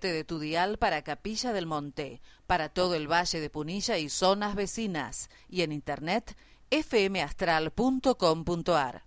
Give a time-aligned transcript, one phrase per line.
[0.00, 4.54] de tu dial para Capilla del Monte, para todo el Valle de Punilla y zonas
[4.54, 6.36] vecinas, y en internet
[6.70, 9.02] fmastral.com.ar.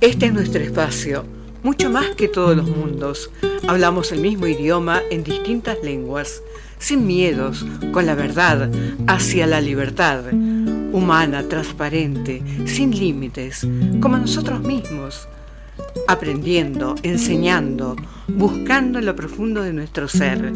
[0.00, 1.24] Este es nuestro espacio,
[1.62, 3.30] mucho más que todos los mundos.
[3.68, 6.42] Hablamos el mismo idioma en distintas lenguas,
[6.78, 8.68] sin miedos, con la verdad,
[9.06, 13.64] hacia la libertad, humana, transparente, sin límites,
[14.00, 15.28] como nosotros mismos
[16.06, 17.96] aprendiendo, enseñando,
[18.28, 20.52] buscando en lo profundo de nuestro ser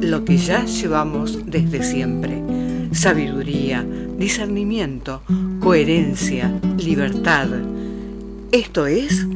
[0.00, 2.42] lo que ya llevamos desde siempre.
[2.92, 3.86] Sabiduría,
[4.18, 5.22] discernimiento,
[5.60, 7.48] coherencia, libertad.
[8.52, 9.26] Esto es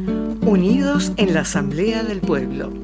[0.40, 2.83] Unidos en la Asamblea del Pueblo.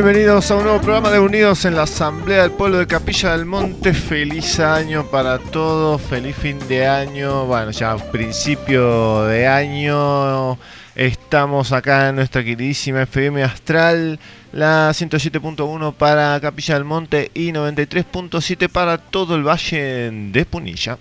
[0.00, 3.46] Bienvenidos a un nuevo programa de Unidos en la Asamblea del Pueblo de Capilla del
[3.46, 3.92] Monte.
[3.92, 7.46] Feliz año para todos, feliz fin de año.
[7.46, 10.56] Bueno, ya principio de año.
[10.94, 14.20] Estamos acá en nuestra queridísima FM Astral,
[14.52, 20.96] la 107.1 para Capilla del Monte y 93.7 para todo el Valle de Punilla.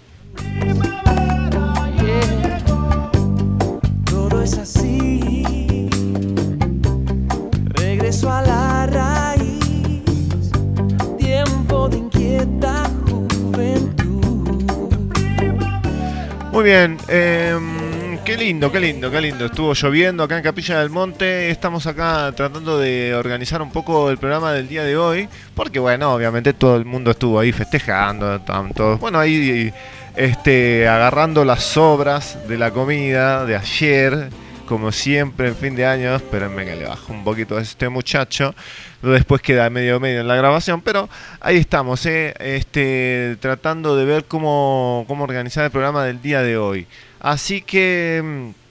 [16.58, 19.46] Muy bien, em, qué lindo, qué lindo, qué lindo.
[19.46, 21.52] Estuvo lloviendo acá en Capilla del Monte.
[21.52, 25.30] Estamos acá tratando de organizar un poco el programa del día de hoy.
[25.54, 28.42] Porque bueno, obviamente todo el mundo estuvo ahí festejando.
[28.74, 29.72] Todos, bueno, ahí
[30.16, 34.30] este, agarrando las sobras de la comida de ayer
[34.68, 38.54] como siempre en fin de año, espérenme que le bajo un poquito a este muchacho,
[39.02, 44.26] después queda medio medio en la grabación, pero ahí estamos, eh, este, tratando de ver
[44.26, 46.86] cómo, cómo organizar el programa del día de hoy.
[47.20, 48.22] Así que...
[48.24, 48.68] Mm,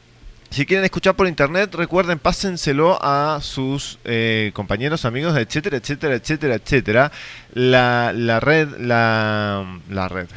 [0.49, 6.55] si quieren escuchar por internet, recuerden, pásenselo a sus eh, compañeros, amigos, etcétera, etcétera, etcétera,
[6.55, 7.13] etcétera.
[7.53, 10.29] La, la red, la, la red,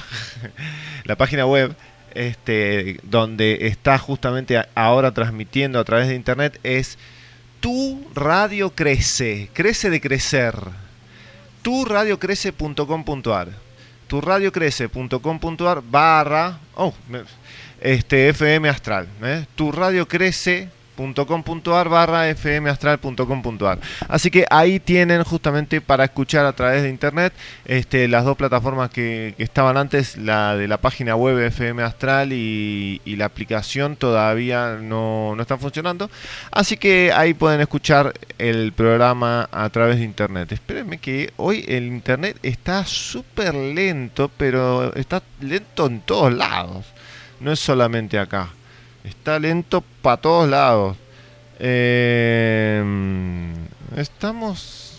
[1.05, 1.73] la página web
[2.13, 6.97] este, donde está justamente ahora transmitiendo a través de internet es
[7.59, 10.55] Tu Radio Crece, crece de crecer.
[11.61, 13.49] Turadiocrece.com.ar.
[14.07, 16.93] Turadiocrece.com.ar barra oh,
[17.81, 19.07] este, FM Astral.
[19.55, 23.79] Tu Radio Crece .com.ar barra fmastral.com.ar.
[24.07, 27.33] Así que ahí tienen justamente para escuchar a través de internet
[27.65, 33.01] este, las dos plataformas que, estaban antes, la de la página web FM Astral y,
[33.19, 36.09] la aplicación todavía no, no, están funcionando.
[36.51, 40.51] Así que ahí pueden escuchar el programa a través de internet.
[40.53, 46.85] Espérenme que hoy el internet está súper lento, pero está lento en todos lados.
[47.41, 48.49] No es solamente acá.
[49.03, 50.97] Está lento para todos lados.
[51.59, 52.83] Eh,
[53.95, 54.89] estamos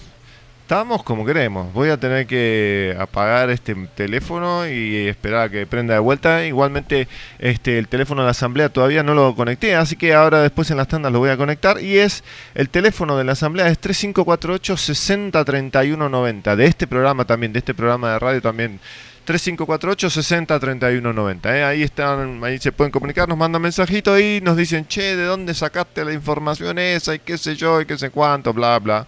[0.70, 1.72] estamos como queremos.
[1.72, 6.46] Voy a tener que apagar este teléfono y esperar a que prenda de vuelta.
[6.46, 7.08] Igualmente,
[7.40, 10.76] este el teléfono de la asamblea todavía no lo conecté, así que ahora después en
[10.76, 11.80] las tandas lo voy a conectar.
[11.82, 12.22] Y es
[12.54, 16.54] el teléfono de la asamblea es 3548 603190.
[16.54, 18.78] De este programa también, de este programa de radio también
[19.25, 21.69] 3548 60 31 90.
[21.69, 25.54] Ahí están, ahí se pueden comunicar, nos mandan mensajitos y nos dicen, che, ¿de dónde
[25.54, 27.15] sacaste la información esa?
[27.15, 29.06] Y qué sé yo, y qué sé cuánto, bla, bla.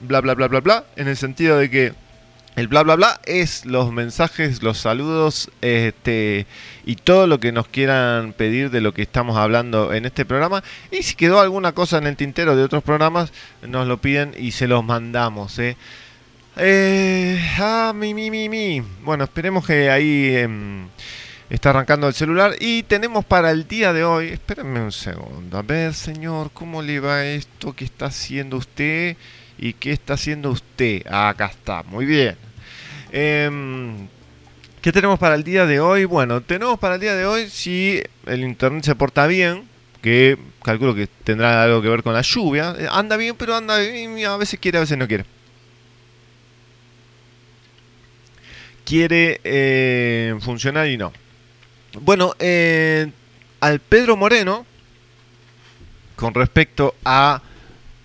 [0.00, 0.84] Bla, bla, bla, bla, bla.
[0.96, 1.94] En el sentido de que
[2.54, 6.46] el bla, bla, bla es los mensajes, los saludos, este,
[6.84, 10.62] y todo lo que nos quieran pedir de lo que estamos hablando en este programa.
[10.90, 13.32] Y si quedó alguna cosa en el tintero de otros programas,
[13.66, 15.76] nos lo piden y se los mandamos, ¿eh?
[16.56, 18.82] Eh, ah, mi, mi, mi, mi.
[19.02, 20.86] Bueno, esperemos que ahí em,
[21.48, 22.54] está arrancando el celular.
[22.60, 25.58] Y tenemos para el día de hoy, espérenme un segundo.
[25.58, 27.74] A ver, señor, ¿cómo le va esto?
[27.74, 29.16] ¿Qué está haciendo usted?
[29.58, 31.02] ¿Y qué está haciendo usted?
[31.08, 32.36] Ah, acá está, muy bien.
[33.12, 34.08] Em,
[34.82, 36.04] ¿Qué tenemos para el día de hoy?
[36.04, 39.64] Bueno, tenemos para el día de hoy, si el internet se porta bien,
[40.02, 42.74] que calculo que tendrá algo que ver con la lluvia.
[42.78, 45.24] Eh, Anda bien, pero anda bien, a veces quiere, a veces no quiere.
[48.92, 51.14] Quiere eh, funcionar y no.
[52.02, 53.10] Bueno, eh,
[53.60, 54.66] al Pedro Moreno,
[56.14, 57.40] con respecto a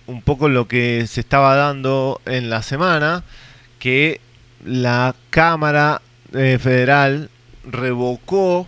[0.05, 3.25] un poco lo que se estaba dando en la semana,
[3.79, 4.21] que
[4.63, 6.01] la Cámara
[6.31, 7.29] eh, Federal
[7.65, 8.65] revocó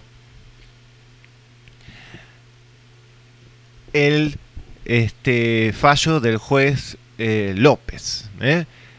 [3.94, 4.36] el
[4.84, 8.30] este fallo del juez López,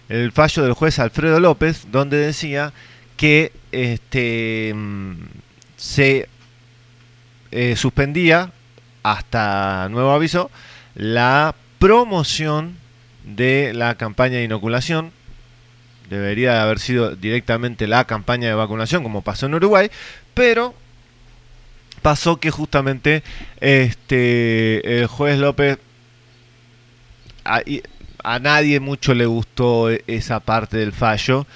[0.09, 2.73] el fallo del juez Alfredo López, donde decía
[3.21, 4.75] que este
[5.77, 6.27] se
[7.51, 8.51] eh, suspendía
[9.03, 10.51] hasta nuevo aviso
[10.95, 12.79] la promoción
[13.25, 15.13] de la campaña de inoculación.
[16.09, 19.91] Debería haber sido directamente la campaña de vacunación, como pasó en Uruguay,
[20.33, 20.75] pero
[22.01, 23.23] pasó que justamente
[23.61, 25.79] este el juez López
[27.45, 31.47] a nadie mucho le gustó e- esa parte del fallo.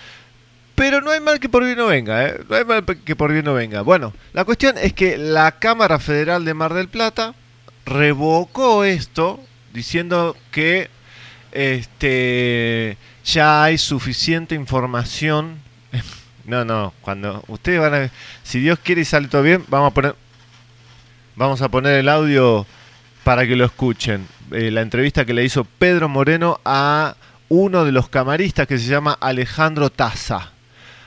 [0.74, 2.40] Pero no hay mal que por bien no venga, ¿eh?
[2.48, 3.82] No hay mal que por bien no venga.
[3.82, 7.34] Bueno, la cuestión es que la Cámara Federal de Mar del Plata
[7.86, 9.40] revocó esto
[9.72, 10.90] diciendo que
[11.52, 15.58] este ya hay suficiente información.
[16.46, 18.10] No, no, cuando ustedes van a
[18.42, 20.14] si Dios quiere y sale todo bien, vamos a poner
[21.36, 22.66] vamos a poner el audio
[23.24, 24.28] para que lo escuchen.
[24.50, 27.16] Eh, la entrevista que le hizo Pedro Moreno a
[27.48, 30.53] uno de los camaristas que se llama Alejandro Taza.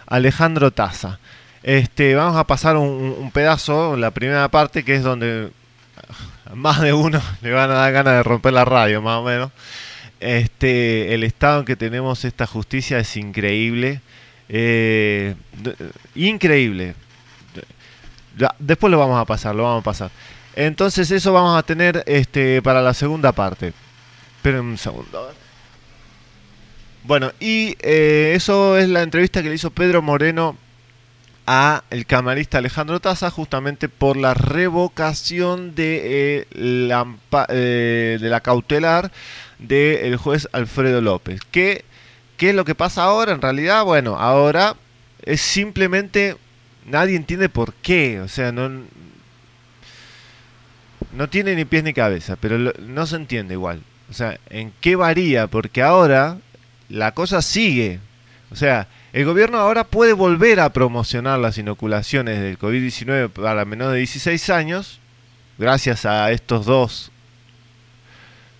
[0.08, 1.20] Alejandro Taza.
[1.64, 5.52] Este, vamos a pasar un, un pedazo, la primera parte, que es donde
[6.54, 9.52] más de uno le van a dar ganas de romper la radio, más o menos.
[10.20, 14.02] Este, el estado en que tenemos esta justicia es increíble.
[14.50, 15.36] eh,
[16.16, 16.96] increíble.
[18.60, 20.12] Después lo vamos a pasar, lo vamos a pasar.
[20.56, 23.74] Entonces eso vamos a tener este para la segunda parte.
[24.38, 25.32] Esperen un segundo.
[27.08, 30.58] Bueno, y eh, eso es la entrevista que le hizo Pedro Moreno
[31.46, 37.08] a el camarista Alejandro Taza justamente por la revocación de, eh, la,
[37.48, 39.10] eh, de la cautelar
[39.58, 41.40] del juez Alfredo López.
[41.50, 41.86] ¿Qué,
[42.36, 43.32] ¿Qué es lo que pasa ahora?
[43.32, 44.76] En realidad, bueno, ahora
[45.24, 46.36] es simplemente
[46.86, 48.70] nadie entiende por qué, o sea, no
[51.14, 53.82] no tiene ni pies ni cabeza, pero no se entiende igual.
[54.10, 55.48] O sea, ¿en qué varía?
[55.48, 56.38] Porque ahora
[56.90, 58.00] la cosa sigue.
[58.52, 63.94] O sea, el gobierno ahora puede volver a promocionar las inoculaciones del COVID-19 para menores
[63.94, 65.00] de 16 años,
[65.58, 67.12] gracias a estos dos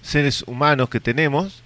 [0.02, 1.64] seres humanos que tenemos,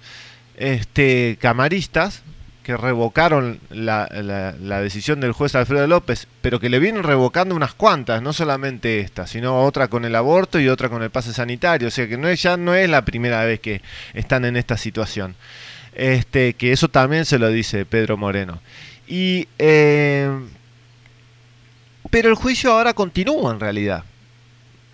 [0.56, 2.22] este camaristas
[2.62, 4.06] que revocaron la,
[4.82, 9.26] decisión del juez Alfredo López, pero que le vienen revocando unas cuantas, no solamente esta,
[9.26, 12.28] sino otra con el aborto y otra con el pase sanitario, o sea que no
[12.28, 13.82] es, ya no es la primera vez que
[14.14, 15.34] están en esta situación.
[15.94, 18.60] Este, que eso también se lo dice Pedro Moreno.
[19.06, 20.30] Y eh,
[22.10, 24.04] pero el juicio ahora continúa en realidad.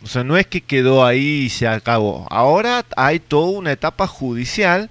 [0.04, 2.26] O sea, no es que quedó ahí y se acabó.
[2.30, 4.88] Ahora hay toda una etapa judicial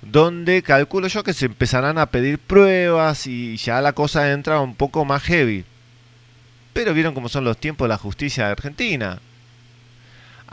[0.00, 4.76] donde calculo yo que se empezarán a pedir pruebas y ya la cosa entra un
[4.76, 5.64] poco más heavy.
[6.72, 9.18] Pero vieron cómo son los tiempos de la justicia de Argentina.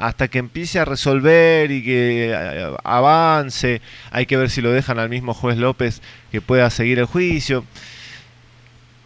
[0.02, 4.98] Hasta que empiece a resolver y que eh, avance, hay que ver si lo dejan
[4.98, 7.64] al mismo juez López que pueda seguir el juicio.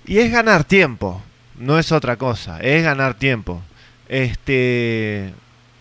[0.05, 1.21] Y es ganar tiempo,
[1.57, 3.61] no es otra cosa, es ganar tiempo.
[4.07, 5.33] Este,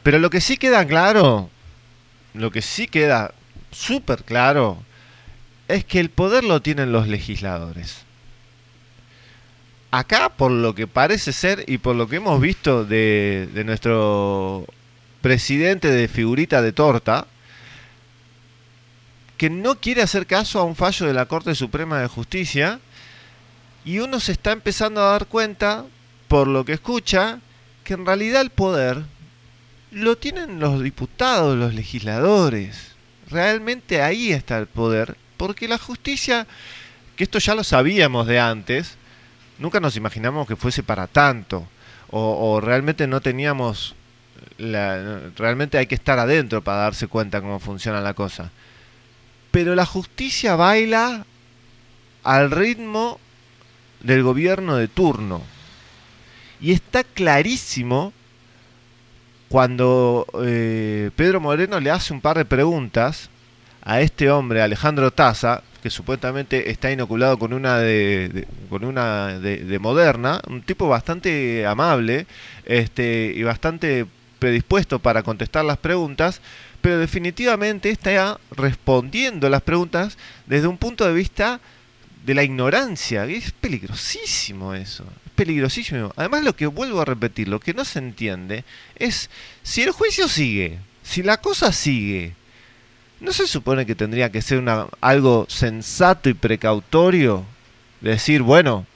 [0.02, 1.48] pero lo que sí queda claro,
[2.32, 3.34] lo que sí queda
[3.70, 4.78] súper claro,
[5.68, 8.04] es que el poder lo tienen los legisladores.
[9.90, 14.66] Acá, por lo que parece ser y por lo que hemos visto de, de nuestro
[15.24, 17.26] presidente de figurita de torta,
[19.38, 22.78] que no quiere hacer caso a un fallo de la Corte Suprema de Justicia,
[23.86, 25.86] y uno se está empezando a dar cuenta,
[26.28, 27.38] por lo que escucha,
[27.84, 29.02] que en realidad el poder
[29.92, 32.94] lo tienen los diputados, los legisladores.
[33.30, 36.46] Realmente ahí está el poder, porque la justicia,
[37.16, 38.98] que esto ya lo sabíamos de antes,
[39.58, 41.66] nunca nos imaginamos que fuese para tanto,
[42.10, 43.94] o, o realmente no teníamos,
[44.58, 48.50] realmente hay que estar adentro para darse cuenta cómo funciona la cosa.
[49.50, 51.24] Pero la justicia baila
[52.22, 53.20] al ritmo
[54.00, 55.42] del gobierno de turno.
[56.60, 58.12] Y está clarísimo
[59.48, 63.28] cuando eh, Pedro Moreno le hace un par de preguntas
[63.82, 69.38] a este hombre, Alejandro Taza, que supuestamente está inoculado con una de, de- con una
[69.38, 72.26] de, de Moderna, un tipo bastante amable
[72.64, 74.06] este, y bastante
[74.38, 76.40] predispuesto para contestar las preguntas,
[76.80, 81.60] pero definitivamente está respondiendo las preguntas desde un punto de vista
[82.24, 83.24] de la ignorancia.
[83.26, 85.04] Es peligrosísimo eso.
[85.26, 86.12] Es peligrosísimo.
[86.16, 88.64] Además, lo que vuelvo a repetir, lo que no se entiende
[88.96, 89.30] es
[89.62, 92.34] si el juicio sigue, si la cosa sigue.
[93.20, 97.46] ¿No se supone que tendría que ser una, algo sensato y precautorio?
[98.00, 98.86] Decir, bueno,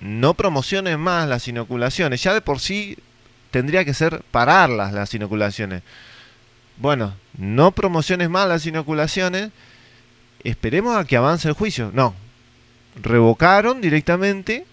[0.00, 2.22] no promociones más las inoculaciones.
[2.22, 2.96] Ya de por sí
[3.50, 5.82] tendría que ser pararlas las inoculaciones.
[6.78, 9.50] Bueno, no promociones más las inoculaciones.
[10.44, 11.90] Esperemos a que avance el juicio.
[11.92, 12.14] No.
[13.02, 14.66] Revocaron directamente.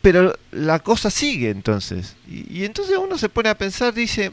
[0.00, 2.16] Pero la cosa sigue entonces.
[2.28, 4.32] Y, entonces uno se pone a pensar, dice,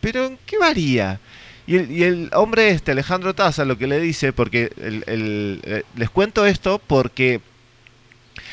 [0.00, 1.18] ¿pero en qué varía?
[1.66, 6.80] Y el, hombre este, Alejandro Taza, lo que le dice, porque eh, les cuento esto
[6.86, 7.40] porque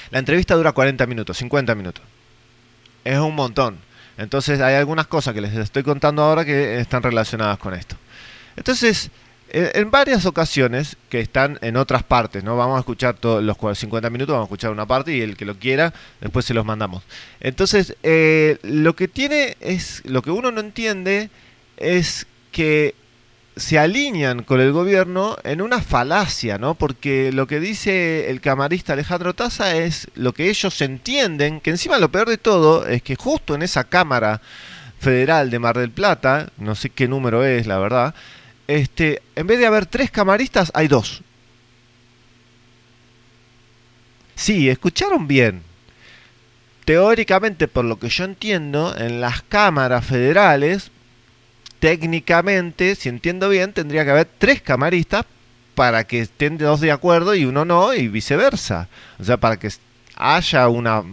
[0.10, 2.04] la entrevista dura 40 minutos, 50 minutos.
[3.04, 3.78] Es un montón.
[4.18, 7.96] Entonces hay algunas cosas que les estoy contando ahora que están relacionadas con esto.
[8.56, 9.10] Entonces,
[9.50, 12.58] eh, en varias ocasiones, que están en otras partes, ¿no?
[12.58, 15.46] Vamos a escuchar todos los 50 minutos, vamos a escuchar una parte y el que
[15.46, 17.04] lo quiera, después se los mandamos.
[17.40, 21.30] Entonces, eh, lo que tiene es, lo que uno no entiende
[21.78, 22.96] es que
[23.56, 26.76] se alinean con el gobierno en una falacia, ¿no?
[26.76, 32.00] Porque lo que dice el camarista Alejandro Taza es lo que ellos entienden, que encima
[32.00, 34.42] lo peor de todo es que justo en esa Cámara
[35.00, 38.16] Federal de Mar del Plata, no sé qué número es, la verdad,
[38.68, 41.22] este, en vez de haber tres camaristas, hay dos.
[44.36, 45.62] Sí, escucharon bien.
[46.86, 50.92] Teóricamente, por lo que yo entiendo, en las cámaras federales
[51.84, 55.26] técnicamente, si entiendo bien, tendría que haber tres camaristas
[55.76, 58.88] para que estén dos de acuerdo y uno no, y viceversa.
[59.20, 59.70] O sea, para que
[60.16, 61.04] haya una,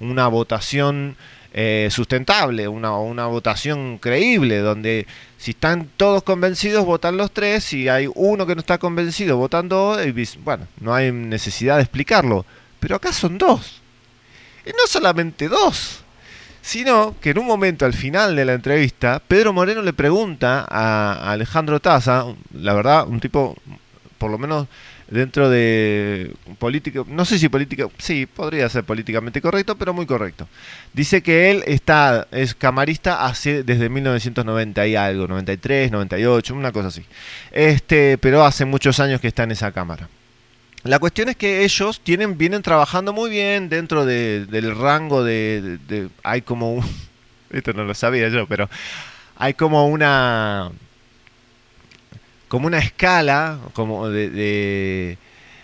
[0.00, 1.16] una votación
[1.54, 5.06] eh, sustentable, una, una votación creíble, donde
[5.38, 9.70] si están todos convencidos, votan los tres, si hay uno que no está convencido, votan
[9.70, 10.12] dos, y
[10.44, 12.44] bueno, no hay necesidad de explicarlo.
[12.80, 13.80] Pero acá son dos.
[14.66, 16.04] Y no solamente dos
[16.68, 21.32] sino que en un momento al final de la entrevista, Pedro Moreno le pregunta a
[21.32, 23.56] Alejandro Taza, la verdad, un tipo,
[24.18, 24.66] por lo menos
[25.08, 30.46] dentro de política, no sé si política, sí, podría ser políticamente correcto, pero muy correcto.
[30.92, 36.88] Dice que él está, es camarista hace, desde 1990 y algo, 93, 98, una cosa
[36.88, 37.02] así.
[37.50, 40.06] Este, pero hace muchos años que está en esa cámara.
[40.88, 46.08] La cuestión es que ellos tienen, vienen trabajando muy bien dentro de, del rango de,
[46.22, 46.84] Hay como un...
[47.50, 48.70] Esto no lo sabía yo, pero
[49.36, 50.70] hay como una...
[52.48, 55.18] Como una escala como de, de,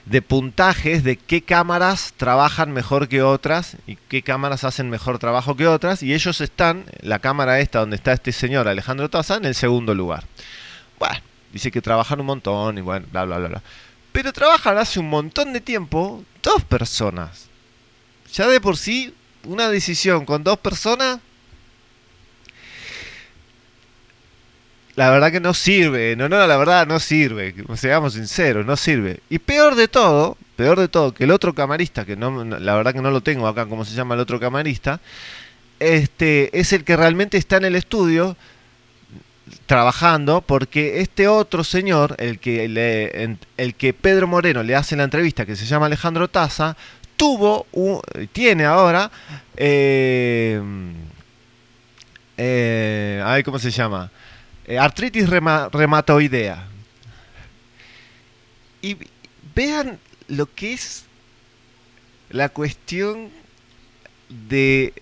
[0.05, 5.57] de puntajes de qué cámaras trabajan mejor que otras y qué cámaras hacen mejor trabajo
[5.57, 6.03] que otras.
[6.03, 9.95] Y ellos están, la cámara esta donde está este señor Alejandro Taza, en el segundo
[9.95, 10.25] lugar.
[10.99, 11.17] Bueno,
[11.51, 13.63] dice que trabajan un montón y bueno, bla, bla, bla, bla.
[14.15, 17.49] Pero trabajan hace un montón de tiempo dos personas.
[18.33, 21.19] Ya de por sí, una decisión con dos personas,
[24.95, 26.15] la verdad que no sirve.
[26.15, 27.57] No, no, la verdad no sirve.
[27.75, 29.19] Seamos sinceros, no sirve.
[29.31, 32.95] Y peor de todo, peor de todo, que el otro camarista, que no, la verdad
[32.95, 35.01] que no lo tengo acá, como se llama el otro camarista,
[35.81, 38.37] este, es el que realmente está en el estudio
[39.67, 45.47] trabajando porque este otro señor, el que, el que Pedro Moreno le hace la entrevista,
[45.47, 46.77] que se llama Alejandro Taza,
[47.17, 48.01] tuvo, un,
[48.33, 49.11] tiene ahora,
[49.57, 50.61] eh,
[52.37, 54.11] eh, ay, ¿cómo se llama?
[54.67, 56.67] Eh, artritis rema, reumatoidea.
[58.83, 58.97] Y
[59.55, 59.99] vean
[60.29, 61.05] lo que es
[62.31, 63.31] la cuestión
[64.29, 64.93] de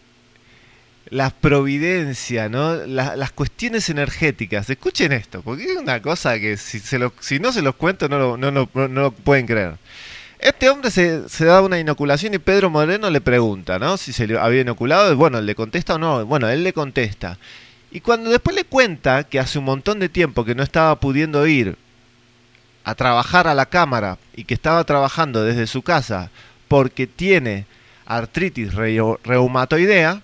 [1.13, 2.75] la providencia, ¿no?
[2.75, 4.71] La, las cuestiones energéticas.
[4.71, 8.09] Escuchen esto, porque es una cosa que si, se lo, si no se los cuento
[8.09, 9.77] no lo, no, no, no pueden creer.
[10.39, 13.99] Este hombre se, se, da una inoculación y Pedro Moreno le pregunta, ¿no?
[13.99, 16.25] Si se le había inoculado, bueno, ¿le contesta o no?
[16.25, 17.37] Bueno, él le contesta.
[17.91, 21.47] Y cuando después le cuenta que hace un montón de tiempo que no estaba pudiendo
[21.47, 21.77] ir
[22.85, 26.31] a trabajar a la cámara y que estaba trabajando desde su casa
[26.69, 27.67] porque tiene
[28.07, 30.23] artritis reumatoidea,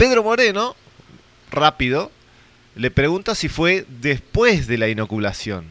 [0.00, 0.76] Pedro Moreno,
[1.50, 2.10] rápido,
[2.74, 5.66] le pregunta si fue después de la inoculación,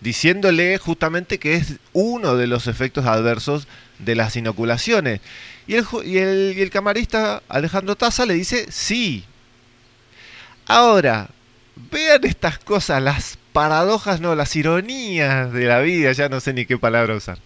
[0.00, 3.66] diciéndole justamente que es uno de los efectos adversos
[3.98, 5.20] de las inoculaciones.
[5.66, 9.24] Y el, y el, y el camarista Alejandro Taza le dice sí.
[10.66, 11.28] Ahora,
[11.90, 16.66] vean estas cosas, las paradojas, no, las ironías de la vida, ya no sé ni
[16.66, 17.38] qué palabra usar.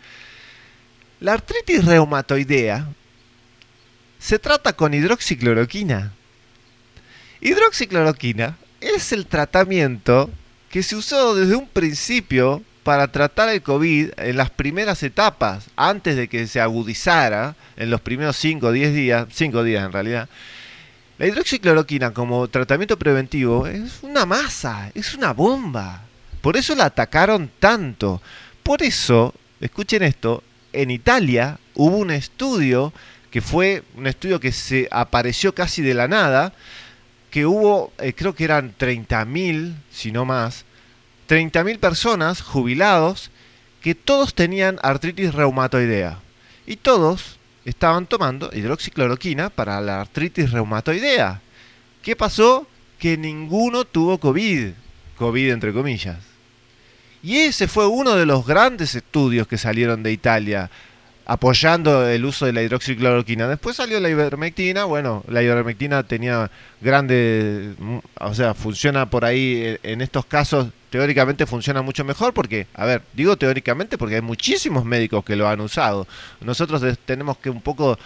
[1.19, 2.89] La artritis reumatoidea
[4.21, 6.13] se trata con hidroxicloroquina.
[7.41, 10.31] Hidroxicloroquina es el tratamiento
[10.71, 16.17] que se usó desde un principio para tratar el COVID en las primeras etapas, antes
[16.17, 20.29] de que se agudizara, en los primeros 5 o 10 días, 5 días en realidad.
[21.19, 26.03] La hidroxicloroquina como tratamiento preventivo es una masa, es una bomba.
[26.41, 28.23] Por eso la atacaron tanto.
[28.63, 32.93] Por eso, escuchen esto, en Italia hubo un estudio
[33.31, 36.53] que fue un estudio que se apareció casi de la nada,
[37.31, 40.65] que hubo, eh, creo que eran 30.000, si no más,
[41.29, 43.31] 30.000 personas jubilados
[43.81, 46.19] que todos tenían artritis reumatoidea.
[46.67, 51.41] Y todos estaban tomando hidroxicloroquina para la artritis reumatoidea.
[52.03, 52.67] ¿Qué pasó?
[52.99, 54.73] Que ninguno tuvo COVID.
[55.17, 56.19] COVID entre comillas.
[57.23, 60.71] Y ese fue uno de los grandes estudios que salieron de Italia
[61.31, 63.47] apoyando el uso de la hidroxicloroquina.
[63.47, 69.63] Después salió la ivermectina, bueno, la ivermectina tenía grande, mm, o sea, funciona por ahí,
[69.63, 74.23] eh, en estos casos teóricamente funciona mucho mejor porque, a ver, digo teóricamente porque hay
[74.23, 76.09] muchísimos médicos que lo han usado.
[76.41, 77.97] Nosotros tenemos que un poco,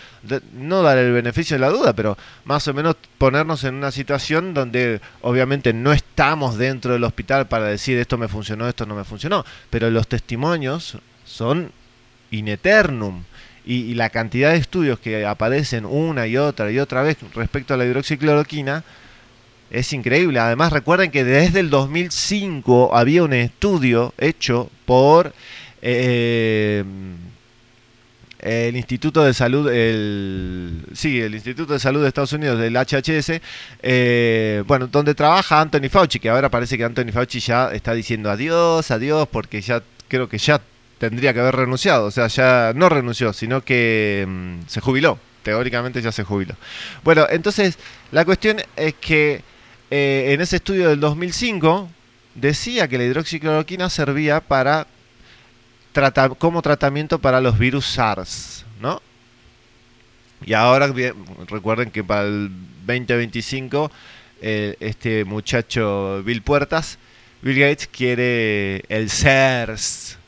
[0.53, 4.53] no dar el beneficio de la duda, pero más o menos ponernos en una situación
[4.53, 9.05] donde obviamente no estamos dentro del hospital para decir esto me funcionó, esto no me
[9.05, 11.73] funcionó, pero los testimonios son
[12.35, 13.25] in eternum.
[13.67, 17.79] Y, la cantidad de estudios que aparecen una y otra y otra vez respecto a
[17.79, 18.85] la hidroxicloroquina
[19.71, 20.39] es increíble.
[20.39, 25.33] Además, recuerden que desde el 2005 había un estudio hecho por
[25.81, 26.85] eh,
[28.45, 33.41] el Instituto de Salud, el, sí, el Instituto de Salud de Estados Unidos, del HHS,
[33.83, 38.31] eh, bueno, donde trabaja Anthony Fauci, que ahora parece que Anthony Fauci ya está diciendo
[38.31, 40.61] adiós, adiós, porque ya creo que ya
[41.09, 42.07] tendría que haber renunciado.
[42.07, 45.19] O sea, ya no renunció, sino que mm, se jubiló.
[45.43, 46.55] Teóricamente ya se jubiló.
[47.03, 47.79] Bueno, entonces
[48.11, 49.43] la cuestión es que
[49.91, 51.91] eh, en ese estudio del 2005
[52.35, 54.87] decía que la hidroxicloroquina servía para
[56.39, 59.01] como tratamiento para los virus SARS, ¿no?
[60.45, 60.93] Y ahora
[61.47, 62.51] recuerden que para el
[62.85, 63.93] 2025
[64.43, 66.99] eh, este muchacho Bill Puertas,
[67.43, 70.19] Bill Gates quiere el SARS,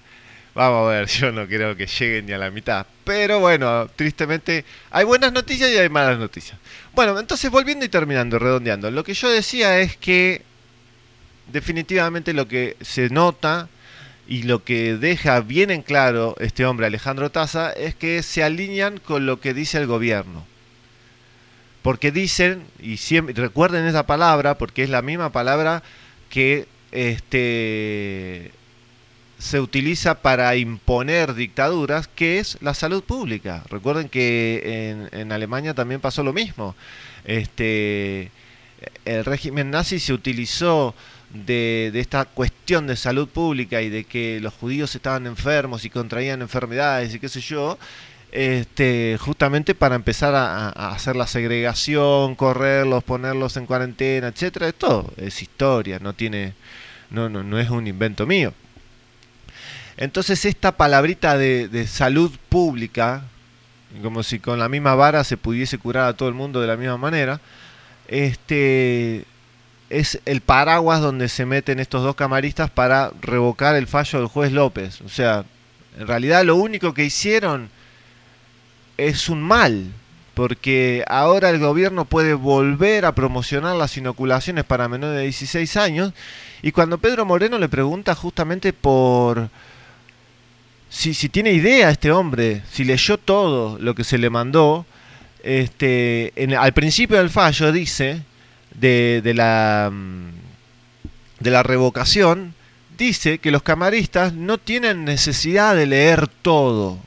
[0.57, 2.87] Vamos a ver, yo no creo que lleguen ni a la mitad.
[3.05, 6.59] Pero bueno, tristemente hay buenas noticias y hay malas noticias.
[6.95, 8.91] Bueno, entonces volviendo y terminando, redondeando.
[8.91, 10.41] Lo que yo decía es que
[11.53, 13.69] definitivamente lo que se nota
[14.27, 18.99] y lo que deja bien en claro este hombre Alejandro Taza es que se alinean
[18.99, 20.47] con lo que dice el gobierno.
[21.83, 25.83] Porque dicen, y siempre, recuerden esa palabra, porque es la misma palabra
[26.31, 28.53] que este
[29.39, 33.63] se utiliza para imponer dictaduras, que es la salud pública.
[33.69, 36.75] Recuerden que en, Alemania también pasó lo mismo.
[37.25, 38.31] Este,
[39.05, 40.95] el régimen nazi se utilizó
[41.31, 46.41] de, esta cuestión de salud pública y de que los judíos estaban enfermos y contraían
[46.41, 47.79] enfermedades y qué sé yo,
[48.33, 54.69] este, justamente para empezar a, hacer la segregación, correrlos, ponerlos en cuarentena, etcétera.
[54.69, 56.55] Esto es historia, no tiene,
[57.11, 58.55] no, no, no es un invento mío.
[59.97, 63.23] Entonces esta palabrita de, salud pública,
[64.03, 66.77] como si con la misma vara se pudiese curar a todo el mundo de la
[66.77, 67.41] misma manera,
[68.09, 69.25] este
[69.89, 74.53] es el paraguas donde se meten estos dos camaristas para revocar el fallo del juez
[74.53, 75.01] López.
[75.01, 75.45] O sea,
[75.99, 77.71] en realidad lo único que hicieron
[78.99, 79.93] es un mal,
[80.35, 86.13] porque ahora el gobierno puede volver a promocionar las inoculaciones para menores de 16 años,
[86.63, 89.49] y cuando Pedro Moreno le pregunta justamente por
[90.89, 94.87] si, tiene idea este hombre, si leyó todo lo que se le mandó,
[95.43, 98.23] este, en, al principio del fallo dice
[98.75, 100.31] de, de, la, mm,
[101.41, 102.55] de la revocación,
[102.97, 106.99] dice que los camaristas no tienen necesidad de leer todo.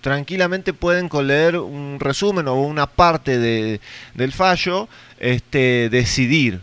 [0.00, 3.80] Tranquilamente pueden leer un resumen o una parte de,
[4.14, 6.60] del fallo, este, decidir.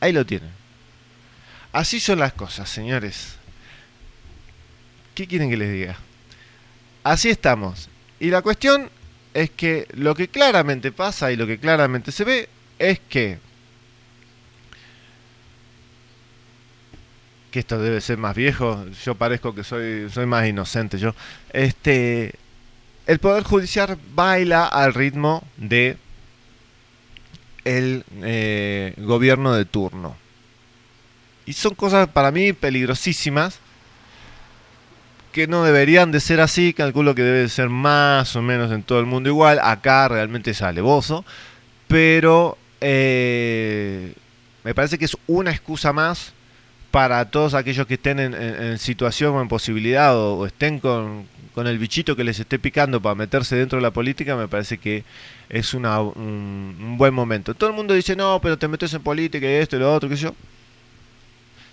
[0.00, 0.61] Ahí lo tienen.
[1.72, 3.36] Así son las cosas, señores.
[5.14, 5.96] ¿Qué quieren que les diga?
[7.02, 7.88] Así estamos.
[8.20, 8.90] Y la cuestión
[9.34, 13.38] es que lo que claramente pasa y lo que claramente se ve es que
[17.50, 21.14] que esto debe ser más viejo, yo parezco que soy soy más inocente yo.
[21.52, 22.34] Este
[23.06, 25.96] el poder judicial baila al ritmo de
[27.64, 30.21] el eh, gobierno de turno.
[31.46, 33.58] Y son cosas para mí peligrosísimas.
[35.32, 39.00] que no deberían de ser así, calculo que debe ser más o menos en todo
[39.00, 41.24] el mundo igual, acá realmente es alevoso,
[41.88, 44.12] pero eh,
[44.62, 46.34] me parece que es una excusa más
[46.90, 51.26] para todos aquellos que estén en, situación o en posibilidad o, estén con,
[51.56, 55.04] el bichito que les esté picando para meterse dentro de la política, me parece que
[55.48, 57.54] es una, un, buen momento.
[57.54, 60.08] Todo el mundo dice, no, pero te metes en política y esto y lo otro,
[60.08, 60.34] qué sé yo.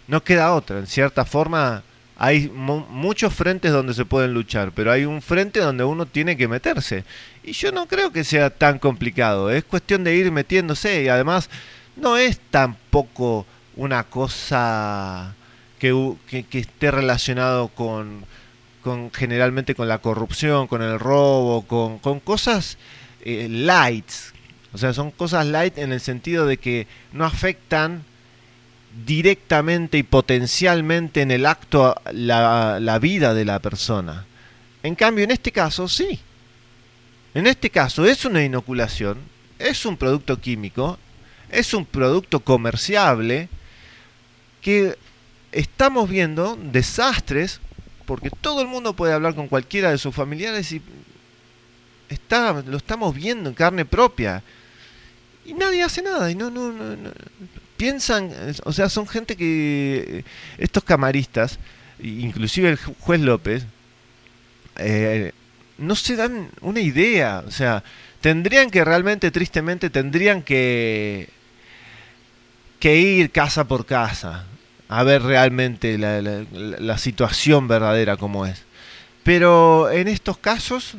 [0.10, 1.84] No queda otra, en cierta forma
[2.18, 6.50] hay muchos frentes donde se pueden luchar, pero hay un frente donde uno tiene que
[6.50, 7.06] meterse.
[7.44, 11.50] Y yo no creo que sea tan complicado, es cuestión de ir metiéndose y además
[11.96, 13.46] no es tampoco
[13.76, 15.36] una cosa
[15.78, 18.26] que, que, esté relacionado con,
[18.84, 22.80] con, generalmente con la corrupción, con el robo, con, con cosas
[23.22, 24.04] eh.
[24.74, 28.04] O sea, son cosas light en el sentido de que no afectan
[29.06, 34.26] directamente y potencialmente en el acto la, la vida de la persona.
[34.84, 36.20] En cambio, en este caso, sí.
[37.34, 39.20] En este caso es una inoculación,
[39.60, 40.98] es un producto químico,
[41.52, 43.50] es un producto comerciable
[44.62, 44.98] que
[45.52, 47.60] estamos viendo desastres,
[48.06, 50.82] porque todo el mundo puede hablar con cualquiera de sus familiares y
[52.10, 54.42] está, lo estamos viendo en carne propia.
[55.46, 57.12] Y nadie hace nada, y no, no, no
[57.80, 58.30] piensan,
[58.66, 60.26] o sea, son gente que,
[60.58, 61.60] estos camaristas,
[62.04, 63.64] inclusive el juez López,
[64.76, 65.32] eh,
[65.78, 67.82] no se dan una idea, o sea,
[68.20, 71.30] tendrían que realmente, tristemente, tendrían que,
[72.82, 74.44] que ir casa por casa
[74.90, 78.62] a ver realmente la, la situación verdadera como es.
[79.24, 80.96] Pero en estos casos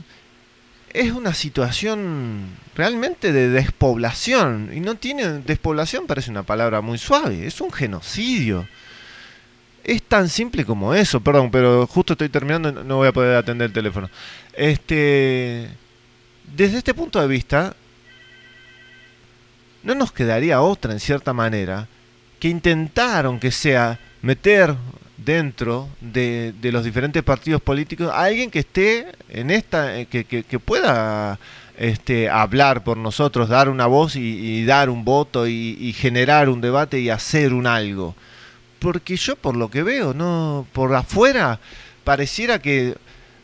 [0.92, 4.70] es una situación realmente de despoblación.
[4.74, 5.40] Y no tiene.
[5.40, 7.46] Despoblación parece una palabra muy suave.
[7.46, 8.66] Es un genocidio.
[9.84, 11.20] Es tan simple como eso.
[11.20, 12.72] Perdón, pero justo estoy terminando.
[12.84, 14.10] No voy a poder atender el teléfono.
[14.52, 15.68] Este.
[16.56, 17.74] Desde este punto de vista.
[19.82, 21.88] No nos quedaría otra, en cierta manera,
[22.38, 24.74] que intentar, aunque sea, meter
[25.24, 31.38] dentro de, los diferentes partidos políticos alguien que esté en esta, eh, que, que, pueda
[31.76, 37.00] este, hablar por nosotros, dar una voz y, dar un voto y, generar un debate
[37.00, 38.14] y hacer un algo.
[38.78, 41.60] Porque yo por lo que veo, no por afuera
[42.04, 42.96] pareciera que,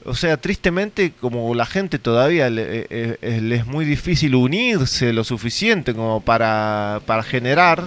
[0.05, 5.13] o sea, tristemente como la gente todavía le, eh, eh, le es muy difícil unirse
[5.13, 7.85] lo suficiente como para, para generar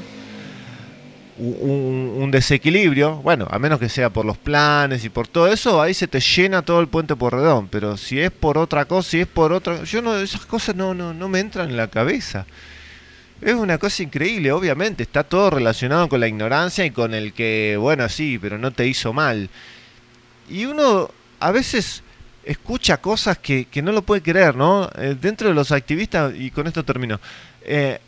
[1.39, 5.93] un, desequilibrio, bueno, a menos que sea por los planes y por todo eso, ahí
[5.93, 9.21] se te llena todo el puente por redón, pero si es por otra cosa, si
[9.21, 12.45] es por otra, yo no, esas cosas no, no, no me entran en la cabeza.
[13.41, 17.77] Es una cosa increíble, obviamente, está todo relacionado con la ignorancia y con el que,
[17.79, 19.49] bueno, sí, pero no te hizo mal.
[20.49, 22.03] Y uno a veces
[22.43, 24.89] escucha cosas que, que no lo puede creer, ¿no?
[24.97, 27.19] Eh, dentro de los activistas, y con esto termino,
[27.63, 27.99] eh,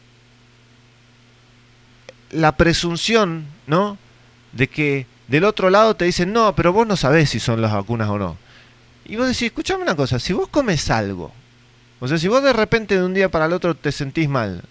[2.31, 3.97] la presunción, ¿no?
[4.51, 7.71] De que del otro lado te dicen, no, pero vos no sabés si son las
[7.71, 8.37] vacunas o no.
[9.05, 11.31] Y vos decís, escuchame una cosa, si vos comes algo,
[11.99, 14.63] o sea, si vos de repente de un día para el otro te sentís mal,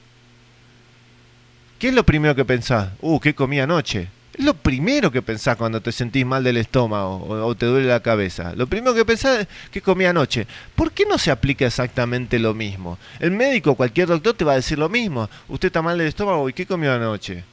[1.79, 2.91] ¿qué es lo primero que pensás?
[3.01, 4.09] Uh, ¿qué comí anoche?
[4.41, 8.01] Es lo primero que pensás cuando te sentís mal del estómago o, te duele la
[8.01, 8.55] cabeza.
[8.57, 10.47] Lo primero que pensás es que comí anoche.
[10.75, 12.99] ¿Por qué no se aplica exactamente lo mismo?
[13.19, 15.29] El médico, cualquier doctor te va a decir lo mismo.
[15.47, 17.45] Usted está mal del estómago y ¿qué comió anoche?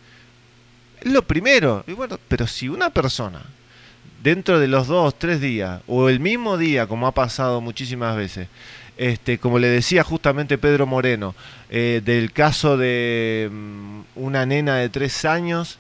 [1.02, 1.84] Es lo primero.
[2.30, 3.42] Pero si una persona
[4.24, 8.48] dentro de los dos, tres días, o el mismo día, como ha pasado muchísimas veces,
[8.96, 11.36] este, como le decía justamente Pedro Moreno,
[11.70, 15.80] eh, del caso de mm, una nena de tres años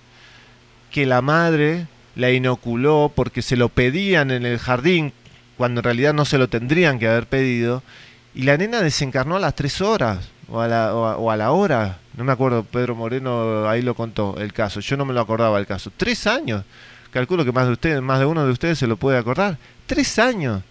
[0.91, 5.13] que la madre la inoculó porque se lo pedían en el jardín,
[5.57, 7.83] cuando en realidad no se lo tendrían que haber pedido,
[8.33, 11.99] y la nena desencarnó a las tres horas o a la, o a, la hora.
[12.15, 14.79] No me acuerdo, Pedro Moreno ahí lo contó el caso.
[14.79, 15.91] Yo no me lo acordaba el caso.
[15.95, 16.63] Tres años.
[17.11, 19.57] Calculo que más de ustedes, más de uno de ustedes se lo puede acordar.
[19.85, 20.61] Tres años.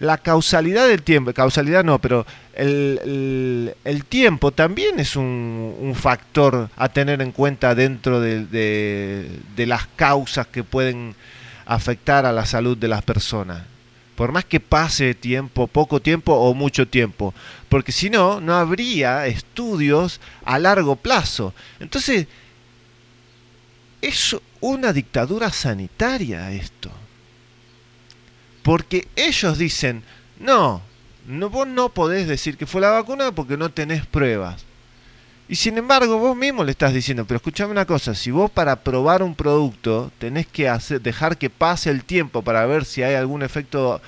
[0.00, 3.74] La causalidad del tiempo, causalidad no, pero el,
[4.08, 10.64] tiempo también es un, factor a tener en cuenta dentro de, de, las causas que
[10.64, 11.14] pueden
[11.66, 13.62] afectar a la salud de las personas.
[14.16, 17.34] Por más que pase tiempo, poco tiempo o mucho tiempo.
[17.68, 21.52] Porque si no, no habría estudios a largo plazo.
[21.78, 22.26] Entonces,
[24.00, 26.90] es una dictadura sanitaria esto.
[28.70, 30.04] Porque ellos dicen,
[30.38, 30.80] no,
[31.26, 34.64] no, vos no podés decir que fue la vacuna porque no tenés pruebas.
[35.48, 38.76] Y sin embargo, vos mismo le estás diciendo, pero escuchame una cosa, si vos para
[38.76, 43.16] probar un producto tenés que hacer, dejar que pase el tiempo para ver si hay
[43.16, 44.00] algún efecto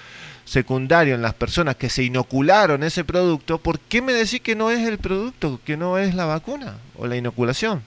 [0.44, 4.70] secundario en las personas que se inocularon ese producto, ¿por qué me decís que no
[4.70, 7.82] es el producto, que no es la vacuna o la inoculación?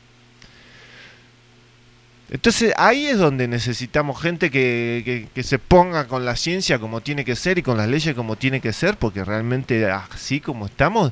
[2.30, 7.24] Entonces ahí es donde necesitamos gente que, que, se ponga con la ciencia como tiene
[7.24, 11.12] que ser y con las leyes como tiene que ser, porque realmente así como estamos,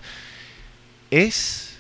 [1.12, 1.78] es...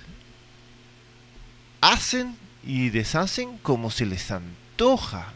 [1.82, 5.34] hacen y deshacen como se les antoja.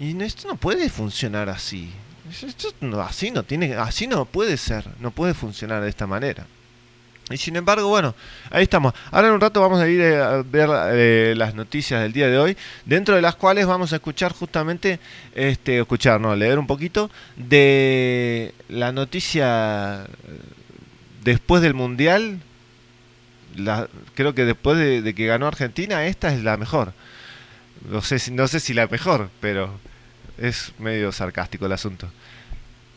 [0.00, 1.92] Y esto no puede funcionar así.
[2.30, 6.46] Esto no, así no tiene, así no puede ser, no puede funcionar de esta manera.
[7.30, 8.14] Y sin embargo, bueno,
[8.50, 8.94] ahí estamos.
[9.10, 12.28] Ahora en un rato vamos a ir eh, a ver eh, las noticias del día
[12.28, 14.98] de hoy, dentro de las cuales vamos a escuchar justamente,
[15.34, 20.06] este, escuchar, no, leer un poquito de la noticia
[21.22, 22.40] después del Mundial.
[24.14, 26.94] Creo que después de, que ganó Argentina, esta es la mejor.
[27.90, 29.70] No sé, si, no sé si la mejor, pero
[30.38, 32.10] es medio sarcástico el asunto.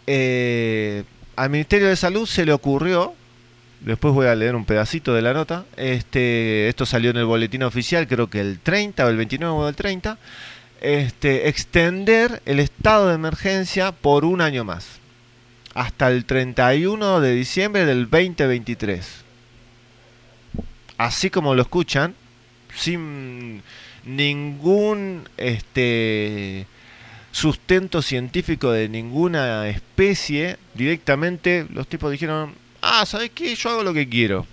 [0.08, 1.04] Eh,
[1.36, 3.16] al Ministerio de Salud se le ocurrió
[3.82, 5.66] Después voy a leer un pedacito de la nota.
[5.76, 9.68] Este, esto salió en el boletín oficial, creo que el 30 o el 29 o
[9.68, 10.20] el 30.
[10.82, 15.00] Este, extender el estado de emergencia por un año más.
[15.74, 19.24] Hasta el 31 de diciembre del 2023.
[20.98, 22.14] Así como lo escuchan,
[22.76, 23.64] sin
[24.06, 26.68] ningún este,
[27.32, 33.56] sustento científico de ninguna especie, directamente los tipos dijeron, ah, ¿sabes qué?
[33.56, 34.46] Yo hago lo que quiero.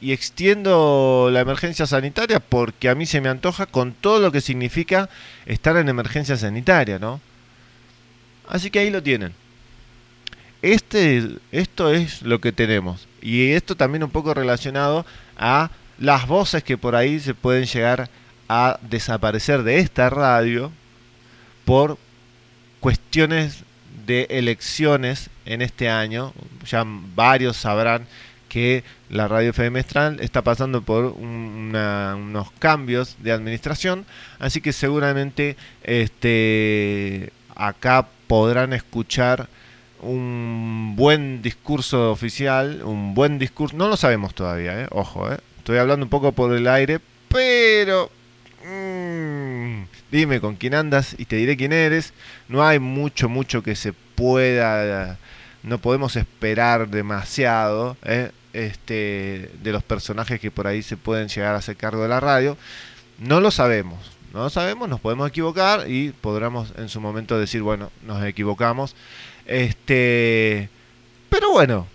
[0.00, 4.40] Y extiendo la emergencia sanitaria porque a mí se me antoja con todo lo que
[4.40, 5.08] significa
[5.46, 7.20] estar en emergencia sanitaria, ¿no?
[8.48, 9.34] Así que ahí lo tienen.
[10.62, 13.08] Este, esto es lo que tenemos.
[13.22, 18.10] Y esto también un poco relacionado a las voces que por ahí se pueden llegar
[18.48, 20.70] a desaparecer de esta radio
[21.64, 21.98] por
[22.80, 23.64] cuestiones
[24.06, 26.32] de elecciones en este año.
[26.66, 28.06] Ya varios sabrán
[28.48, 34.06] que la radio FM está pasando por una, unos cambios de administración,
[34.38, 39.48] así que seguramente este, acá podrán escuchar
[40.00, 44.86] un buen discurso oficial, un buen discurso, no lo sabemos todavía, ¿eh?
[44.90, 45.38] ojo, ¿eh?
[45.58, 48.10] estoy hablando un poco por el aire, pero
[48.64, 49.82] mmm,
[50.16, 52.12] dime con quién andas y te diré quién eres,
[52.48, 55.18] no hay mucho, mucho que se pueda
[55.66, 58.30] no podemos esperar demasiado ¿eh?
[58.52, 62.20] este, de los personajes que por ahí se pueden llegar a hacer cargo de la
[62.20, 62.56] radio.
[63.18, 67.62] No lo sabemos, no lo sabemos, nos podemos equivocar y podremos en su momento decir,
[67.62, 68.94] bueno, nos equivocamos.
[69.44, 70.70] Este,
[71.28, 71.88] pero bueno,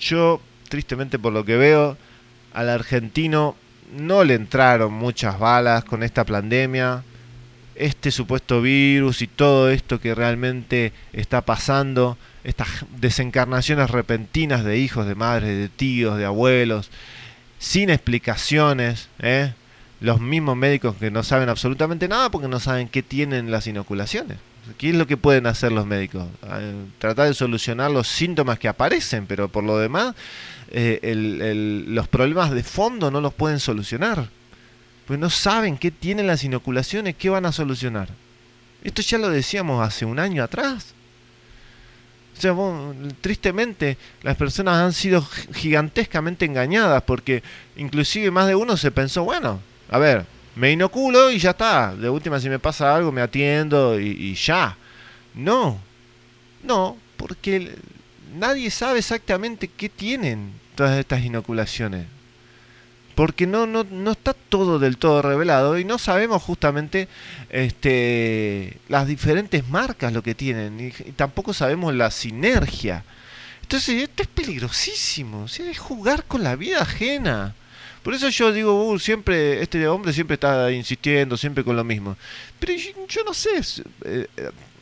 [0.00, 1.96] yo tristemente por lo que veo,
[2.52, 3.54] al argentino
[3.96, 7.02] no le entraron muchas balas con esta pandemia
[7.78, 15.06] este supuesto virus y todo esto que realmente está pasando, estas desencarnaciones repentinas de hijos,
[15.06, 16.90] de madres, de tíos, de abuelos,
[17.58, 19.52] sin explicaciones, ¿eh?
[20.00, 24.38] los mismos médicos que no saben absolutamente nada porque no saben qué tienen las inoculaciones.
[24.76, 26.26] ¿Qué es lo que pueden hacer los médicos?
[26.46, 30.14] Eh, tratar de solucionar los síntomas que aparecen, pero por lo demás,
[30.70, 34.28] eh, el, los problemas de fondo no los pueden solucionar
[35.08, 38.10] pues no saben qué tienen las inoculaciones, qué van a solucionar.
[38.84, 40.92] Esto ya lo decíamos hace un año atrás.
[42.36, 42.54] O sea,
[43.22, 45.22] tristemente las personas han sido
[45.54, 47.42] gigantescamente engañadas porque
[47.78, 51.96] inclusive más de uno se pensó, bueno, a ver, me inoculo y ya está.
[51.96, 54.76] De última si me pasa algo me atiendo y, y ya.
[55.32, 55.80] No,
[56.62, 57.76] no, porque
[58.34, 62.06] nadie sabe exactamente qué tienen todas estas inoculaciones
[63.18, 67.08] porque no, no, no está todo del todo revelado y no sabemos justamente
[67.50, 73.02] este, las diferentes marcas lo que tienen y, tampoco sabemos la sinergia.
[73.62, 77.56] Entonces esto es peligrosísimo, es jugar con la vida ajena.
[78.04, 82.16] Por eso yo digo, uh, siempre, este hombre siempre está insistiendo, siempre con lo mismo.
[82.60, 82.74] Pero
[83.08, 83.60] yo, no sé,
[84.04, 84.28] eh,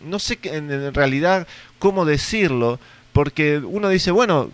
[0.05, 2.79] no sé en, en realidad cómo decirlo,
[3.17, 4.51] porque uno dice, bueno,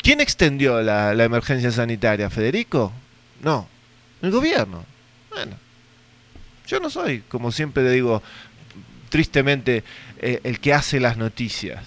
[0.00, 2.30] ¿quién extendió la, emergencia sanitaria?
[2.30, 2.92] ¿Federico?
[3.42, 3.66] No,
[4.22, 4.86] el gobierno.
[5.28, 5.56] Bueno,
[6.68, 8.22] yo no soy, como siempre digo,
[9.08, 9.82] tristemente,
[10.20, 11.82] eh, el que hace las noticias.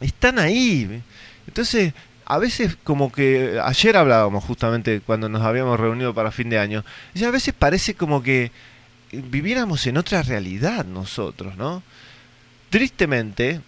[0.00, 1.02] Están ahí.
[1.46, 1.92] Entonces,
[2.24, 6.86] a veces como que ayer hablábamos justamente cuando nos habíamos reunido para fin de año,
[7.12, 8.50] y a veces parece como que
[9.12, 11.82] viviéramos en otra realidad nosotros, ¿no?
[12.70, 13.60] Tristemente,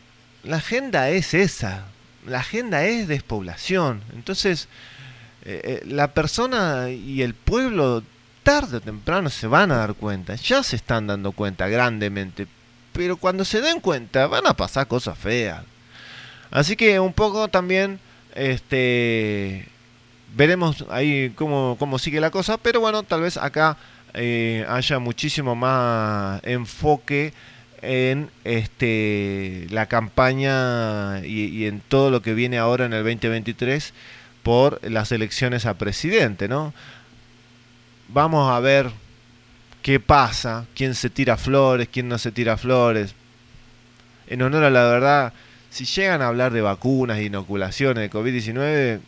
[0.45, 1.85] la agenda es esa,
[2.27, 4.03] la agenda es despoblación.
[4.15, 4.69] Entonces,
[5.45, 8.03] eh, la persona y el pueblo
[8.43, 12.47] tarde o temprano se van a dar cuenta, ya se están dando cuenta grandemente,
[12.93, 15.63] pero cuando se den cuenta van a pasar cosas feas.
[16.51, 18.01] Así que un poco también
[18.35, 19.67] este
[20.37, 23.77] veremos ahí cómo, cómo sigue la cosa, pero bueno, tal vez acá
[24.15, 27.33] eh, haya muchísimo más enfoque
[27.83, 33.93] en este la campaña y, en todo lo que viene ahora en el 2023
[34.43, 36.73] por las elecciones a presidente, ¿no?
[38.09, 38.91] Vamos a ver
[39.83, 43.15] qué pasa, quién se tira flores, quién no se tira flores.
[44.27, 45.33] En honor a la verdad,
[45.71, 49.01] si llegan a hablar de vacunas e inoculaciones de COVID-19,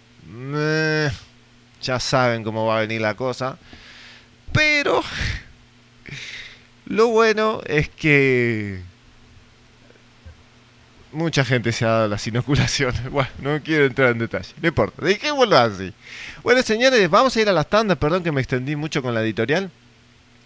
[1.82, 3.58] ya saben cómo va a venir la cosa.
[4.52, 5.02] Pero
[6.92, 8.82] lo bueno es que
[11.10, 13.00] mucha gente se ha dado las inoculaciones.
[13.10, 14.52] Bueno, no quiero entrar en detalle.
[14.60, 15.02] No importa.
[15.02, 15.94] Dejémoslo así.
[16.42, 17.96] Bueno, señores, vamos a ir a las tandas.
[17.96, 19.70] Perdón que me extendí mucho con la editorial.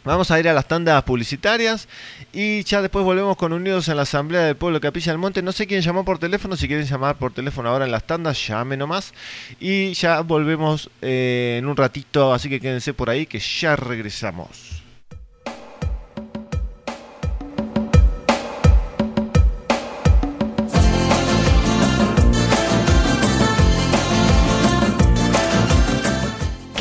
[0.04, 1.88] Vamos a ir a las tandas publicitarias
[2.32, 5.42] y ya después volvemos con Unidos en la Asamblea del Pueblo Capilla del Monte.
[5.42, 8.46] No sé quién llamó por teléfono, si quieren llamar por teléfono ahora en las tandas,
[8.46, 9.12] llame nomás.
[9.58, 14.75] Y ya volvemos eh, en un ratito, así que quédense por ahí que ya regresamos.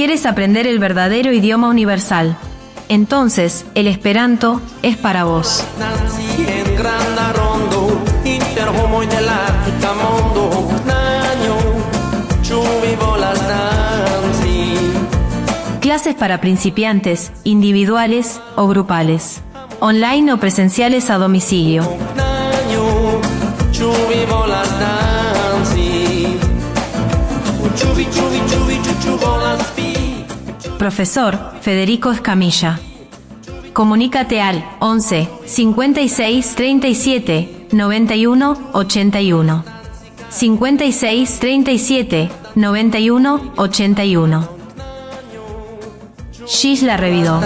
[0.06, 2.38] ¿Quieres aprender el verdadero idioma universal?
[2.90, 5.66] Entonces, el Esperanto es para vos.
[15.82, 19.42] Clases para principiantes, individuales o grupales.
[19.80, 21.82] Online o presenciales a domicilio.
[30.86, 32.80] Profesor Federico Escamilla.
[33.74, 39.64] Comunícate al 11 56 37 91 81.
[40.30, 44.50] 56 37 91 81.
[46.46, 47.42] Gisla Revidó.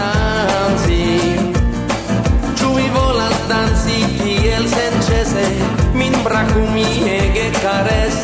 [7.62, 8.19] ¿Querés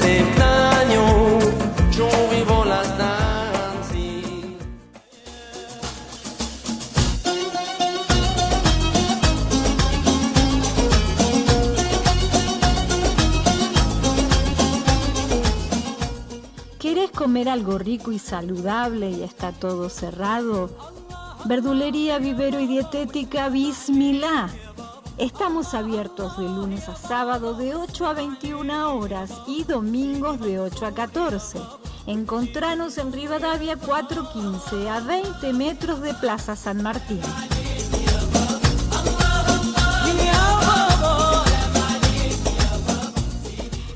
[17.25, 20.69] comer algo rico y saludable y está todo cerrado?
[21.45, 24.47] Verdulería, vivero y dietética Bismilá.
[25.17, 30.85] Estamos abiertos de lunes a sábado de 8 a 21 horas y domingos de 8
[30.85, 31.59] a 14.
[32.05, 37.21] Encontranos en Rivadavia 415 a 20 metros de Plaza San Martín.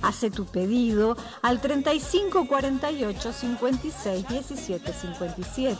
[0.09, 5.77] Hace tu pedido al 35 48 56 17 57.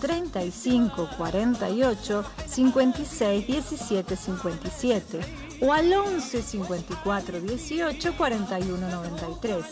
[0.00, 5.20] 35 48 56 17 57
[5.62, 9.64] o al 11 54 18 41 93.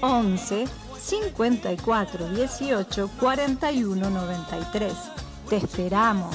[0.00, 0.64] 11
[0.98, 4.92] 54 18 41 93.
[5.50, 6.34] Te esperamos.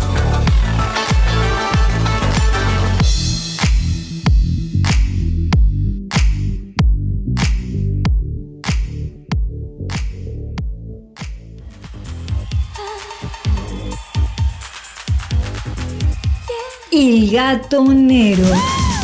[17.21, 18.43] El Gatonero.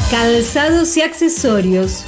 [0.09, 2.03] Calzados y accesorios.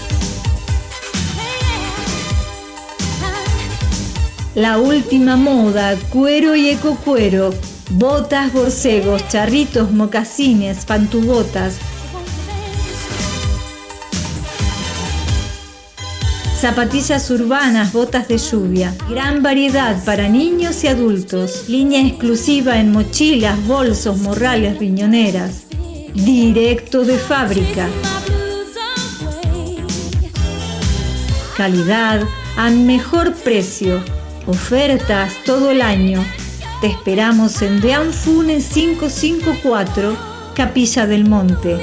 [4.55, 7.53] La última moda, cuero y ecocuero,
[7.91, 11.75] botas, borcegos, charritos, mocasines, pantubotas.
[16.59, 18.95] Zapatillas urbanas, botas de lluvia.
[19.07, 21.69] Gran variedad para niños y adultos.
[21.69, 25.68] Línea exclusiva en mochilas, bolsos, morrales, riñoneras.
[26.13, 27.87] Directo de fábrica.
[31.55, 32.21] Calidad
[32.57, 34.03] a mejor precio.
[34.45, 36.23] Ofertas todo el año.
[36.81, 40.17] Te esperamos en Deanfune 554,
[40.55, 41.77] Capilla del Monte.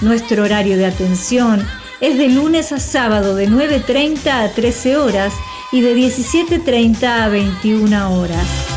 [0.00, 1.66] Nuestro horario de atención
[2.00, 5.32] es de lunes a sábado de 9.30 a 13 horas
[5.70, 8.71] y de 17.30 a 21 horas.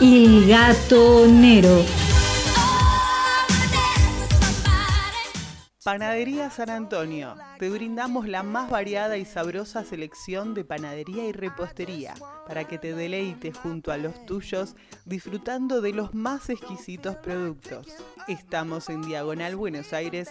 [0.00, 1.84] Il Gato Nero.
[5.82, 7.34] Panadería San Antonio.
[7.58, 12.14] Te brindamos la más variada y sabrosa selección de panadería y repostería
[12.46, 17.88] para que te deleites junto a los tuyos disfrutando de los más exquisitos productos.
[18.28, 20.30] Estamos en Diagonal Buenos Aires.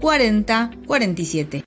[0.00, 1.64] Cuarenta, cuarenta y siete.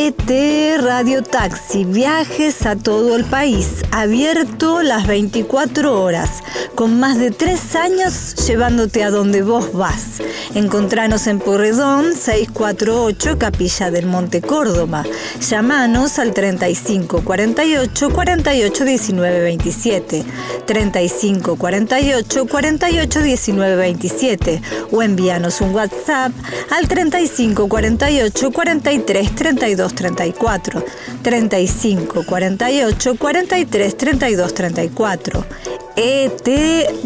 [0.00, 6.44] ET Radio Taxi, viajes a todo el país, abierto las 24 horas,
[6.76, 10.22] con más de tres años llevándote a donde vos vas.
[10.54, 15.04] Encontranos en Porredón 648 Capilla del Monte Córdoba.
[15.40, 20.24] Llamanos al 35 48 48 19 27,
[20.64, 26.32] 35 48 48 19 27 o envíanos un WhatsApp
[26.70, 30.84] al 35 48 43 32 34,
[31.22, 35.46] 35 48 43 32 34.
[35.94, 36.48] ET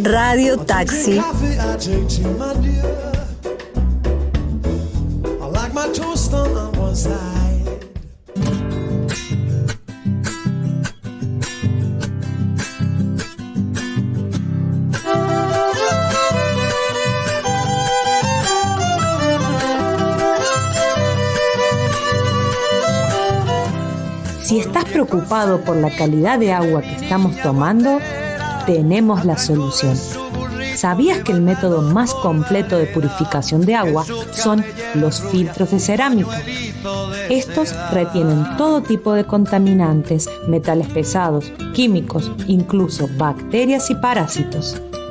[0.02, 1.20] Radio Taxi.
[24.52, 28.00] Si estás preocupado por la calidad de agua que estamos tomando,
[28.66, 29.96] tenemos la solución.
[30.76, 34.62] ¿Sabías que el método más completo de purificación de agua son
[34.94, 36.38] los filtros de cerámica?
[37.30, 44.76] Estos retienen todo tipo de contaminantes, metales pesados, químicos, incluso bacterias y parásitos.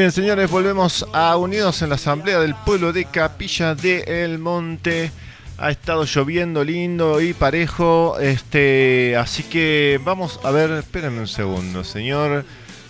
[0.00, 5.12] bien, señores, volvemos a Unidos en la Asamblea del Pueblo de Capilla de El Monte.
[5.58, 11.84] Ha estado lloviendo lindo y parejo, este, así que vamos a ver, espérenme un segundo,
[11.84, 12.46] señor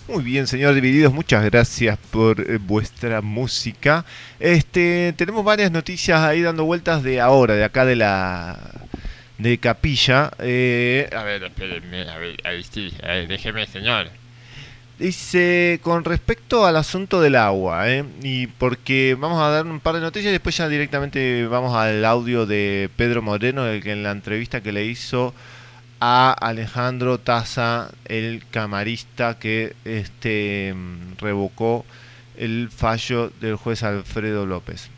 [0.07, 4.05] Muy bien, señor Divididos, muchas gracias por eh, vuestra música.
[4.39, 8.57] Este, tenemos varias noticias ahí dando vueltas de ahora, de acá de la
[9.37, 10.31] de Capilla.
[10.39, 12.93] Eh, a ver, espérenme, a ver, ahí sí,
[13.27, 14.20] déjeme, señor.
[15.01, 18.05] Dice, con respecto al asunto del agua, ¿eh?
[18.21, 22.05] y porque vamos a dar un par de noticias y después ya directamente vamos al
[22.05, 25.33] audio de Pedro Moreno, el que en la entrevista que le hizo
[25.99, 30.75] a Alejandro Taza, el camarista que este,
[31.17, 31.83] revocó
[32.37, 34.89] el fallo del juez Alfredo López.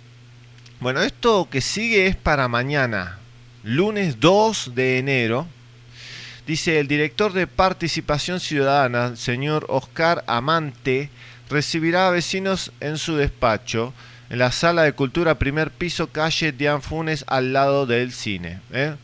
[0.82, 3.20] Bueno, esto que sigue es para mañana,
[3.64, 5.48] lunes 2 de enero,
[6.46, 11.10] Dice el director de Participación Ciudadana, señor Oscar Amante,
[11.50, 13.94] recibirá a vecinos en su despacho,
[14.30, 18.60] en la sala de cultura primer piso, calle Dian Funes, al lado del cine.
[18.74, 18.96] ¿eh?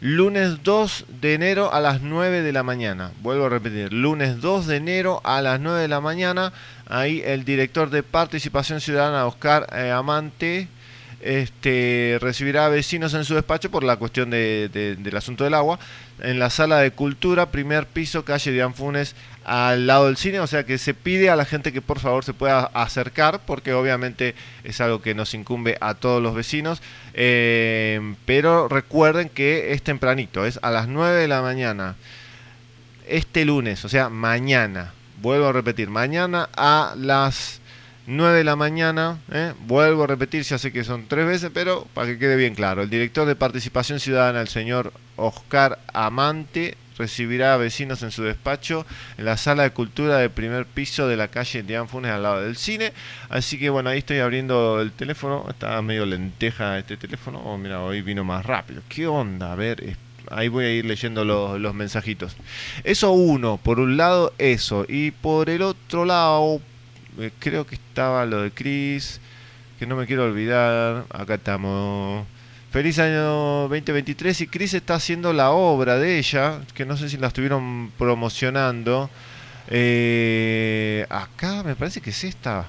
[0.00, 3.10] Lunes 2 de enero a las 9 de la mañana.
[3.20, 6.52] Vuelvo a repetir, lunes 2 de enero a las 9 de la mañana.
[6.86, 10.68] Ahí el director de Participación Ciudadana, Oscar eh, Amante,
[11.22, 15.78] este, recibirá a vecinos en su despacho por la cuestión del asunto del agua,
[16.20, 19.14] en la sala de cultura, primer piso, calle de Anfunes,
[19.44, 22.24] al lado del cine, o sea que se pide a la gente que por favor
[22.24, 26.82] se pueda acercar, porque obviamente es algo que nos incumbe a todos los vecinos,
[27.14, 31.96] eh, pero recuerden que es tempranito, es a las 9 de la mañana,
[33.08, 37.61] este lunes, o sea, mañana, vuelvo a repetir, mañana a las
[38.06, 39.52] 9 de la mañana, ¿eh?
[39.66, 42.82] vuelvo a repetir, ya sé que son tres veces, pero para que quede bien claro,
[42.82, 48.86] el director de Participación Ciudadana, el señor Oscar Amante, recibirá a vecinos en su despacho
[49.18, 52.42] en la sala de cultura del primer piso de la calle de Funes al lado
[52.42, 52.92] del cine.
[53.28, 57.80] Así que bueno, ahí estoy abriendo el teléfono, está medio lenteja este teléfono, oh mira,
[57.80, 58.82] hoy vino más rápido.
[58.88, 59.52] ¿Qué onda?
[59.52, 59.96] A ver,
[60.30, 62.36] ahí voy a ir leyendo los, los mensajitos.
[62.84, 66.60] Eso uno, por un lado eso, y por el otro lado
[67.18, 69.20] eh, creo que estaba lo de Chris,
[69.78, 71.04] que no me quiero olvidar.
[71.10, 72.26] Acá estamos.
[72.70, 77.18] Feliz año 2023 y Chris está haciendo la obra de ella, que no sé si
[77.18, 79.10] la estuvieron promocionando.
[79.68, 82.66] Eh, acá me parece que es esta.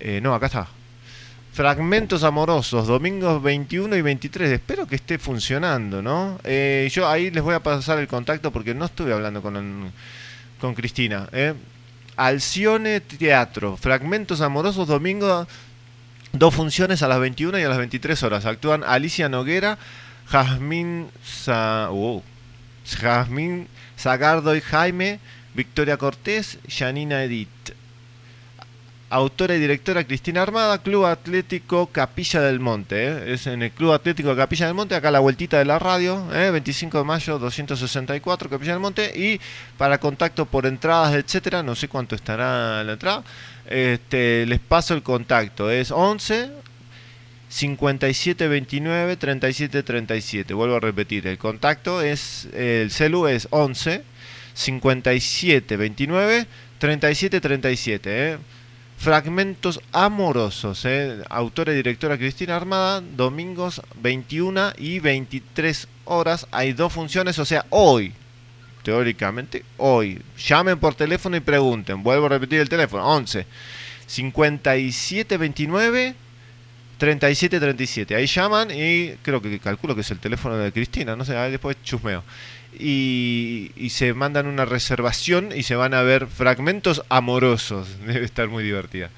[0.00, 0.68] Eh, no, acá está.
[1.52, 4.50] Fragmentos amorosos, domingos 21 y 23.
[4.50, 6.38] Espero que esté funcionando, ¿no?
[6.90, 9.90] yo ahí les voy a pasar el contacto porque no estuve hablando con,
[10.60, 11.28] con Cristina.
[12.16, 15.46] Alcione Teatro, Fragmentos Amorosos, domingo,
[16.32, 18.46] dos funciones a las 21 y a las 23 horas.
[18.46, 19.78] Actúan Alicia Noguera,
[20.26, 21.90] Jazmín, Sa
[23.00, 25.20] Jazmín Zagardo y Jaime,
[25.54, 27.75] Victoria Cortés, Janina Edith
[29.08, 33.08] autora y directora Cristina Armada, Club Atlético Capilla del Monte.
[33.08, 33.34] ¿eh?
[33.34, 36.96] Es en el Club Atlético Capilla del Monte, acá la vueltita de la radio, 25
[36.96, 37.00] ¿eh?
[37.00, 39.12] de mayo 264 Capilla del Monte.
[39.14, 39.40] Y
[39.78, 43.22] para contacto por entradas, etcétera, no sé cuánto estará la entrada,
[43.66, 45.70] este, les paso el contacto.
[45.70, 46.50] Es 11
[47.48, 50.54] 57 29 37 37.
[50.54, 54.02] Vuelvo a repetir, el contacto es, el celu es 11
[54.54, 56.46] 57 29
[56.78, 58.32] 37 37.
[58.32, 58.38] ¿eh?
[58.96, 61.22] Fragmentos amorosos, ¿eh?
[61.28, 66.46] autora y directora Cristina Armada, domingos 21 y 23 horas.
[66.50, 68.12] Hay dos funciones, o sea, hoy,
[68.82, 70.20] teóricamente, hoy.
[70.38, 72.02] Llamen por teléfono y pregunten.
[72.02, 73.46] Vuelvo a repetir el teléfono: 11
[74.06, 76.14] 57 29
[76.98, 78.14] 37 37.
[78.14, 81.76] Ahí llaman y creo que calculo que es el teléfono de Cristina, no sé, después
[81.84, 82.24] chusmeo
[82.78, 87.88] y, se mandan una reservación y se van a ver fragmentos amorosos.
[88.06, 89.10] Debe estar muy divertida.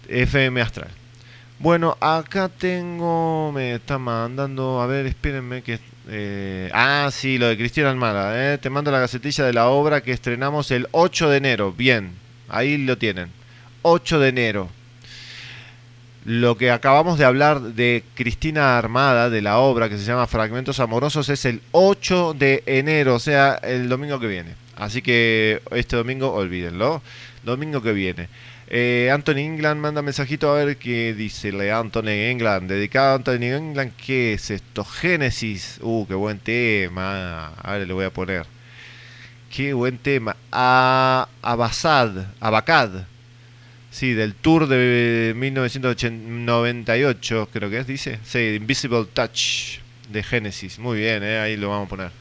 [0.07, 1.04] FM Astral.
[1.57, 5.79] Bueno, acá tengo, me está mandando, a ver, espérenme que...
[6.09, 10.01] Eh, ah, sí, lo de Cristian Almada, eh, te mando la gacetilla de la obra
[10.01, 12.11] que estrenamos el 8 de enero, bien,
[12.49, 13.29] ahí lo tienen,
[13.83, 14.69] 8 de enero.
[16.25, 20.79] lo que acabamos de hablar de Cristina Armada, de la obra que se llama Fragmentos
[20.79, 24.55] Amorosos, es el 8 de enero, o sea, el domingo que viene.
[24.75, 27.01] Así que este domingo, olvídenlo,
[27.43, 28.27] domingo que viene.
[28.67, 33.43] Eh, Anthony England manda mensajito a ver qué dice le Anthony England, dedicado a Anthony
[33.43, 34.83] England, ¿qué es esto?
[34.83, 38.47] Génesis, uh, qué buen tema, ahora le voy a poner.
[39.55, 40.35] Qué buen tema.
[40.51, 43.05] A Abasad, Abacad,
[43.91, 48.19] sí, del tour de 1998, creo que es, dice.
[48.23, 52.11] Sí, Invisible Touch de Génesis, muy bien, eh, ahí lo vamos a poner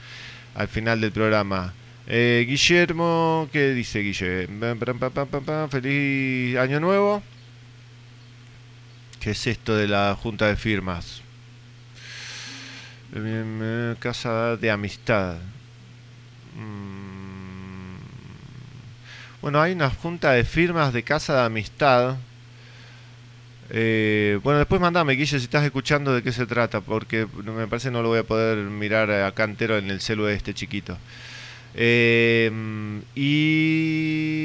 [0.55, 1.72] al final del programa.
[2.07, 5.68] Eh, Guillermo, ¿qué dice Guillermo?
[5.70, 7.22] Feliz año nuevo.
[9.20, 11.22] ¿Qué es esto de la junta de firmas?
[14.00, 15.36] Casa de amistad.
[16.57, 17.96] Mm.
[19.40, 22.16] Bueno, hay una junta de firmas de casa de amistad.
[23.70, 27.90] Eh, bueno, después mandame, Guille, si estás escuchando de qué se trata, porque me parece
[27.90, 30.98] no lo voy a poder mirar acá entero en el celu de este chiquito.
[31.77, 32.51] Eh,
[33.16, 34.45] y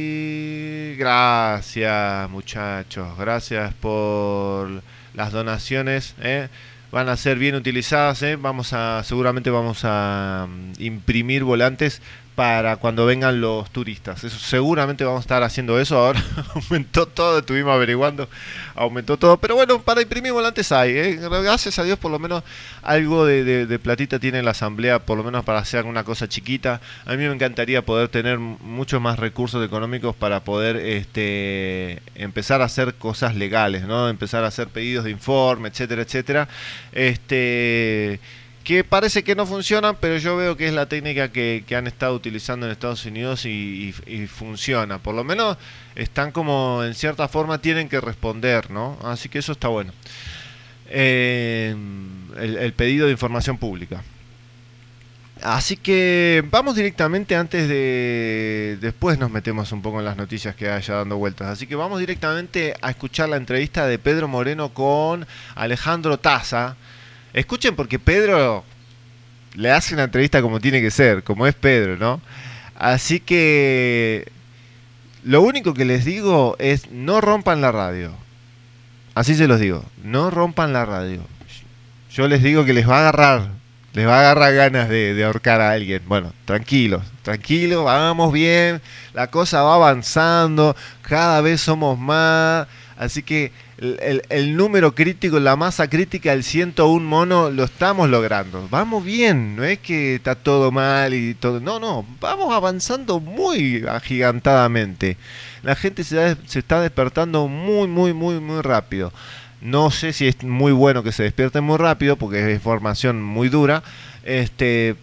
[0.98, 4.82] gracias muchachos, gracias por
[5.14, 6.16] las donaciones.
[6.22, 6.50] ¿eh?
[6.92, 8.24] Van a ser bien utilizadas.
[8.24, 8.36] ¿eh?
[8.36, 12.02] Vamos a, seguramente vamos a mm, imprimir volantes
[12.40, 14.24] para cuando vengan los turistas.
[14.24, 15.98] Eso seguramente vamos a estar haciendo eso.
[15.98, 16.24] Ahora
[16.56, 18.30] aumentó todo, estuvimos averiguando,
[18.76, 19.36] aumentó todo.
[19.36, 20.92] Pero bueno, para imprimir volantes hay.
[20.92, 21.20] ¿eh?
[21.20, 22.44] Gracias a Dios por lo menos
[22.82, 26.80] algo de, platita tiene la asamblea, por lo menos para hacer alguna cosa chiquita.
[27.06, 32.66] A mí me encantaría poder tener muchos más recursos económicos para poder este, empezar a
[32.66, 34.08] hacer cosas legales, ¿no?
[34.08, 36.48] Empezar a hacer pedidos de informe, etcétera, etcétera.
[36.94, 38.22] Este
[38.70, 42.14] que parece que no funcionan, pero yo veo que es la técnica que, han estado
[42.14, 43.92] utilizando en Estados Unidos y,
[44.28, 45.00] funciona.
[45.00, 45.58] Por lo menos
[45.96, 49.00] están como en cierta forma tienen que responder, ¿no?
[49.04, 49.92] Así que eso está bueno.
[50.86, 51.76] Eh,
[52.38, 54.04] el, pedido de información pública.
[55.42, 58.78] Así que vamos directamente antes de...
[58.80, 61.48] Después nos metemos un poco en las noticias que haya dando vueltas.
[61.48, 66.76] Así que vamos directamente a escuchar la entrevista de Pedro Moreno con Alejandro Taza
[67.34, 68.64] Escuchen porque Pedro
[69.56, 72.22] le hace una entrevista como tiene que ser, como es Pedro, ¿no?
[72.76, 74.32] Así que
[75.24, 78.12] lo único que les digo es no rompan la radio.
[79.16, 81.22] Así se los digo, no rompan la radio.
[82.12, 83.50] Yo les digo que les va a agarrar,
[83.94, 86.02] les va a agarrar ganas de, ahorcar a alguien.
[86.08, 88.82] Bueno, tranquilos, tranquilos, vamos bien,
[89.14, 92.68] la cosa va avanzando, cada vez somos más.
[92.98, 98.68] Así que el, número crítico, la masa crítica del 101 mono, lo estamos logrando.
[98.70, 101.60] Vamos bien, no es que está todo mal y todo.
[101.60, 105.18] No, no, vamos avanzando muy agigantadamente.
[105.64, 109.14] La gente se, está despertando muy, muy, muy, muy rápido.
[109.62, 113.50] No sé si es muy bueno que se despierte muy rápido porque es información muy
[113.50, 113.84] dura.
[114.24, 114.96] Este,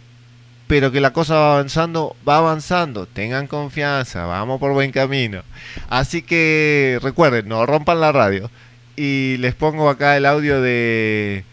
[0.66, 3.06] pero que la cosa va avanzando, va avanzando.
[3.06, 5.42] Tengan confianza, vamos por buen camino.
[5.88, 8.50] Así que recuerden, no rompan la radio.
[8.96, 11.44] Y les pongo acá el audio de.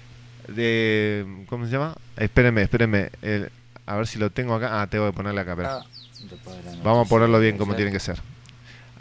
[0.47, 1.95] de ¿Cómo se llama?
[2.15, 3.09] Espérenme, espérenme.
[3.85, 4.81] a ver si lo tengo acá.
[4.81, 5.55] Ah, tengo que ponerle acá.
[5.55, 5.81] Pero.
[6.83, 8.21] Vamos a ponerlo bien como tiene que ser.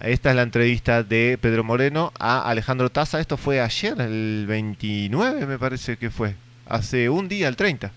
[0.00, 3.20] Esta es la entrevista de Pedro Moreno a Alejandro Taza.
[3.20, 6.34] Esto fue ayer, el 29 me parece que fue.
[6.66, 7.92] Hace un día, el 30.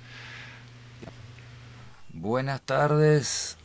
[2.13, 3.57] Buenas tardes.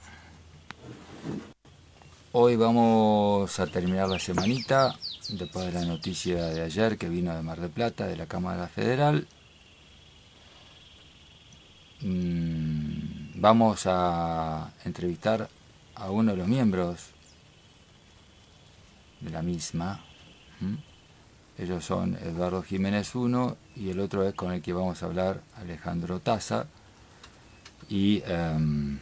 [2.33, 4.95] Hoy vamos a terminar la semanita
[5.33, 8.69] después de la noticia de ayer que vino de Mar del Plata, de la Cámara
[8.69, 9.27] Federal.
[12.01, 15.49] Mm, vamos a entrevistar
[15.95, 17.11] a uno de los miembros
[19.21, 20.05] de la misma.
[21.59, 25.43] Ellos son Eduardo Jiménez uno y el otro es con el que vamos a hablar
[25.57, 26.67] Alejandro Taza.
[27.89, 28.99] Y em,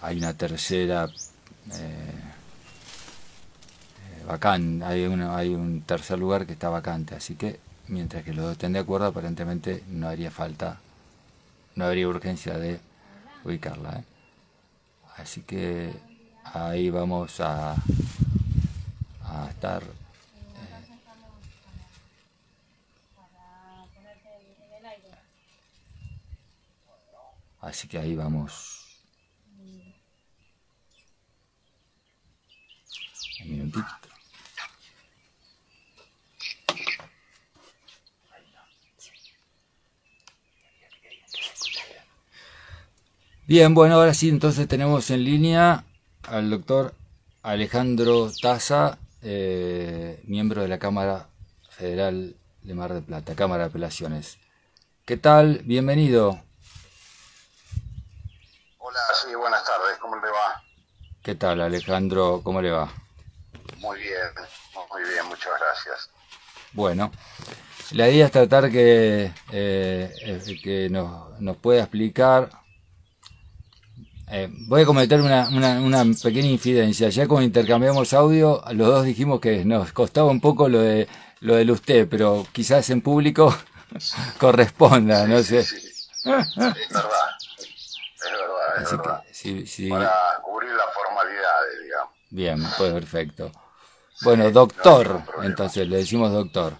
[0.00, 1.08] hay una tercera
[1.74, 2.14] eh,
[4.26, 7.58] vacante, hay, hay un tercer lugar que está vacante, así que
[7.88, 10.80] mientras que los dos estén de acuerdo, aparentemente no haría falta,
[11.74, 12.80] no habría urgencia de
[13.44, 14.00] ubicarla.
[14.00, 14.04] ¿eh?
[15.16, 15.92] Así que
[16.44, 17.72] ahí vamos a,
[19.24, 19.82] a estar.
[19.82, 19.86] Eh,
[27.60, 28.77] así que ahí vamos
[43.48, 45.84] Bien, bueno, ahora sí, entonces tenemos en línea
[46.24, 46.94] al doctor
[47.42, 51.30] Alejandro Taza, eh, miembro de la Cámara
[51.70, 54.36] Federal de Mar del Plata, Cámara de Apelaciones.
[55.06, 55.62] ¿Qué tal?
[55.64, 56.42] Bienvenido.
[58.76, 60.62] Hola, sí, buenas tardes, ¿cómo le va?
[61.22, 62.42] ¿Qué tal, Alejandro?
[62.44, 62.92] ¿Cómo le va?
[63.78, 64.28] Muy bien,
[64.90, 66.10] muy bien, muchas gracias.
[66.72, 67.10] Bueno,
[67.92, 72.50] la idea es tratar que, eh, que nos, nos pueda explicar
[74.30, 77.08] eh, voy a cometer una, una, pequeña infidencia.
[77.08, 81.08] Ya cuando intercambiamos audio, los dos dijimos que nos costaba un poco lo de
[81.40, 83.54] lo del usted, pero quizás en público
[84.38, 85.60] corresponda, no sé.
[85.60, 86.92] es verdad, es
[88.22, 89.98] verdad, es verdad.
[89.98, 92.14] Para cubrir las formalidades, digamos.
[92.30, 93.50] Bien, pues perfecto.
[94.22, 96.78] Bueno, doctor, entonces le decimos doctor.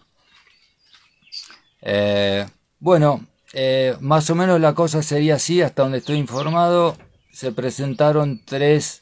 [1.80, 2.46] Eh,
[2.80, 6.96] bueno, eh, más o menos la cosa sería así, hasta donde estoy informado
[7.38, 9.00] se presentaron tres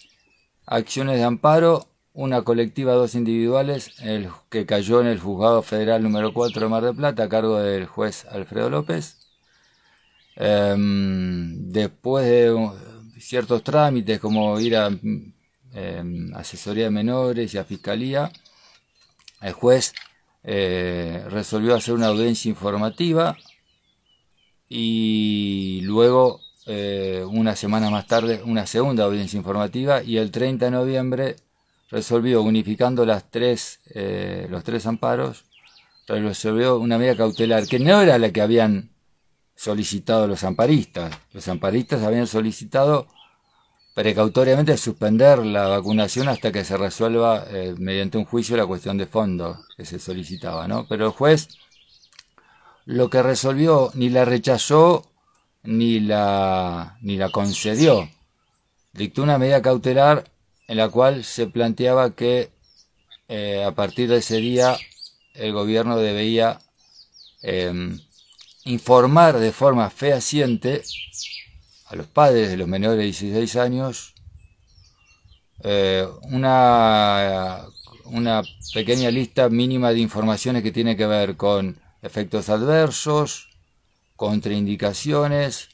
[0.67, 6.35] acciones de amparo, una colectiva, dos individuales, el que cayó en el juzgado federal número
[6.35, 9.17] 4 de Mar del Plata a cargo del juez Alfredo López.
[10.37, 12.55] Em, después de
[13.19, 14.91] ciertos trámites como ir a
[15.77, 18.33] em, asesoría de menores y a fiscalía,
[19.43, 19.93] el juez
[20.43, 23.37] eh, resolvió hacer una audiencia informativa
[24.69, 30.71] y luego eh, una semana más tarde una segunda audiencia informativa y el 30 de
[30.71, 31.37] noviembre
[31.91, 35.45] resolvió, unificando las tres, eh, los tres amparos,
[36.09, 38.91] resolvió una medida cautelar que no era la que habían
[39.55, 41.17] solicitado los amparistas.
[41.33, 43.09] Los amparistas habían solicitado
[43.97, 49.07] precautoriamente suspender la vacunación hasta que se resuelva eh, mediante un juicio la cuestión de
[49.07, 50.87] fondo que se solicitaba, ¿no?
[50.87, 51.49] Pero el juez
[52.85, 55.11] lo que resolvió ni la rechazó
[55.63, 58.07] ni la, ni la concedió.
[58.93, 60.31] Dictó una medida cautelar
[60.69, 62.51] en la cual se planteaba que
[63.29, 64.77] eh, a partir de ese día
[65.33, 66.59] el gobierno debía
[67.41, 67.99] em,
[68.67, 70.83] informar de forma fehaciente
[71.87, 74.15] a los padres de los menores de 16 años
[75.63, 77.65] eh, una,
[78.05, 78.43] una
[78.75, 83.49] pequeña lista mínima de informaciones que tiene que ver con efectos adversos,
[84.17, 85.69] contraindicaciones,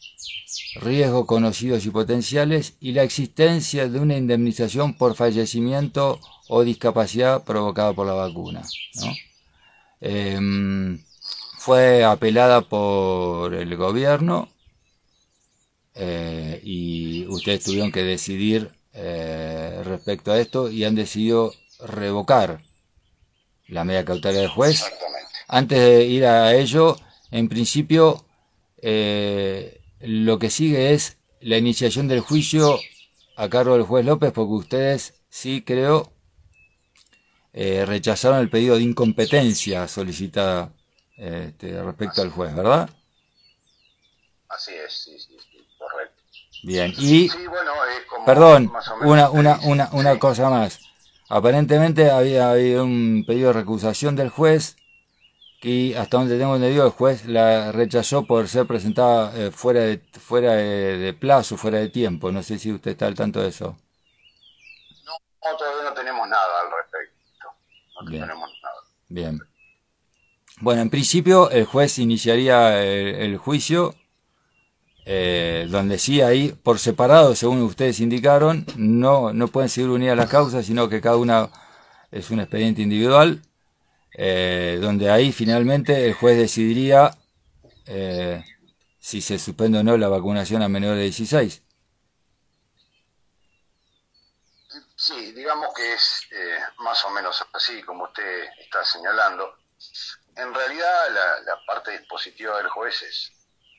[0.76, 7.92] riesgos conocidos y potenciales y la existencia de una indemnización por fallecimiento o discapacidad provocada
[7.92, 8.62] por la vacuna.
[10.00, 11.02] Em,
[11.58, 14.48] fue apelada por el gobierno
[15.94, 22.62] eh, y ustedes tuvieron que decidir eh, respecto a esto y han decidido revocar
[23.68, 24.84] la media cautelar del juez.
[25.48, 26.96] Antes de ir a ello,
[27.30, 28.24] en principio
[28.80, 32.78] eh, lo que sigue es la iniciación del juicio
[33.36, 36.12] a cargo del juez López, porque ustedes sí creo
[37.52, 40.72] eh, rechazaron el pedido de incompetencia solicitada
[41.16, 42.88] este, respecto al juez, ¿verdad?
[44.48, 45.16] Así es, sí,
[46.62, 46.66] sí.
[46.66, 47.28] Bien, y
[48.24, 50.80] perdón, una, una, una, una cosa más.
[51.28, 54.76] Aparentemente había habido un pedido de recusación del juez
[55.62, 59.98] que hasta donde tengo entendido el juez la rechazó por ser presentada eh, fuera de
[60.18, 62.32] fuera de, plazo, fuera de tiempo.
[62.32, 63.76] No sé si usted está al tanto de eso.
[65.04, 67.46] No, todavía no tenemos nada al respecto.
[68.00, 68.22] No Bien.
[68.22, 68.74] tenemos nada.
[69.08, 69.40] Bien.
[70.60, 73.94] Bueno, en principio el juez iniciaría el, juicio,
[75.04, 80.28] eh, donde sí ahí, por separado, según ustedes indicaron, no, no pueden seguir unidas las
[80.28, 81.50] causas, sino que cada una
[82.10, 83.42] es un expediente individual
[84.14, 87.16] eh, donde ahí finalmente el juez decidiría
[87.86, 88.44] eh,
[88.98, 91.62] si se suspende o no la vacunación a menores de 16.
[94.94, 99.56] Sí, digamos que es eh, más o menos así como usted está señalando.
[100.36, 100.92] En realidad
[101.44, 103.32] la, parte dispositiva del juez es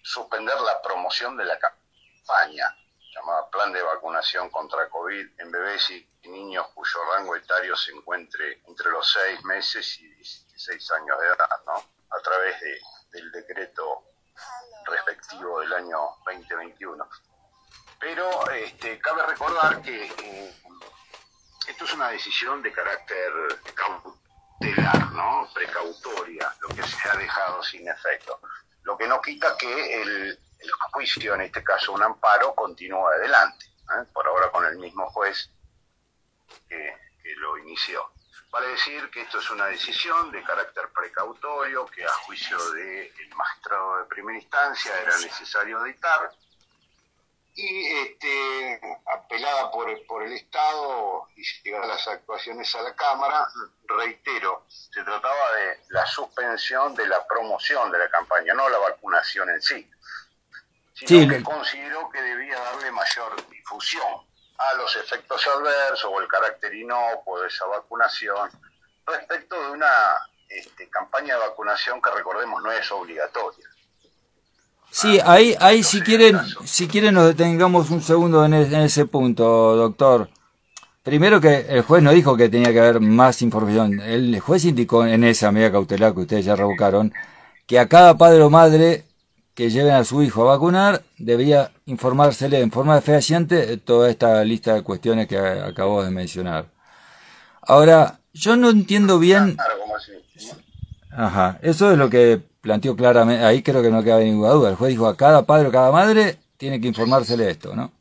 [0.04, 2.76] suspender la promoción de la campaña
[3.16, 8.62] llamada Plan de Vacunación contra COVID en bebés y niños cuyo rango etario se encuentre
[8.68, 11.76] entre los 6 meses y 16 años de edad, ¿no?
[11.76, 12.80] A través de,
[13.12, 14.04] del decreto
[14.86, 17.08] respectivo del año 2021.
[17.99, 20.54] Pero este, cabe recordar que
[21.68, 23.32] esto es una decisión de carácter
[23.74, 25.47] cautelar, ¿no?
[25.54, 28.39] Precautoria, lo que se ha dejado sin efecto.
[28.84, 30.39] Lo que no quita que el,
[30.91, 33.65] juicio, en este caso un amparo, continúa adelante.
[33.65, 34.05] ¿eh?
[34.13, 35.49] Por ahora con el mismo juez
[36.69, 37.01] que,
[37.38, 38.11] lo inició.
[38.51, 43.97] Vale decir que esto es una decisión de carácter precautorio que a juicio del magistrado
[43.99, 46.31] de primera instancia era necesario dictar
[47.56, 48.82] y este,
[49.14, 53.47] apelada por, por el Estado y llegar las actuaciones a la Cámara,
[53.86, 59.49] reitero, se trataba de la suspensión de la promoción de la campaña, no la vacunación
[59.51, 59.89] en sí,
[60.93, 64.26] sino que consideró que debía darle mayor difusión
[64.58, 68.49] a los efectos adversos o el carácter inocuo de esa vacunación
[69.06, 69.89] respecto de una
[70.49, 73.68] este, campaña de vacunación que recordemos no es obligatoria.
[74.96, 80.30] Sí, ahí, ahí si quieren, si quieren nos detengamos un segundo en, ese punto, doctor.
[81.02, 84.00] Primero que el juez no dijo que tenía que haber más información.
[84.02, 87.12] El juez indicó en esa medida cautelar que ustedes ya revocaron
[87.66, 89.06] que a cada padre o madre
[89.56, 94.76] que lleven a su hijo a vacunar debía informársele en forma fehaciente toda esta lista
[94.76, 96.68] de cuestiones que acabo de mencionar.
[97.64, 99.58] Ahora, yo no entiendo bien...
[101.10, 104.70] Ajá, eso es lo que planteó claramente, ahí creo que no queda ninguna duda.
[104.70, 107.91] El juez dijo a cada padre o cada madre tiene que informársele esto, ¿no?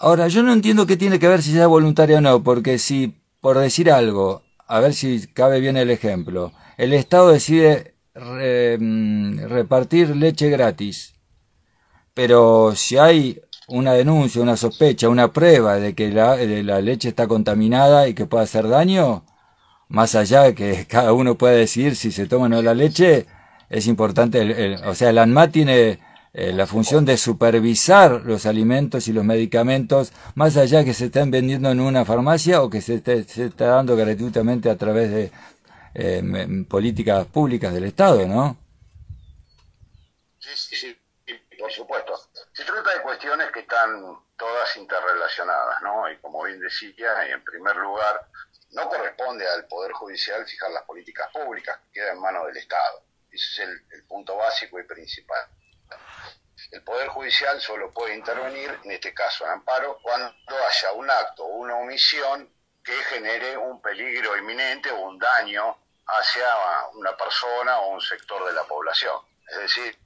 [0.00, 3.14] Ahora, yo no entiendo qué tiene que ver si sea voluntario o no, porque si,
[3.40, 10.16] por decir algo, a ver si cabe bien el ejemplo, el Estado decide mm, repartir
[10.16, 11.14] leche gratis,
[12.14, 17.08] pero si hay una denuncia, una sospecha, una prueba de que la, de la leche
[17.08, 19.24] está contaminada y que puede hacer daño,
[19.88, 23.26] más allá de que cada uno pueda decidir si se toma o no la leche,
[23.68, 25.98] es importante, o sea, el ANMA tiene
[26.32, 31.06] eh, la función de supervisar los alimentos y los medicamentos, más allá de que se
[31.06, 35.32] estén vendiendo en una farmacia o que se, se está dando gratuitamente a través de
[35.94, 38.56] eh, políticas públicas del Estado, ¿no?
[40.38, 40.96] Sí, sí, sí,
[41.58, 42.12] por supuesto.
[42.52, 46.10] Se trata de cuestiones que están todas interrelacionadas, ¿no?
[46.10, 48.28] Y como bien decía, en primer lugar,
[48.70, 53.02] no corresponde al Poder Judicial fijar las políticas públicas, que queda en manos del Estado.
[53.30, 55.46] Ese es el, punto básico y principal.
[56.70, 60.34] El Poder Judicial solo puede intervenir, en este caso en amparo, cuando
[60.66, 62.52] haya un acto o una omisión
[62.82, 66.46] que genere un peligro inminente o un daño hacia
[66.94, 69.16] una persona o un sector de la población.
[69.50, 69.98] Es decir,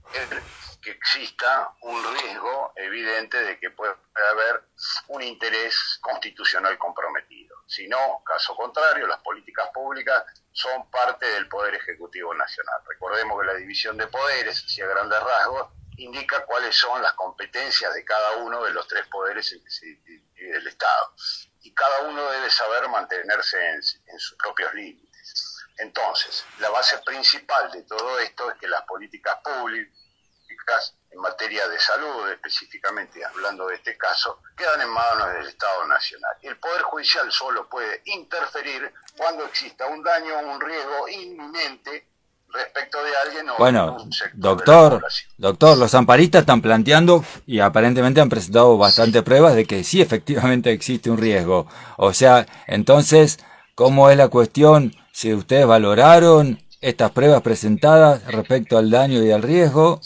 [0.82, 3.96] que exista un riesgo evidente de que pueda
[4.30, 4.64] haber
[5.08, 7.51] un interés constitucional comprometido.
[7.72, 12.82] Si no, caso contrario, las políticas públicas son parte del Poder Ejecutivo Nacional.
[12.86, 17.94] Recordemos que la división de poderes, si a grandes rasgos, indica cuáles son las competencias
[17.94, 21.14] de cada uno de los tres poderes en que se divide el Estado.
[21.62, 25.56] Y cada uno debe saber mantenerse en, en sus propios límites.
[25.78, 31.78] Entonces, la base principal de todo esto es que las políticas públicas en materia de
[31.78, 36.32] salud, específicamente hablando de este caso, quedan en manos del Estado Nacional.
[36.42, 42.06] El Poder Judicial solo puede interferir cuando exista un daño o un riesgo inminente
[42.48, 45.06] respecto de alguien o bueno, un sector doctor,
[45.38, 50.70] doctor, los amparistas están planteando y aparentemente han presentado bastantes pruebas de que sí efectivamente
[50.70, 51.66] existe un riesgo.
[51.96, 53.38] O sea, entonces,
[53.74, 54.94] ¿cómo es la cuestión?
[55.12, 60.00] Si ustedes valoraron estas pruebas presentadas respecto al daño y al riesgo.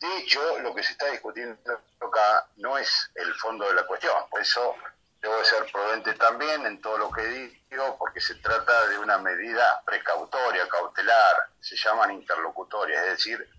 [0.00, 1.58] De hecho, lo que se está discutiendo
[2.00, 4.74] acá no es el fondo de la cuestión, por eso
[5.20, 9.82] debo ser prudente también en todo lo que digo, porque se trata de una medida
[9.84, 13.50] precautoria, cautelar, se llaman interlocutorias, es decir,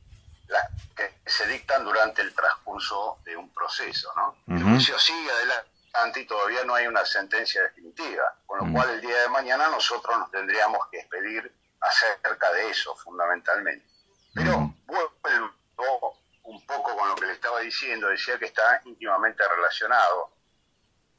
[0.48, 4.36] las que se dictan durante el transcurso de un proceso, ¿no?
[4.56, 9.02] El juicio sigue adelante y todavía no hay una sentencia definitiva, con lo cual el
[9.02, 13.86] día de mañana nosotros nos tendríamos que expedir acerca de eso, fundamentalmente.
[14.34, 16.21] Pero vuelvo
[16.52, 20.32] un poco con lo que le estaba diciendo, decía que está íntimamente relacionado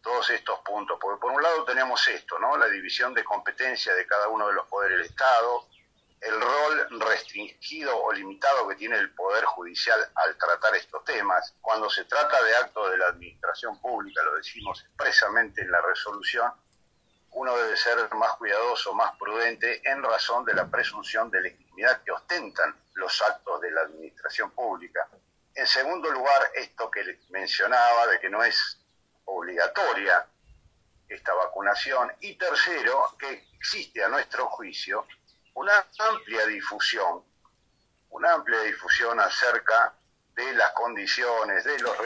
[0.03, 2.57] todos estos puntos, porque por un lado tenemos esto, ¿no?
[2.59, 5.67] La división de competencia de cada uno de los poderes del Estado,
[6.21, 11.55] el rol restringido o limitado que tiene el Poder Judicial al tratar estos temas.
[11.61, 16.53] Cuando se trata de actos de la administración pública, lo decimos expresamente en la resolución,
[17.31, 22.13] uno debe ser más cuidadoso, más prudente en razón de la presunción de legitimidad que
[22.13, 25.09] ostentan los actos de la administración pública.
[25.55, 28.79] En segundo lugar, esto que mencionaba de que no es
[29.25, 30.27] obligatoria
[31.09, 32.13] esta vacunación.
[32.21, 35.07] Y tercero, que existe a nuestro juicio
[35.55, 37.23] una amplia difusión,
[38.11, 39.95] una amplia difusión acerca
[40.35, 41.97] de las condiciones, de los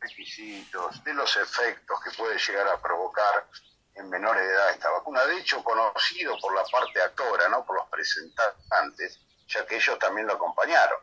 [0.00, 3.46] requisitos, de los efectos que puede llegar a provocar
[3.94, 5.24] en menores de edad esta vacuna.
[5.26, 7.64] De hecho, conocido por la parte actora, ¿no?
[7.64, 10.98] por los presentantes, ya que ellos también lo acompañaron.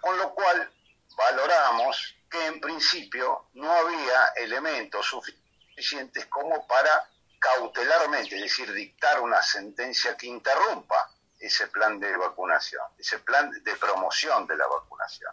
[0.00, 0.70] Con lo cual,
[1.16, 9.42] valoramos que en principio no había elementos suficientes como para cautelarmente, es decir, dictar una
[9.42, 15.32] sentencia que interrumpa ese plan de vacunación, ese plan de promoción de la vacunación.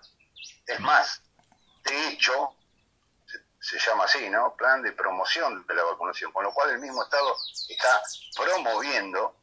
[0.68, 1.22] Es más,
[1.84, 2.56] de hecho,
[3.60, 4.56] se, llama así, ¿no?
[4.56, 7.36] Plan de promoción de la vacunación, con lo cual el mismo Estado
[7.70, 8.02] está
[8.38, 9.36] promoviendo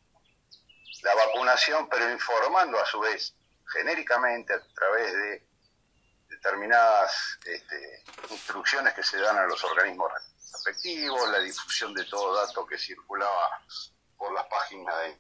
[1.03, 3.35] la vacunación, pero informando a su vez
[3.73, 5.52] genéricamente a través de
[6.33, 10.11] determinadas este, instrucciones que se dan a los organismos
[10.53, 13.63] respectivos, la difusión de todo dato que circulaba
[14.17, 15.19] por las páginas de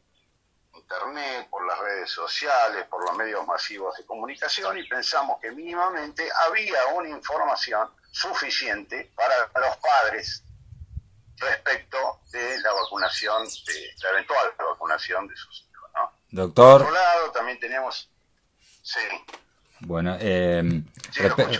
[0.74, 6.28] internet, por las redes sociales, por los medios masivos de comunicación y pensamos que mínimamente
[6.46, 10.42] había una información suficiente para los padres
[11.36, 15.90] respecto de la vacunación, de la eventual vacunación de sus hijos.
[15.94, 16.12] ¿no?
[16.30, 16.82] Doctor.
[16.82, 18.08] Por otro lado, también tenemos...
[18.82, 19.00] Sí.
[19.86, 20.82] Bueno, eh,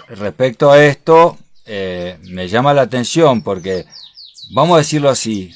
[0.08, 3.84] respecto a esto, eh, me llama la atención porque,
[4.52, 5.52] vamos a decirlo así,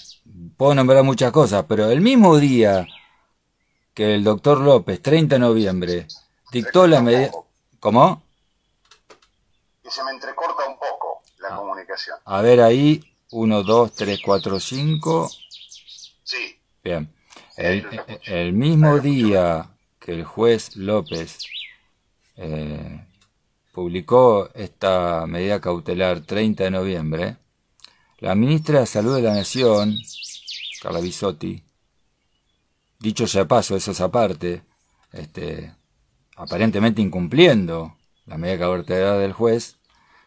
[0.57, 2.87] puedo nombrar muchas cosas, pero el mismo día
[3.95, 6.07] que el doctor López, 30 de noviembre,
[6.51, 7.31] dictó la medida...
[7.79, 8.23] ¿Cómo?
[9.83, 11.57] Que se me entrecorta un poco la ah.
[11.57, 12.19] comunicación.
[12.25, 13.01] A ver ahí,
[13.31, 15.31] 1, 2, 3, 4, 5.
[16.25, 16.59] Sí.
[16.83, 17.13] Bien.
[17.57, 17.87] El,
[18.27, 21.39] el mismo día que el juez López
[22.37, 23.05] eh,
[23.73, 27.37] publicó esta medida cautelar 30 de noviembre,
[28.19, 29.97] la ministra de Salud de la Nación,
[30.81, 31.63] Carla Bisotti,
[32.99, 34.63] dicho sea paso, eso es aparte,
[35.13, 35.75] este,
[36.37, 39.77] aparentemente incumpliendo la medida cautelar del juez,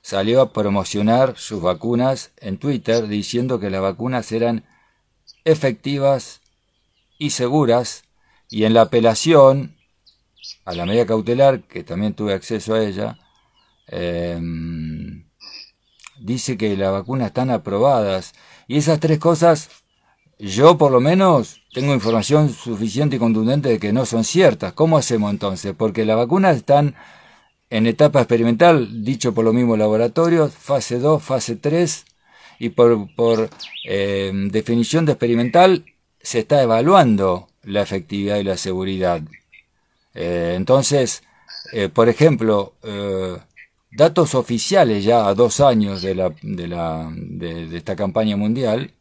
[0.01, 4.66] salió a promocionar sus vacunas en Twitter diciendo que las vacunas eran
[5.43, 6.41] efectivas
[7.18, 8.03] y seguras
[8.49, 9.76] y en la apelación
[10.66, 13.18] a la medida cautelar, que también tuve acceso a ella,
[13.88, 15.26] em,
[16.20, 18.34] dice que las vacunas están aprobadas.
[18.68, 19.70] Y esas tres cosas,
[20.38, 24.74] yo por lo menos tengo información suficiente y contundente de que no son ciertas.
[24.74, 25.74] ¿Cómo hacemos entonces?
[25.78, 26.95] Porque las vacunas están
[27.70, 32.06] en etapa experimental, dicho por los mismos laboratorios, fase 2, fase 3,
[32.60, 33.50] y por, por
[33.86, 35.86] em, definición de experimental
[36.22, 39.22] se está evaluando la efectividad y la seguridad.
[40.14, 41.24] Eh, entonces,
[41.72, 43.38] eh, por ejemplo, eh,
[43.91, 48.93] datos oficiales ya a dos años de, la, de, la, de, esta campaña mundial,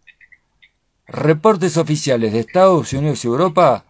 [1.06, 3.84] reportes oficiales de Estados Unidos y Europa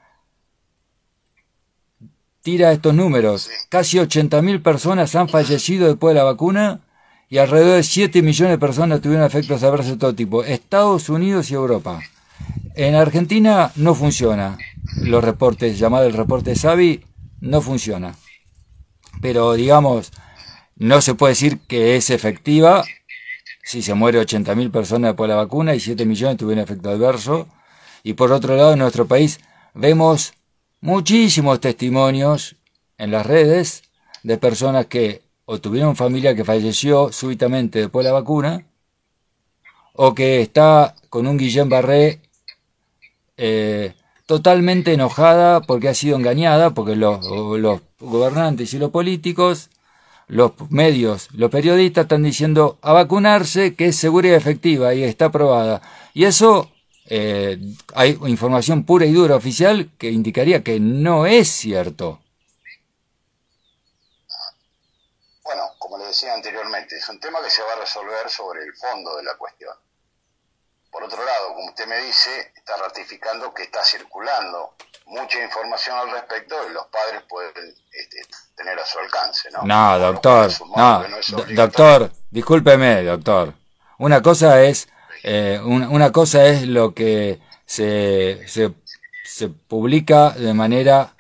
[2.42, 3.50] tira estos números.
[3.68, 6.80] Casi 80.000 personas han fallecido después de la vacuna
[7.28, 10.44] y alrededor de 7 millones de personas tuvieron efectos adversos de todo tipo.
[10.44, 12.00] Estados Unidos y Europa.
[12.78, 14.56] En Argentina no funciona
[14.98, 17.02] los reportes, llamado el reporte SAVI,
[17.40, 18.14] no funciona.
[19.20, 20.12] Pero digamos,
[20.76, 22.84] no se puede decir que es efectiva
[23.64, 27.48] si se muere 80.000 personas por la vacuna y 7 millones tuvieron efecto adverso.
[28.04, 29.40] Y por otro lado, en nuestro país
[29.74, 30.34] vemos
[30.80, 32.54] muchísimos testimonios
[32.96, 33.82] en las redes
[34.22, 38.64] de personas que o tuvieron familia que falleció súbitamente después de la vacuna,
[39.94, 42.20] o que está con un Guillén Barré
[43.38, 43.94] eh,
[44.26, 47.20] totalmente enojada porque ha sido engañada, porque los,
[47.98, 49.70] gobernantes y los políticos,
[50.26, 55.26] los medios, los periodistas están diciendo a vacunarse que es segura y efectiva y está
[55.26, 55.80] aprobada.
[56.12, 56.70] Y eso
[57.06, 57.58] eh,
[57.94, 62.20] hay información pura y dura oficial que indicaría que no es cierto.
[65.42, 68.74] Bueno, como le decía anteriormente, es un tema que se va a resolver sobre el
[68.74, 69.72] fondo de la cuestión.
[70.90, 74.74] Por otro lado, como usted me dice, está ratificando que está circulando
[75.06, 78.16] mucha información al respecto y los padres pueden este,
[78.56, 79.62] tener a su alcance, ¿no?
[79.62, 81.04] No, doctor, no,
[81.54, 83.54] doctor, discúlpeme, doctor.
[83.98, 84.88] Una cosa es,
[85.22, 88.72] eh, una, cosa es lo que se, se,
[89.24, 91.14] se publica de manera,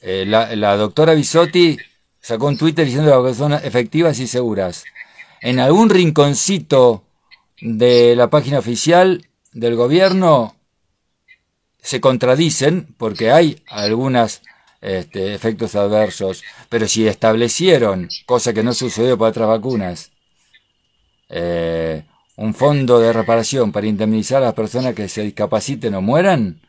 [0.00, 1.76] eh, la, la, doctora Bisotti
[2.20, 4.84] sacó un Twitter diciendo que son efectivas y seguras.
[5.42, 7.05] En algún rinconcito
[7.60, 10.56] de la página oficial del gobierno
[11.78, 14.42] se contradicen porque hay algunos
[14.80, 20.12] este, efectos adversos, pero si establecieron, cosa que no sucedió para otras vacunas,
[21.28, 22.04] eh,
[22.36, 26.60] un fondo de reparación para indemnizar a las personas que se discapaciten o mueran,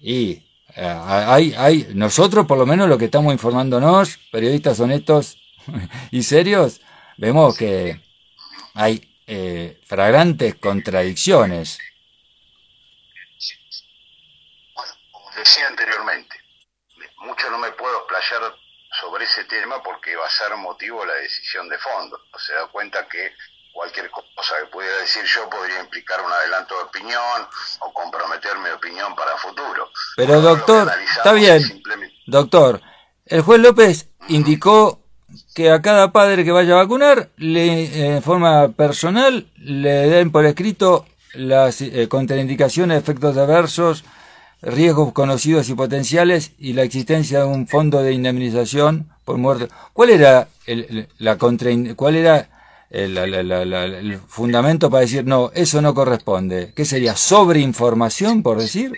[0.00, 0.42] y
[0.74, 5.38] eh, hay, hay, nosotros por lo menos lo que estamos informándonos, periodistas honestos
[6.10, 6.80] y serios,
[7.18, 8.00] vemos que
[8.74, 11.78] hay eh, fragrantes contradicciones.
[14.74, 16.36] Bueno, como decía anteriormente,
[17.18, 18.54] mucho no me puedo explayar
[19.00, 22.20] sobre ese tema porque va a ser motivo la decisión de fondo.
[22.38, 23.32] Se da cuenta que
[23.72, 27.48] cualquier cosa que pudiera decir yo podría implicar un adelanto de opinión
[27.80, 29.90] o comprometer mi opinión para futuro.
[30.16, 31.82] Pero doctor, está bien,
[32.26, 32.82] doctor,
[33.26, 35.01] el juez López indicó
[35.54, 40.46] que a cada padre que vaya a vacunar, le, en forma personal, le den por
[40.46, 44.04] escrito las eh, contraindicaciones, efectos adversos,
[44.62, 49.68] riesgos conocidos y potenciales y la existencia de un fondo de indemnización por muerte.
[49.92, 52.48] ¿Cuál era el, la contra, cuál era
[52.90, 56.72] el, el, fundamento para decir no, eso no corresponde?
[56.74, 58.92] ¿Qué sería sobreinformación, por decir?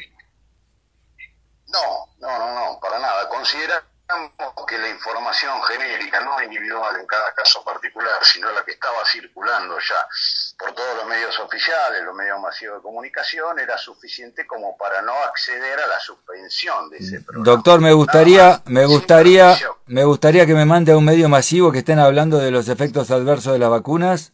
[1.68, 1.80] No,
[2.20, 3.28] no, no, no, para nada.
[3.28, 3.82] Considera
[4.66, 9.76] que la información genérica, no individual en cada caso particular, sino la que estaba circulando
[9.78, 10.06] ya
[10.58, 15.12] por todos los medios oficiales, los medios masivos de comunicación, era suficiente como para no
[15.24, 17.44] acceder a la suspensión de ese programa.
[17.44, 21.78] Doctor, me gustaría, me gustaría, me gustaría que me mande a un medio masivo que
[21.78, 24.32] estén hablando de los efectos adversos de las vacunas,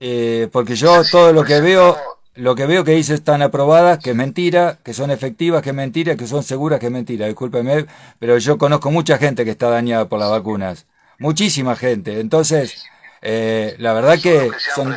[0.00, 4.10] eh, porque yo todo lo que veo lo que veo que dice están aprobadas, que
[4.10, 7.26] es mentira, que son efectivas, que es mentira, que son seguras, que es mentira.
[7.26, 7.86] Discúlpeme,
[8.18, 10.86] pero yo conozco mucha gente que está dañada por las vacunas.
[11.18, 12.20] Muchísima gente.
[12.20, 12.84] Entonces,
[13.22, 14.90] eh, la verdad que, son...
[14.90, 14.96] Mm,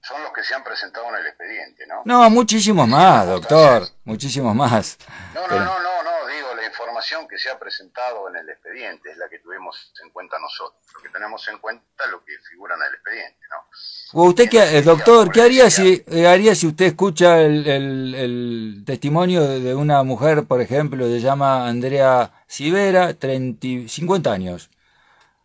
[0.00, 2.02] son los que se han presentado en el expediente, ¿no?
[2.06, 3.86] No, muchísimos más, doctor.
[4.04, 4.96] Muchísimos más.
[5.34, 9.10] No, no, no, no, no, digo, la información que se ha presentado en el expediente
[9.10, 10.82] es la que tuvimos en cuenta nosotros.
[10.94, 13.68] Lo que tenemos en cuenta es lo que figura en el expediente, ¿no?
[14.14, 19.74] ¿Usted qué, doctor, qué haría si, eh, haría si usted escucha el, el, testimonio de
[19.74, 24.70] una mujer, por ejemplo, se llama Andrea Sivera, 30, 50 años?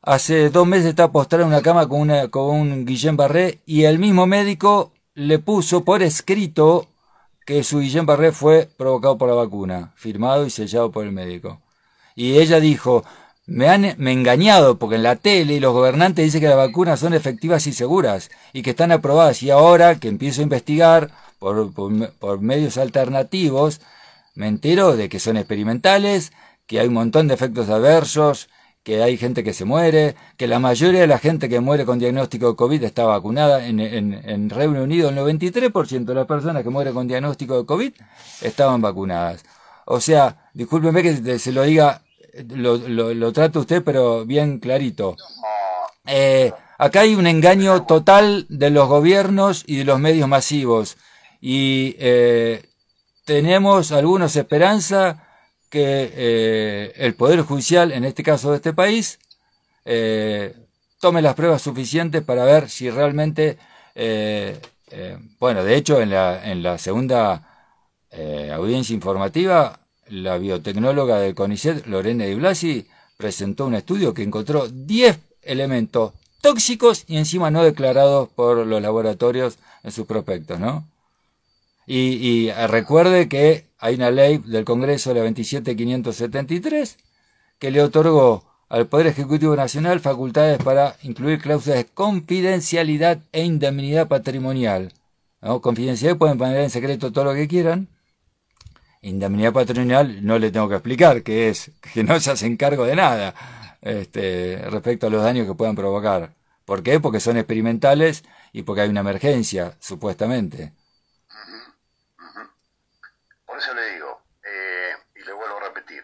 [0.02, 3.84] Hace dos meses está postrada en una cama con, una, con un Guillén Barré y
[3.84, 6.88] el mismo médico le puso por escrito
[7.46, 11.62] que su Guillén Barré fue provocado por la vacuna, firmado y sellado por el médico.
[12.16, 13.04] Y ella dijo,
[13.46, 17.00] me han me engañado porque en la tele y los gobernantes dicen que las vacunas
[17.00, 21.74] son efectivas y seguras y que están aprobadas y ahora que empiezo a investigar por,
[21.74, 23.82] por, medios alternativos
[24.36, 26.32] me entero de que son experimentales,
[26.68, 28.50] que hay un montón de efectos adversos,
[28.84, 32.00] que hay gente que se muere, que la mayoría de la gente que muere con
[32.00, 33.68] diagnóstico de COVID está vacunada.
[33.68, 37.66] En, en, en Reino Unido el 93% de las personas que mueren con diagnóstico de
[37.66, 37.94] COVID
[38.42, 39.44] estaban vacunadas.
[39.86, 42.02] O sea, discúlpeme que se lo diga
[42.34, 42.78] lo,
[43.14, 45.16] lo, trata usted, pero bien clarito.
[46.06, 50.98] Eh, acá hay un engaño total de los gobiernos y de los medios masivos.
[51.42, 52.64] Y eh,
[53.26, 55.28] tenemos algunos esperanza
[55.70, 59.20] que eh, el Poder Judicial, en este caso de este país,
[61.00, 63.58] tome las pruebas suficientes para ver si realmente,
[65.40, 67.68] bueno, de hecho en la, en la segunda
[68.54, 69.83] audiencia informativa
[70.14, 72.88] la biotecnóloga del CONICET, Lorena Di Blasi,
[73.18, 79.58] presentó un estudio que encontró 10 elementos tóxicos y encima no declarados por los laboratorios
[79.84, 80.88] en sus prospectos, ¿no?
[81.86, 86.98] Y, recuerde que hay una ley del Congreso, la 27573,
[87.60, 94.08] que le otorgó al Poder Ejecutivo Nacional facultades para incluir cláusulas de confidencialidad e indemnidad
[94.08, 94.94] patrimonial.
[95.42, 95.60] ¿no?
[95.62, 97.90] Confidencialidad pueden poner en secreto todo lo que quieran,
[99.04, 102.96] Indemnidad patrimonial no le tengo que explicar que es que no se hace cargo de
[102.96, 103.36] nada
[103.82, 106.32] este, respecto a los daños que puedan provocar.
[106.64, 107.02] ¿Por qué?
[107.02, 108.24] Porque son experimentales
[108.54, 110.72] y porque hay una emergencia, supuestamente.
[113.46, 116.02] Por eso le digo, eh, y le vuelvo a repetir,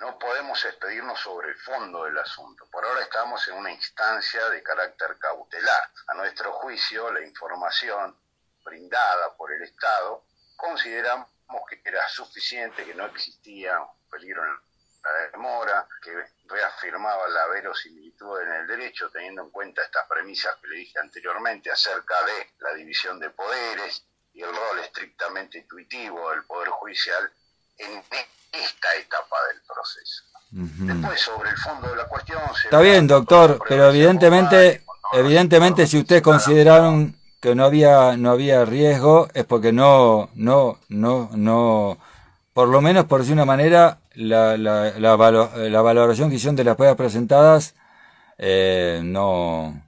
[0.00, 2.66] no podemos expedirnos sobre el fondo del asunto.
[2.70, 5.90] Por ahora estamos en una instancia de carácter cautelar.
[6.08, 8.14] A nuestro juicio, la información
[8.62, 10.24] brindada por el Estado
[10.56, 11.28] consideramos
[11.68, 13.78] que era suficiente, que no existía
[14.10, 14.50] peligro en
[15.04, 16.12] la demora, que
[16.46, 21.70] reafirmaba la verosimilitud en el derecho, teniendo en cuenta estas premisas que le dije anteriormente
[21.70, 27.30] acerca de la división de poderes y el rol estrictamente intuitivo del Poder Judicial
[27.78, 28.02] en
[28.52, 30.24] esta etapa del proceso.
[30.50, 32.40] Después, sobre el fondo de la cuestión...
[32.64, 39.28] Está bien, doctor, pero evidentemente, evidentemente si ustedes consideraron que no había no había riesgo
[39.34, 41.98] es porque no no no no
[42.54, 46.74] por lo menos por decir una manera la, la, la, valoración que hicieron de las
[46.76, 47.74] pruebas presentadas
[48.38, 49.78] eh, no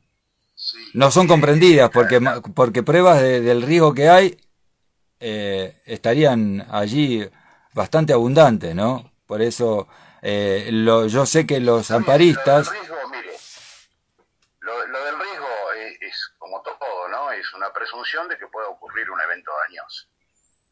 [0.93, 2.20] no son comprendidas porque
[2.55, 4.37] porque pruebas del riesgo que hay
[5.19, 7.27] eh, estarían allí
[7.73, 9.89] bastante abundantes no por eso
[10.20, 12.70] eh, lo, yo sé que los amparistas
[17.57, 20.07] una presunción de que pueda ocurrir un evento dañoso,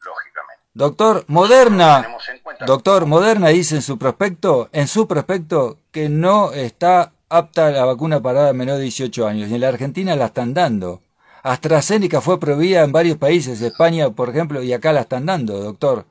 [0.03, 0.63] lógicamente.
[0.73, 2.17] Doctor, Moderna,
[2.65, 8.21] doctor, Moderna dice en su prospecto, en su prospecto que no está apta la vacuna
[8.21, 11.01] para menor de 18 años y en la Argentina la están dando.
[11.43, 16.05] AstraZeneca fue prohibida en varios países, España, por ejemplo, y acá la están dando, doctor.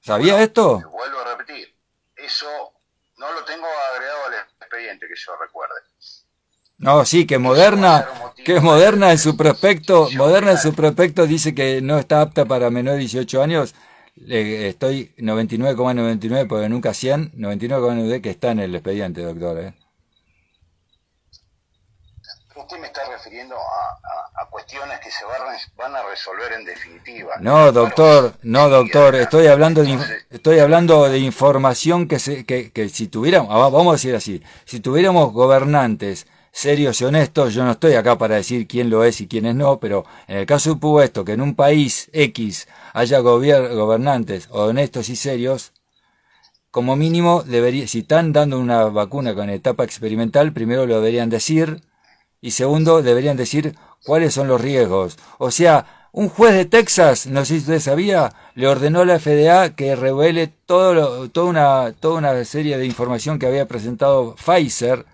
[0.00, 0.80] ¿Sabía esto?
[0.90, 1.74] Vuelvo a repetir.
[2.16, 2.72] eso
[3.18, 5.74] no lo tengo agregado al expediente que yo recuerde.
[6.82, 8.06] No, sí, que Moderna,
[8.44, 12.70] que Moderna en su prospecto, Moderna en su prospecto dice que no está apta para
[12.70, 13.74] menor de 18 años.
[14.16, 19.58] Le- estoy 99,99 porque nunca 100, 99,99 que está en el expediente, doctor.
[19.60, 19.74] ¿eh?
[22.56, 26.52] Usted me está refiriendo a, a- a cuestiones que se van, a- van a resolver
[26.52, 27.34] en definitiva.
[27.40, 29.98] No, doctor, no, doctor, estoy hablando de,
[30.30, 34.42] estoy hablando de información que, se, que, que si tuviéramos, ah, vamos a decir así,
[34.64, 39.20] si tuviéramos gobernantes serios y honestos, yo no estoy acá para decir quién lo es
[39.20, 44.48] y quiénes no, pero en el caso supuesto que en un país X haya gobernantes
[44.50, 45.72] honestos y serios,
[46.70, 51.82] como mínimo debería, si están dando una vacuna con etapa experimental, primero lo deberían decir
[52.40, 55.18] y segundo deberían decir cuáles son los riesgos.
[55.38, 59.16] O sea, un juez de Texas, no sé si usted sabía, le ordenó a la
[59.16, 64.34] FDA que revele todo lo- toda, una, toda una serie de información que había presentado
[64.36, 65.06] Pfizer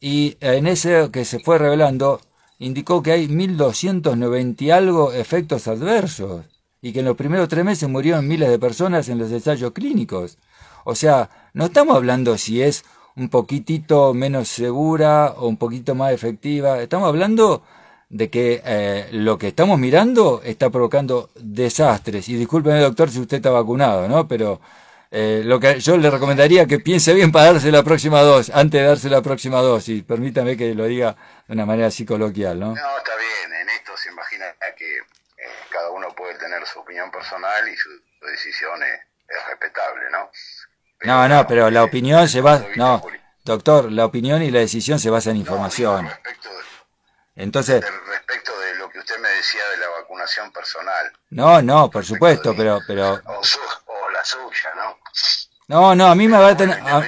[0.00, 2.20] y en ese que se fue revelando
[2.58, 6.44] indicó que hay 1290 y algo efectos adversos
[6.80, 10.38] y que en los primeros tres meses murieron miles de personas en los ensayos clínicos.
[10.84, 12.84] O sea, no estamos hablando si es
[13.16, 17.62] un poquitito menos segura o un poquito más efectiva, estamos hablando
[18.08, 22.28] de que eh, lo que estamos mirando está provocando desastres.
[22.28, 24.28] Y discúlpeme, doctor, si usted está vacunado, ¿no?
[24.28, 24.60] Pero
[25.10, 28.80] eh, lo que yo le recomendaría que piense bien para darse la próxima dosis, antes
[28.80, 30.02] de darse la próxima dosis.
[30.04, 31.16] Permítame que lo diga
[31.46, 32.74] de una manera así coloquial, ¿no?
[32.74, 34.46] No, está bien, en esto se imagina
[34.76, 35.02] que eh,
[35.70, 40.30] cada uno puede tener su opinión personal y su, su decisión es, es respetable, ¿no?
[41.02, 42.64] No, no, pero la opinión se va...
[42.76, 43.02] No,
[43.44, 46.10] doctor, la opinión y la decisión se basa en información.
[47.36, 52.04] Entonces, Respecto de lo que usted me decía de la vacunación personal, no, no, por
[52.04, 53.42] supuesto, pero, pero, o,
[54.16, 54.96] la suya, ¿no?
[55.68, 57.02] no, no, a mí me va a tener, a,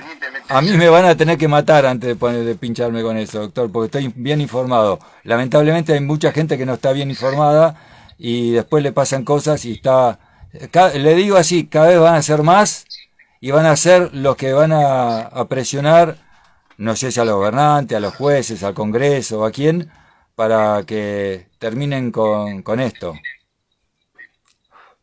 [0.49, 3.41] a mí me van a tener que matar antes de poner, de pincharme con eso,
[3.41, 4.99] doctor, porque estoy bien informado.
[5.25, 7.77] Lamentablemente hay mucha gente que no está bien informada
[8.19, 10.19] y después le pasan cosas y está,
[10.95, 12.85] le digo así, cada vez van a ser más
[13.41, 16.17] y van a ser los que van a, a presionar,
[16.77, 19.91] no sé si a los gobernantes, a los jueces, al Congreso, a quién,
[20.35, 23.15] para que terminen con, con esto.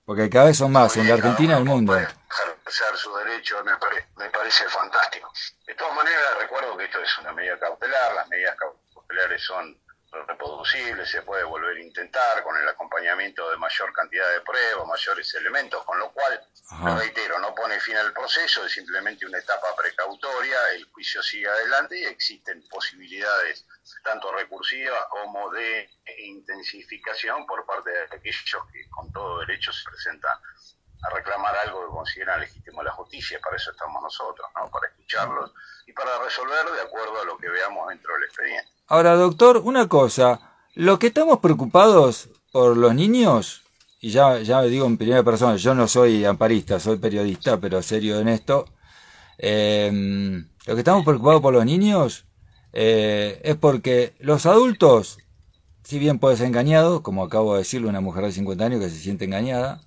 [0.05, 1.95] Porque cada vez son más, en la Argentina y en el mundo.
[1.97, 5.31] ejercer su derecho me, pare- me parece fantástico.
[5.65, 9.79] De todas maneras, recuerdo que esto es una medida cautelar, las medidas cautelares son
[10.27, 15.33] reproducibles, se puede volver a intentar con el acompañamiento de mayor cantidad de pruebas, mayores
[15.35, 16.41] elementos, con lo cual,
[16.97, 21.99] reitero, no pone fin al proceso, es simplemente una etapa precautoria, el juicio sigue adelante
[21.99, 23.65] y existen posibilidades
[24.03, 25.89] tanto recursivas como de
[26.25, 30.37] intensificación por parte de aquellos que con todo derecho se presentan
[31.03, 34.69] a reclamar algo que consideran legítimo la justicia, para eso estamos nosotros, ¿no?
[34.71, 35.51] para escucharlos
[35.85, 38.69] y para resolver de acuerdo a lo que veamos dentro del expediente.
[38.87, 40.39] Ahora, doctor, una cosa.
[40.73, 43.63] Lo que estamos preocupados por los niños,
[43.99, 48.19] y ya, ya digo en primera persona, yo no soy amparista, soy periodista, pero serio
[48.19, 48.65] en esto.
[49.37, 49.91] eh,
[50.65, 52.25] lo que estamos preocupados por los niños
[52.75, 55.17] eh, es porque los adultos,
[55.83, 58.89] si bien puede ser engañado, como acabo de decirle una mujer de 50 años que
[58.89, 59.81] se siente engañada,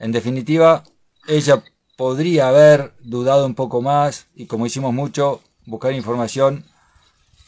[0.00, 0.82] en definitiva,
[1.28, 1.62] ella
[1.96, 6.64] podría haber dudado un poco más y como hicimos mucho, buscar información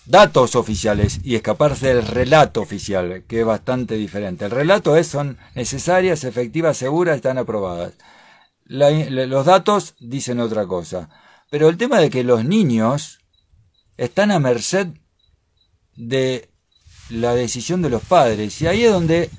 [0.07, 4.45] datos oficiales y escaparse del relato oficial, que es bastante diferente.
[4.45, 7.95] El relato es son necesarias, efectivas, seguras, están aprobadas.
[8.67, 11.09] Los datos dicen otra cosa.
[11.51, 13.19] Pero el tema de que los niños
[13.97, 14.89] están a merced
[15.97, 16.51] de
[17.11, 18.61] la decisión de los padres.
[18.61, 19.31] Y ahí es donde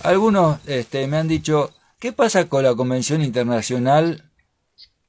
[0.00, 4.30] algunos este, me han dicho, ¿qué pasa con la Convención Internacional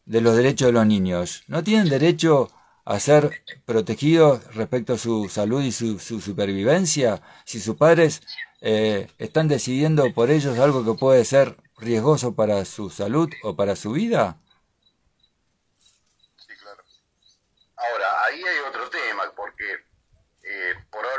[0.06, 1.44] de los Derechos de los Niños?
[1.48, 2.50] ¿No tienen derecho
[2.86, 7.22] a ser protegidos respecto a su salud y su, su supervivencia?
[7.46, 8.22] Si sus padres
[8.62, 13.76] eh, están decidiendo por ellos algo que puede ser riesgoso para su salud o para
[13.76, 14.40] su vida.
[17.76, 18.65] Ahora, ahí hay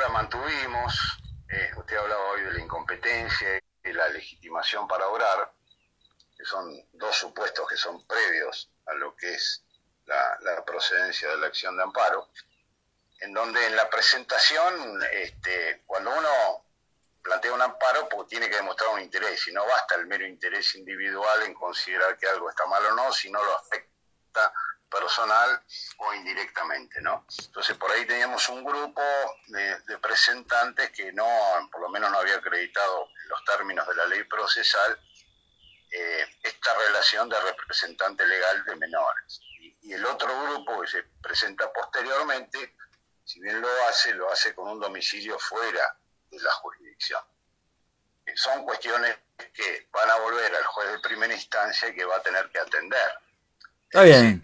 [0.09, 0.95] mantuvimos,
[1.49, 5.53] eh, usted hablaba hoy de la incompetencia y la legitimación para obrar,
[6.37, 9.65] que son dos supuestos que son previos a lo que es
[10.05, 12.29] la, la procedencia de la acción de amparo,
[13.21, 16.65] en donde en la presentación, este, cuando uno
[17.23, 20.75] plantea un amparo, pues tiene que demostrar un interés, y no basta el mero interés
[20.77, 24.53] individual en considerar que algo está mal o no, si no lo afecta
[24.99, 25.63] personal
[25.99, 27.27] o indirectamente, ¿no?
[27.45, 29.03] Entonces por ahí teníamos un grupo
[29.49, 31.27] de, de presentantes que no,
[31.71, 34.99] por lo menos no había acreditado en los términos de la ley procesal
[35.91, 39.41] eh, esta relación de representante legal de menores.
[39.61, 42.77] Y, y el otro grupo que se presenta posteriormente,
[43.25, 45.97] si bien lo hace, lo hace con un domicilio fuera
[46.31, 47.23] de la jurisdicción.
[48.35, 49.17] Son cuestiones
[49.55, 52.59] que van a volver al juez de primera instancia y que va a tener que
[52.59, 53.13] atender.
[53.85, 54.43] Está bien.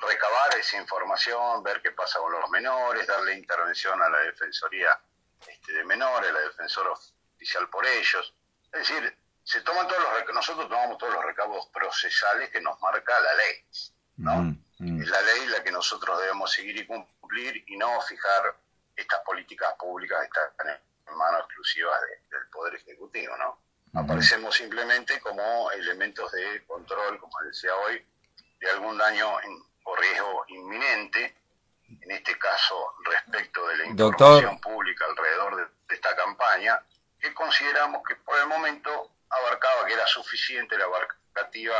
[0.00, 4.98] Recabar esa información, ver qué pasa con los menores, darle intervención a la Defensoría
[5.46, 8.34] este, de Menores, la Defensora Oficial por ellos.
[8.72, 13.18] Es decir, se toman todos los nosotros tomamos todos los recaudos procesales que nos marca
[13.18, 13.64] la ley.
[14.18, 14.34] ¿no?
[14.36, 15.02] Mm, mm.
[15.02, 18.54] Es la ley la que nosotros debemos seguir y cumplir y no fijar
[18.94, 22.00] estas políticas públicas que están en manos exclusivas
[22.30, 23.36] del Poder Ejecutivo.
[23.36, 23.58] ¿no?
[23.94, 28.04] Aparecemos simplemente como elementos de control, como decía hoy,
[28.60, 31.36] de algún daño en, o riesgo inminente,
[32.00, 36.80] en este caso respecto de la información pública alrededor de esta campaña,
[37.18, 41.74] que consideramos que por el momento abarcaba que era suficiente la abarcativa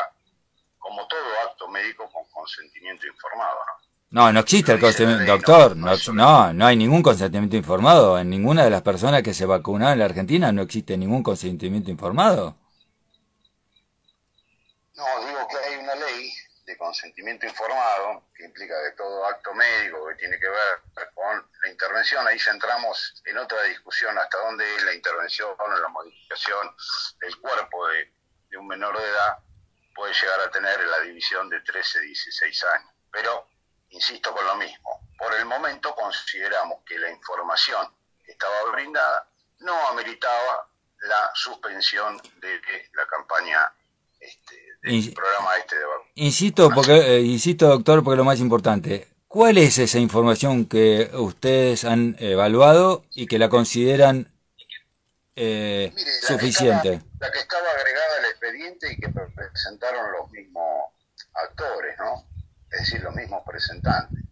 [0.79, 3.91] como todo acto médico con consentimiento informado, ¿no?
[4.13, 8.19] No, no existe el consentimiento, doctor, no, no, no hay ningún consentimiento informado.
[8.19, 11.93] En ninguna de las personas que se vacunaron en la Argentina no existe ningún consentimiento
[11.93, 12.57] informado.
[14.97, 15.80] No, digo que hay
[16.91, 22.27] consentimiento informado que implica que todo acto médico que tiene que ver con la intervención,
[22.27, 26.75] ahí centramos en otra discusión hasta dónde la intervención o la modificación
[27.21, 28.13] del cuerpo de,
[28.49, 29.39] de un menor de edad
[29.95, 32.93] puede llegar a tener la división de 13, 16 años.
[33.13, 33.47] Pero,
[33.91, 37.87] insisto con lo mismo, por el momento consideramos que la información
[38.25, 39.29] que estaba brindada
[39.61, 40.69] no ameritaba
[41.03, 42.61] la suspensión de
[42.95, 43.73] la campaña
[44.19, 45.83] este, programa este de
[46.15, 51.85] Insisto, porque, eh, insisto, doctor, porque lo más importante, ¿cuál es esa información que ustedes
[51.85, 54.31] han evaluado y que la consideran
[55.37, 55.93] eh,
[56.23, 57.01] suficiente?
[57.21, 60.65] la que estaba agregada al expediente y que presentaron los mismos
[61.35, 62.25] actores, ¿no?
[62.71, 64.25] Es decir, los mismos presentantes.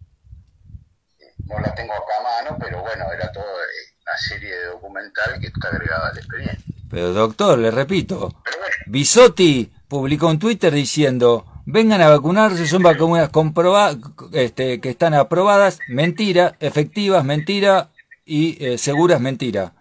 [1.45, 5.47] No la tengo acá a mano, pero bueno, era toda una serie de documental que
[5.47, 6.65] está agregada al expediente.
[6.91, 8.43] Pero doctor, le repito,
[8.87, 13.97] Bisotti publicó en Twitter diciendo, vengan a vacunarse, son vacunas comprobadas,
[14.33, 17.91] este, que están aprobadas, mentira, efectivas, mentira
[18.25, 19.75] y eh, seguras, mentira.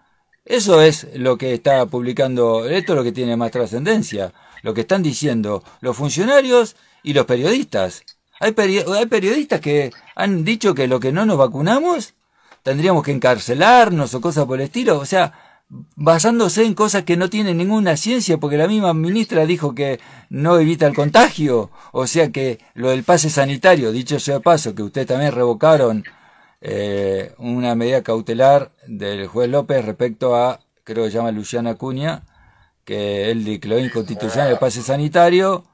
[0.44, 4.32] Eso es lo que está publicando, esto es lo que tiene más trascendencia,
[4.62, 8.02] lo que están diciendo los funcionarios y los periodistas.
[8.40, 12.14] Hay, hay periodistas que han dicho que lo que no nos vacunamos
[12.62, 17.28] tendríamos que encarcelarnos o cosas por el estilo, o sea, basándose en cosas que no
[17.28, 20.00] tienen ninguna ciencia, porque la misma ministra dijo que
[20.30, 24.82] no evita el contagio, o sea que lo del pase sanitario, dicho sea paso, que
[24.82, 26.04] ustedes también revocaron
[26.60, 32.22] eh, una medida cautelar del juez López respecto a, creo que se llama Luciana Acuña,
[32.84, 35.66] que él declaró inconstitucional el pase sanitario.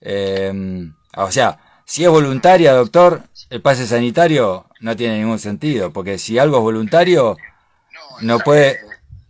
[0.00, 6.18] Eh, o sea, si es voluntaria, doctor, el pase sanitario no tiene ningún sentido, porque
[6.18, 7.36] si algo es voluntario,
[8.22, 8.78] no puede,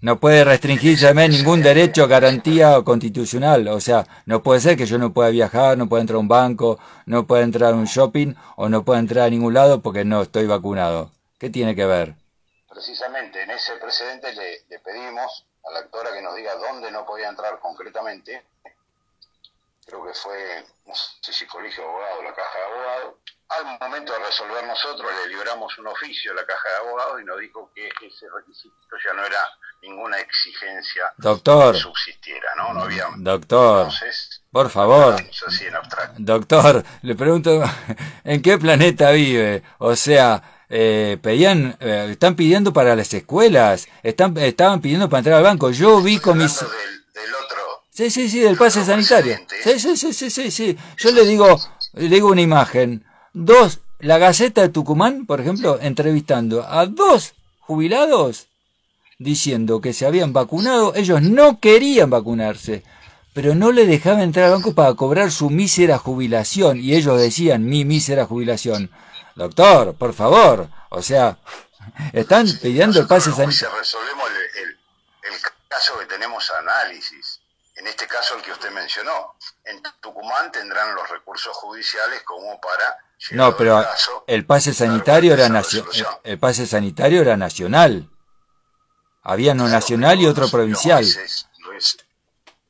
[0.03, 3.69] no puede restringirse ningún derecho, garantía constitucional.
[3.69, 6.27] O sea, no puede ser que yo no pueda viajar, no pueda entrar a un
[6.27, 10.05] banco, no pueda entrar a un shopping o no pueda entrar a ningún lado porque
[10.05, 11.13] no estoy vacunado.
[11.39, 12.17] ¿Qué tiene que ver?
[12.69, 17.29] Precisamente en ese precedente le, pedimos a la actora que nos diga dónde no podía
[17.29, 18.43] entrar concretamente.
[19.87, 23.19] Creo que fue, no sé si colegio abogado o la caja de abogado
[23.59, 27.25] al momento de resolver nosotros le libramos un oficio a la caja de abogados y
[27.25, 29.47] nos dijo que ese requisito ya no era
[29.83, 32.75] ninguna exigencia doctor, que subsistiera, ¿no?
[32.75, 33.07] No había.
[33.17, 33.89] Doctor,
[34.51, 35.17] por favor.
[36.19, 37.63] Doctor, le pregunto,
[38.25, 39.63] ¿en qué planeta vive?
[39.79, 45.37] O sea, eh, pedían, eh, están pidiendo para las escuelas, están, estaban pidiendo para entrar
[45.37, 45.71] al banco.
[45.71, 46.61] Yo vi con mis...
[46.61, 46.69] Del,
[47.45, 49.39] otro, sí, sí, sí, del pase sanitario.
[49.65, 50.79] Sí, sí, sí, sí, sí, sí.
[50.97, 51.61] Yo le digo,
[51.95, 53.05] le digo una imagen
[53.35, 58.49] Dos, la Gaceta de Tucumán, por ejemplo, entrevistando a dos jubilados
[59.23, 62.85] diciendo que se habían vacunado, ellos no querían vacunarse,
[63.33, 67.65] pero no le dejaban entrar al banco para cobrar su mísera jubilación, y ellos decían
[67.65, 68.91] mi mísera jubilación.
[69.35, 71.39] Doctor, por favor, o sea,
[72.13, 73.77] están pidiendo el pase sanitario.
[73.79, 77.43] resolvemos el, el caso que tenemos análisis
[77.83, 79.35] en este caso el que usted mencionó.
[79.65, 82.97] En Tucumán tendrán los recursos judiciales como para...
[83.33, 83.85] No, pero
[84.27, 85.91] el pase sanitario era nacional.
[86.23, 88.09] El pase sanitario era nacional.
[89.23, 91.05] Había no nacional y otro provincial.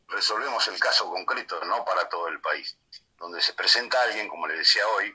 [0.08, 2.76] resolvemos el caso concreto, no para todo el país,
[3.18, 5.12] donde se presenta alguien, como le decía hoy,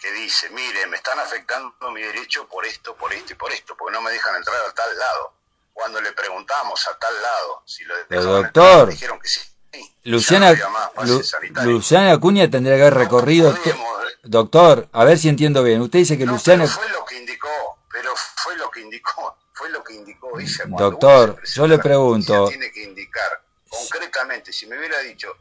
[0.00, 3.76] que dice, mire, me están afectando mi derecho por esto, por esto y por esto,
[3.76, 5.34] porque no me dejan entrar a tal lado
[5.72, 9.40] cuando le preguntamos a tal lado si lo Pero doctor, dijeron que sí.
[10.04, 10.54] Luciana,
[11.64, 13.56] Luciana Acuña tendría que haber recorrido.
[14.22, 15.80] doctor, a ver si entiendo bien.
[15.80, 16.64] Usted dice que Luciana...
[16.64, 20.64] Pero fue lo que indicó, pero fue lo que indicó, fue lo que indicó ella.
[20.64, 22.48] Cuando Doctor, yo le pregunto...
[22.48, 25.36] Tiene que indicar concretamente, si me hubiera dicho,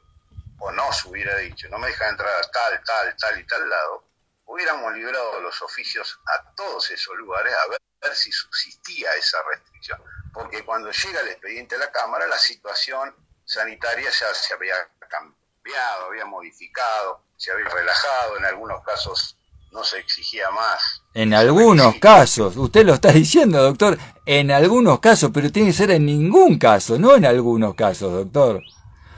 [0.59, 3.67] o no se hubiera dicho, no me deja entrar a tal, tal, tal y tal
[3.67, 4.03] lado,
[4.45, 9.99] hubiéramos librado los oficios a todos esos lugares a ver, si subsistía esa restricción.
[10.31, 14.75] Porque cuando llega el expediente a la Cámara, la situación sanitaria ya se había
[15.09, 19.35] cambiado, había modificado, se había relajado, en algunos casos
[19.71, 21.01] no se exigía más.
[21.13, 25.91] En algunos casos, usted lo está diciendo, doctor, en algunos casos, pero tiene que ser
[25.91, 28.61] en ningún caso, no en algunos casos, doctor.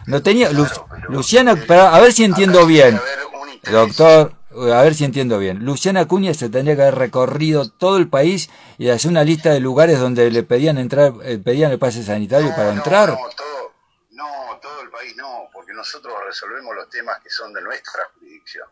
[0.06, 0.50] No tenía
[1.10, 3.00] Luciana, a ver si entiendo bien.
[3.72, 5.64] Doctor, a ver si entiendo bien.
[5.64, 9.60] Luciana Cuña se tendría que haber recorrido todo el país y hacer una lista de
[9.60, 13.10] lugares donde le pedían entrar, eh, pedían el pase sanitario para entrar.
[13.10, 13.74] No todo,
[14.12, 18.68] no, todo el país no, porque nosotros resolvemos los temas que son de nuestra jurisdicción.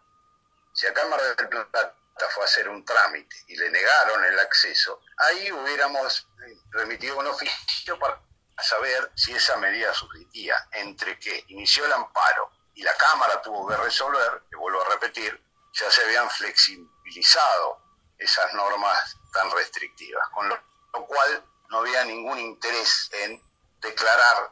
[0.82, 1.94] Si a Cámara del Plata
[2.32, 6.28] fue a hacer un trámite y le negaron el acceso, ahí hubiéramos
[6.72, 8.20] remitido un oficio para
[8.60, 13.78] saber si esa medida subsistía entre que inició el amparo y la Cámara tuvo que
[13.78, 15.40] resolver, que vuelvo a repetir,
[15.72, 17.80] ya se habían flexibilizado
[18.18, 20.58] esas normas tan restrictivas, con lo,
[21.06, 23.40] cual no había ningún interés en
[23.82, 24.52] declarar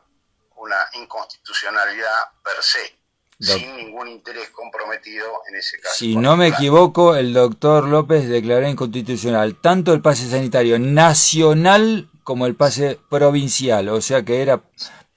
[0.58, 2.99] una inconstitucionalidad per se,
[3.40, 5.96] sin ningún interés comprometido en ese caso.
[5.96, 12.46] Si no me equivoco, el doctor López declaró inconstitucional tanto el pase sanitario nacional como
[12.46, 14.62] el pase provincial, o sea que era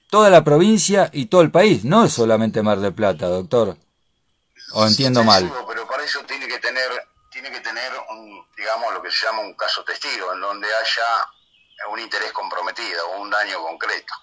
[0.09, 3.77] toda la provincia y todo el país, no solamente Mar del Plata, doctor.
[4.71, 5.51] ¿O entiendo mal?
[5.67, 6.89] pero para eso tiene que tener,
[7.29, 11.91] tiene que tener un, digamos, lo que se llama un caso testigo, en donde haya
[11.91, 14.13] un interés comprometido o un daño concreto.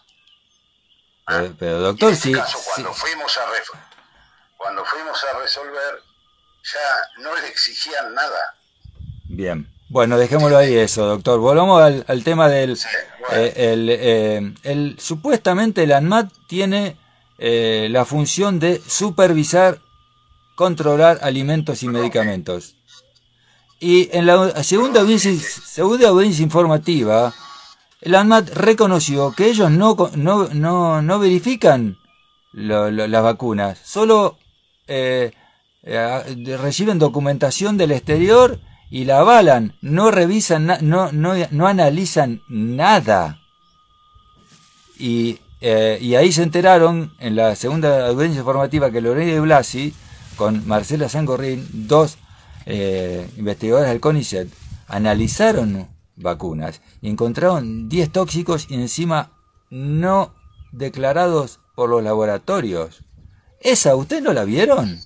[1.59, 3.47] Pero, doctor, en este cuando, Fuimos a
[4.61, 6.03] cuando fuimos a resolver,
[6.63, 8.55] ya no le exigían nada.
[9.25, 9.67] Bien.
[9.89, 11.41] Bueno, dejémoslo ahí eso, doctor.
[11.41, 12.79] Volvamos al, tema del...
[13.33, 16.97] Eh, el, eh, el, supuestamente el ANMAT tiene
[17.39, 19.79] eh, la función de supervisar
[20.57, 22.77] controlar alimentos y medicamentos.
[23.81, 27.33] Y en la segunda audiencia, segunda audiencia informativa,
[28.03, 31.99] el ANMAT reconoció que ellos no, no, no, verifican
[32.53, 34.37] las vacunas, solo
[34.93, 35.33] eh,
[35.85, 38.59] eh, reciben documentación del exterior
[38.91, 43.41] y la avalan, no revisan, no, no, no analizan nada.
[44.99, 49.95] Y, eh, y ahí se enteraron en la segunda audiencia informativa que Lorena de Blasi
[50.37, 52.19] con Marcela Sangorrín, dos
[53.37, 54.49] investigadores del CONICET,
[54.87, 59.33] analizaron vacunas y encontraron 10 tóxicos y encima
[59.71, 60.35] no
[60.73, 63.05] declarados por los laboratorios.
[63.61, 64.99] ¿Esa usted no la vieron?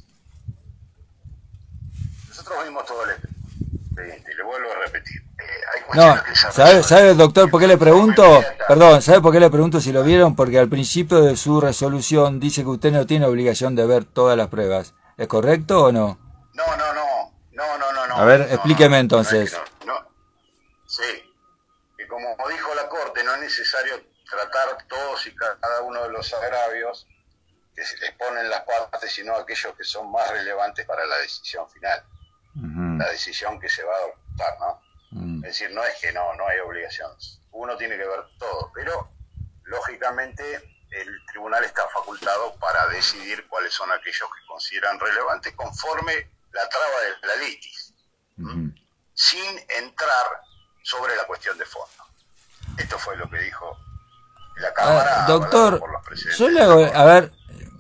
[2.29, 5.21] Nosotros vimos todo el expediente, le vuelvo a repetir.
[5.21, 6.15] Eh, no,
[6.53, 8.43] ¿sabe, ¿sabe, doctor, por qué le pregunto?
[8.69, 10.37] Perdón, ¿sabe por qué le pregunto si lo vieron?
[10.37, 14.37] Porque al principio de su resolución dice que usted no tiene obligación de ver todas
[14.39, 14.95] las pruebas.
[15.17, 16.19] ¿Es correcto o no?
[16.55, 17.05] No, no, no.
[17.53, 18.15] No, no, no.
[18.17, 19.57] A ver, explíqueme entonces.
[20.87, 21.03] sí.
[21.99, 23.95] Y como dijo la Corte, no es necesario
[24.31, 27.09] tratar todos y cada uno de los agravios
[27.75, 31.69] que se les ponen las partes, sino aquellos que son más relevantes para la decisión
[31.71, 32.05] final.
[32.99, 34.81] La decisión que se va a adoptar, ¿no?
[35.11, 35.45] Mm.
[35.45, 37.11] Es decir, no es que no, no hay obligación.
[37.51, 39.11] Uno tiene que ver todo, pero
[39.65, 46.69] lógicamente el tribunal está facultado para decidir cuáles son aquellos que consideran relevantes conforme la
[46.69, 47.95] traba de la litis,
[49.15, 50.43] sin entrar
[50.83, 52.05] sobre la cuestión de fondo.
[52.79, 53.77] Esto fue lo que dijo
[54.57, 55.25] la ah, Cámara.
[55.27, 55.83] doctor,
[56.39, 57.33] yo le hago, a ver,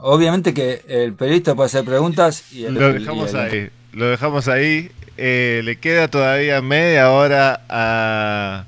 [0.06, 4.90] obviamente que el periodista puede hacer preguntas y lo dejamos ahí, lo dejamos ahí.
[5.16, 8.64] Eh, le queda todavía media hora a,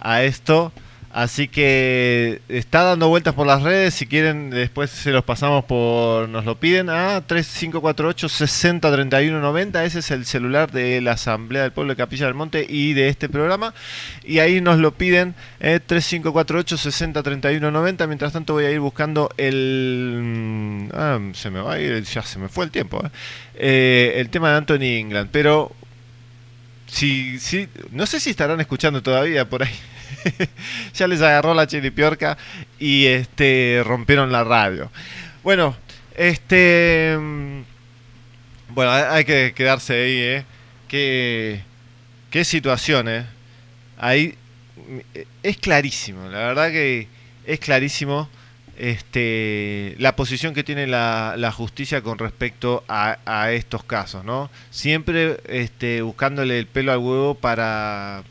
[0.00, 0.72] a esto.
[1.10, 3.94] Así que está dando vueltas por las redes.
[3.94, 6.28] Si quieren, después se los pasamos por.
[6.28, 9.84] Nos lo piden a 3548 603190.
[9.84, 13.08] Ese es el celular de la Asamblea del Pueblo de Capilla del Monte y de
[13.08, 13.72] este programa.
[14.22, 18.06] Y ahí nos lo piden eh, 3548 603190.
[18.06, 20.20] Mientras tanto, voy a ir buscando el.
[20.22, 23.02] Mm, ah, se me va a ir, ya se me fue el tiempo.
[23.04, 23.10] Eh.
[23.54, 25.30] Eh, el tema de Anthony England.
[25.32, 25.72] Pero.
[26.86, 29.74] Si, si, no sé si estarán escuchando todavía por ahí.
[30.94, 32.36] ya les agarró la chilipiorca
[32.78, 34.90] y este rompieron la radio.
[35.42, 35.76] Bueno,
[36.16, 37.60] este mm,
[38.70, 40.44] bueno, hay que quedarse ahí, ¿eh?
[40.88, 41.62] Qué,
[42.30, 43.26] qué situación, ¿eh?
[43.96, 44.36] Ahí
[45.42, 47.08] es clarísimo, la verdad que
[47.44, 48.28] es clarísimo
[48.78, 54.50] este, la posición que tiene la, la justicia con respecto a, a, estos casos, ¿no?
[54.70, 58.22] Siempre este, buscándole el pelo al huevo para,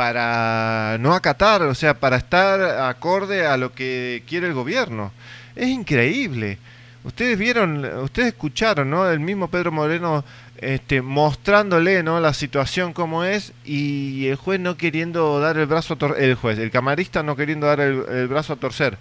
[0.00, 2.58] para no acatar, o sea, para estar
[2.88, 5.12] acorde a lo que quiere el gobierno.
[5.54, 6.56] Es increíble.
[7.04, 9.10] Ustedes vieron, ustedes escucharon, ¿no?
[9.10, 10.24] El mismo Pedro Moreno
[10.56, 12.18] este, mostrándole, ¿no?
[12.18, 16.34] La situación como es y el juez no queriendo dar el brazo a torcer, el
[16.34, 18.96] juez, el camarista no queriendo dar el, el brazo a torcer.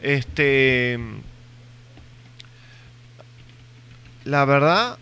[0.00, 0.98] Este,
[4.24, 4.96] la verdad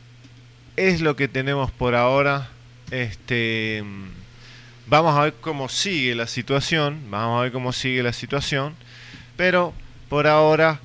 [0.75, 2.49] es lo que tenemos por ahora.
[2.91, 3.85] Este,
[4.93, 8.75] vamos a ver cómo sigue la situación, vamos a ver cómo sigue la situación,
[9.39, 9.73] pero
[10.11, 10.81] por ahora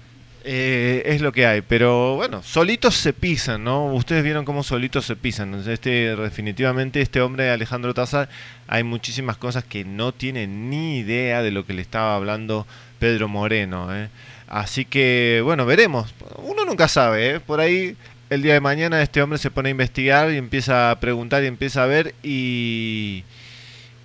[0.45, 1.59] eh, es lo que hay.
[1.59, 3.87] Pero bueno, solitos se pisan, ¿no?
[3.87, 5.55] Ustedes vieron cómo solitos se pisan.
[5.67, 8.29] Este, definitivamente este hombre Alejandro Tazar,
[8.69, 12.65] hay muchísimas cosas que no tiene ni idea de lo que le estaba hablando
[12.99, 13.93] Pedro Moreno.
[13.93, 14.07] ¿eh?
[14.47, 16.15] Así que, bueno, veremos.
[16.37, 17.39] Uno nunca sabe, ¿eh?
[17.41, 17.97] Por ahí
[18.29, 21.47] el día de mañana este hombre se pone a investigar y empieza a preguntar y
[21.47, 23.25] empieza a ver y,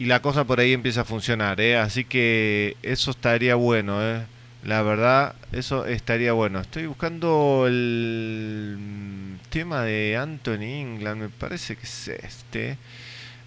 [0.03, 1.61] y la cosa por ahí empieza a funcionar.
[1.61, 1.77] ¿eh?
[1.77, 4.03] Así que eso estaría bueno.
[4.03, 4.27] ¿eh?
[4.65, 6.59] La verdad, eso estaría bueno.
[6.59, 12.79] Estoy buscando el tema de Anthony England, me parece que es este.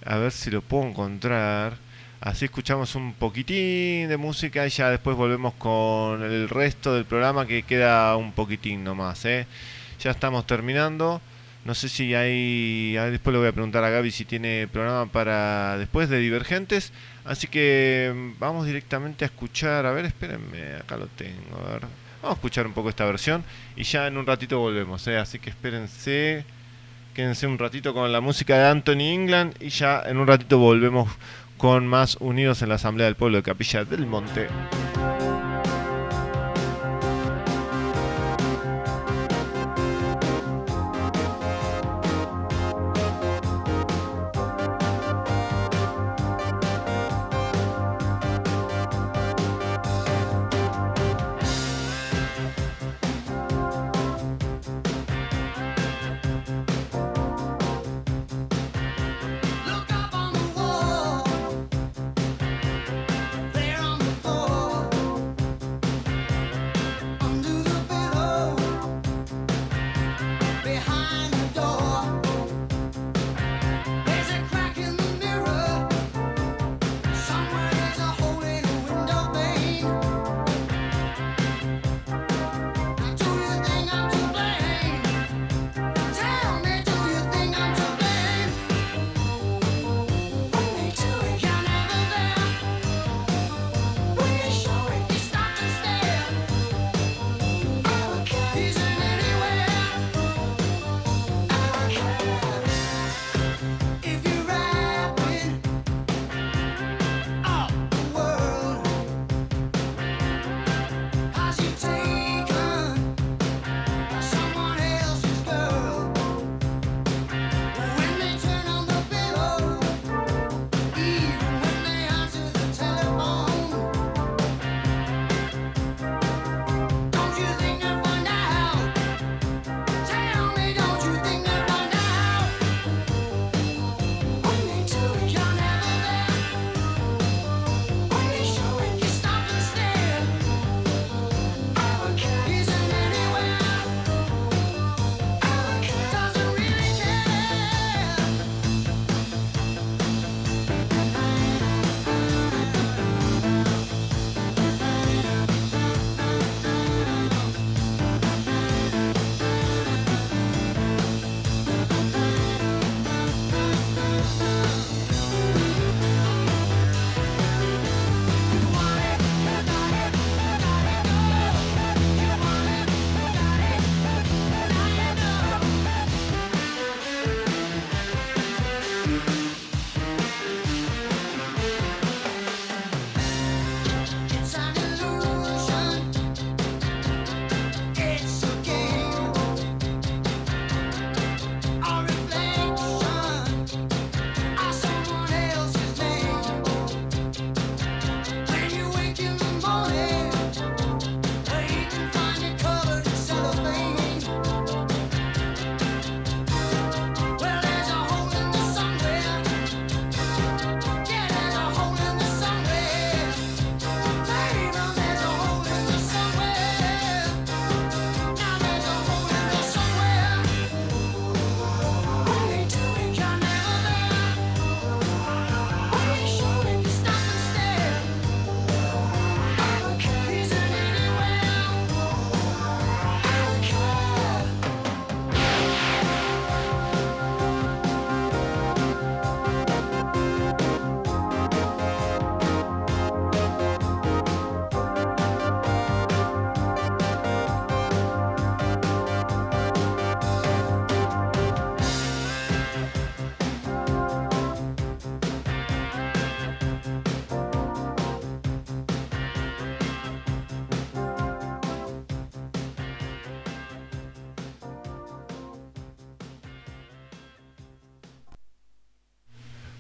[0.06, 1.74] A ver si lo puedo encontrar.
[2.22, 7.46] Así escuchamos un poquitín de música y ya después volvemos con el resto del programa
[7.46, 9.26] que queda un poquitín nomás.
[9.26, 9.46] ¿eh?
[10.00, 11.22] Ya estamos terminando.
[11.66, 12.94] No sé si hay.
[12.94, 16.94] después le voy a preguntar a Gaby si tiene programa para después de Divergentes.
[17.26, 19.88] Así que mm, vamos directamente a escuchar.
[19.88, 21.58] A ver, espérenme, acá lo tengo.
[21.68, 21.82] A ver.
[22.22, 23.44] Vamos a escuchar un poco esta versión
[23.76, 25.06] y ya en un ratito volvemos.
[25.08, 25.18] ¿eh?
[25.18, 26.46] Así que espérense.
[27.16, 31.10] Quédense un ratito con la música de Anthony England y ya en un ratito volvemos
[31.58, 34.50] con más Unidos en la Asamblea del Pueblo de Capilla del Monte.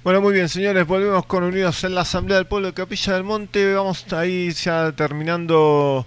[0.06, 3.24] Bueno, muy bien, señores, volvemos con Unidos en la Asamblea del Pueblo de Capilla del
[3.24, 3.74] Monte.
[3.74, 6.06] Vamos ahí ya terminando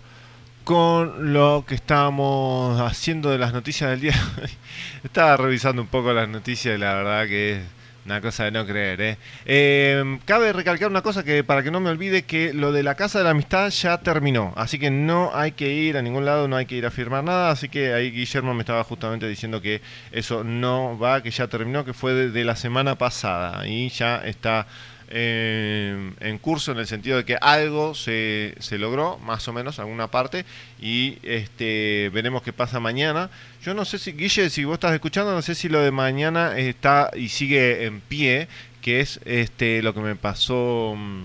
[0.63, 4.15] con lo que estábamos haciendo de las noticias del día.
[5.03, 7.63] Estaba revisando un poco las noticias y la verdad que es
[8.09, 9.19] una cosa de no creer, ¿eh?
[9.45, 10.19] ¿eh?
[10.25, 13.19] Cabe recalcar una cosa que para que no me olvide que lo de la Casa
[13.19, 14.55] de la Amistad ya terminó.
[14.57, 17.23] Así que no hay que ir a ningún lado, no hay que ir a firmar
[17.23, 17.51] nada.
[17.51, 21.85] Así que ahí Guillermo me estaba justamente diciendo que eso no va, que ya terminó,
[21.85, 23.67] que fue de, de la semana pasada.
[23.69, 24.67] Y ya está
[25.11, 29.79] eh, en curso en el sentido de que algo se, se, logró, más o menos,
[29.79, 30.45] alguna parte,
[30.81, 33.31] y este veremos qué pasa mañana.
[33.63, 36.59] Yo no sé si, Guille, si vos estás escuchando, no sé si lo de mañana
[36.59, 38.49] está y sigue en pie,
[38.83, 41.25] que es este lo que me pasó mm,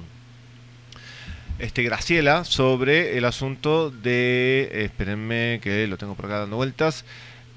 [1.60, 7.06] este Graciela sobre el asunto de, espérenme que lo tengo por acá dando vueltas,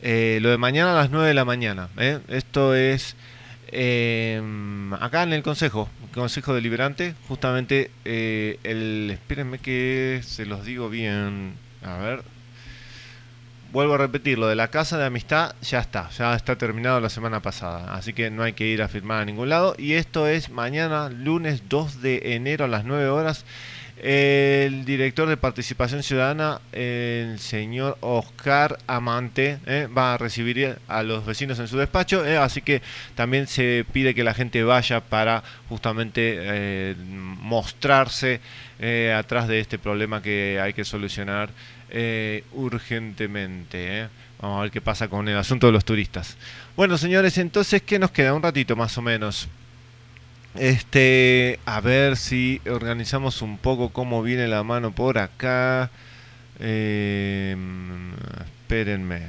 [0.03, 1.89] eh, lo de mañana a las 9 de la mañana.
[1.99, 2.21] ¿eh?
[2.29, 3.17] Esto es...
[3.69, 4.41] Eh,
[5.01, 11.55] acá en el Consejo, Consejo Deliberante, justamente eh, el, espérenme que se los digo bien,
[11.83, 12.23] a ver,
[13.73, 17.11] vuelvo a repetir, lo de la Casa de Amistad ya está, ya está terminado la
[17.11, 20.29] semana pasada, así que no hay que ir a firmar a ningún lado, y esto
[20.29, 23.45] es mañana, lunes 2 de enero a las 9 horas,
[24.03, 31.25] el director de Participación Ciudadana, el señor Oscar Amante, eh, va a recibir a los
[31.25, 32.83] vecinos en su despacho, eh, así que
[33.15, 38.41] también se pide que la gente vaya para justamente eh, mostrarse
[39.17, 41.49] atrás de este problema que hay que solucionar
[42.53, 44.09] urgentemente.
[44.39, 46.37] Vamos a ver qué pasa con el asunto de los turistas.
[46.77, 48.35] Bueno, señores, entonces, ¿qué nos queda?
[48.35, 49.49] Un ratito más o menos.
[50.59, 55.91] Este, a ver si organizamos un poco cómo viene la mano por acá.
[56.61, 57.57] Eh,
[58.63, 59.23] espérenme.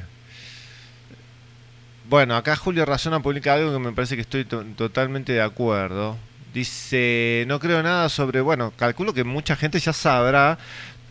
[2.10, 6.18] Bueno, acá Julio Razona publica algo que me parece que estoy totalmente de acuerdo.
[6.54, 10.58] Dice, no creo nada sobre, bueno, calculo que mucha gente ya sabrá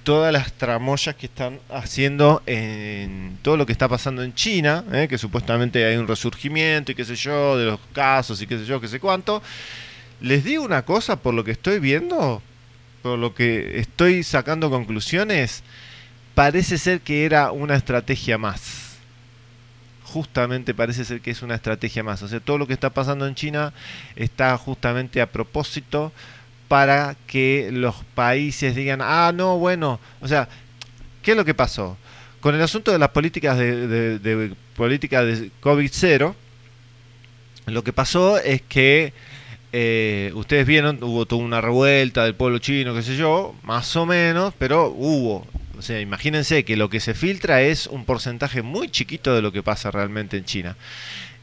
[0.04, 5.06] todas las tramoyas que están haciendo en todo lo que está pasando en China, ¿eh?
[5.08, 8.64] que supuestamente hay un resurgimiento y qué sé yo, de los casos y qué sé
[8.64, 9.42] yo, qué sé cuánto.
[10.20, 12.42] Les digo una cosa, por lo que estoy viendo,
[13.02, 15.62] por lo que estoy sacando conclusiones,
[16.34, 18.96] parece ser que era una estrategia más.
[20.04, 22.22] Justamente parece ser que es una estrategia más.
[22.22, 23.72] O sea, todo lo que está pasando en China
[24.14, 26.12] está justamente a propósito
[26.68, 30.48] para que los países digan, ah, no, bueno, o sea,
[31.22, 31.96] ¿qué es lo que pasó?
[32.40, 36.34] Con el asunto de las políticas de, política de COVID-0,
[37.66, 39.12] lo que pasó es que
[39.78, 44.06] eh, ustedes vieron, hubo toda una revuelta del pueblo chino, qué sé yo, más o
[44.06, 45.46] menos, pero hubo.
[45.76, 49.52] O sea, imagínense que lo que se filtra es un porcentaje muy chiquito de lo
[49.52, 50.76] que pasa realmente en China.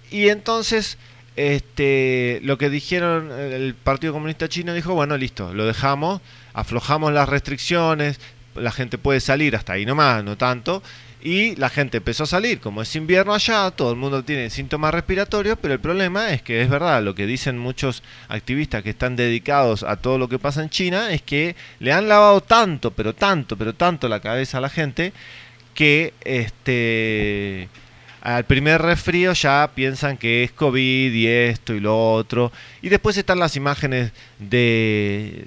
[0.09, 0.97] Y entonces,
[1.35, 6.19] este, lo que dijeron el Partido Comunista Chino dijo, bueno, listo, lo dejamos,
[6.55, 8.19] aflojamos las restricciones,
[8.55, 10.81] la gente puede salir hasta ahí nomás, no tanto,
[11.23, 14.93] y la gente empezó a salir, como es invierno allá, todo el mundo tiene síntomas
[14.93, 19.15] respiratorios, pero el problema es que es verdad, lo que dicen muchos activistas que están
[19.15, 23.15] dedicados a todo lo que pasa en China, es que le han lavado tanto, pero
[23.15, 25.13] tanto, pero tanto la cabeza a la gente,
[25.73, 27.69] que este
[28.21, 32.53] al primer resfrío ya piensan que es COVID y esto y lo otro.
[32.81, 35.45] Y después están las imágenes de,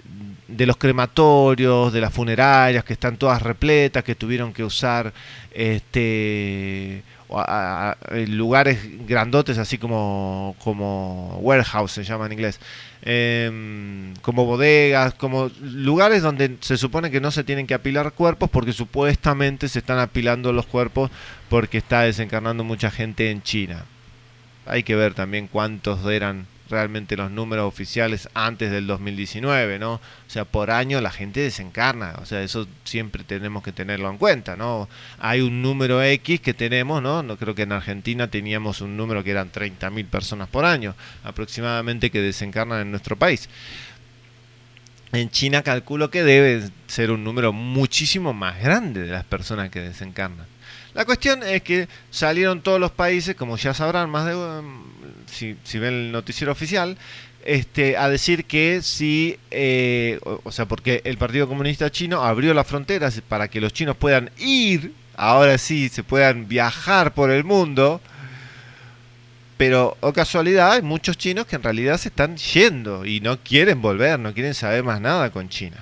[0.48, 5.12] de los crematorios, de las funerarias, que están todas repletas, que tuvieron que usar
[5.52, 7.02] este
[8.28, 12.60] lugares grandotes, así como, como warehouse se llama en inglés,
[13.02, 18.48] em, como bodegas, como lugares donde se supone que no se tienen que apilar cuerpos
[18.50, 21.10] porque supuestamente se están apilando los cuerpos
[21.48, 23.84] porque está desencarnando mucha gente en China.
[24.66, 29.94] Hay que ver también cuántos eran realmente los números oficiales antes del 2019, ¿no?
[29.94, 34.18] O sea, por año la gente desencarna, o sea, eso siempre tenemos que tenerlo en
[34.18, 34.88] cuenta, ¿no?
[35.18, 37.22] Hay un número X que tenemos, ¿no?
[37.22, 40.94] no creo que en Argentina teníamos un número que eran 30.000 personas por año
[41.24, 43.48] aproximadamente que desencarnan en nuestro país.
[45.12, 49.80] En China calculo que debe ser un número muchísimo más grande de las personas que
[49.80, 50.46] desencarnan.
[50.96, 54.82] La cuestión es que salieron todos los países, como ya sabrán, más de um,
[55.26, 56.96] si, ven el noticiero oficial,
[57.44, 62.66] este, a decir que si, eh, o, sea, porque el Partido Comunista Chino abrió las
[62.66, 68.00] fronteras para que los chinos puedan ir, ahora sí, se puedan viajar por el mundo,
[69.58, 73.82] pero, o casualidad, hay muchos chinos que en realidad se están yendo y no quieren
[73.82, 75.76] volver, no quieren saber más nada con China.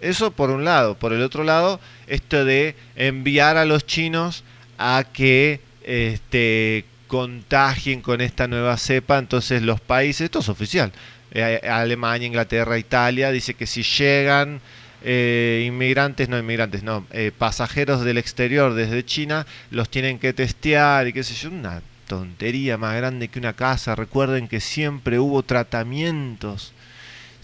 [0.00, 0.94] Eso por un lado.
[0.96, 4.42] Por el otro lado, esto de enviar a los chinos
[4.78, 10.92] a que este, contagien con esta nueva cepa, entonces los países, esto es oficial,
[11.32, 14.60] eh, Alemania, Inglaterra, Italia, dice que si llegan
[15.02, 21.06] eh, inmigrantes, no inmigrantes, no, eh, pasajeros del exterior desde China, los tienen que testear
[21.06, 23.94] y qué sé yo, una tontería más grande que una casa.
[23.94, 26.72] Recuerden que siempre hubo tratamientos.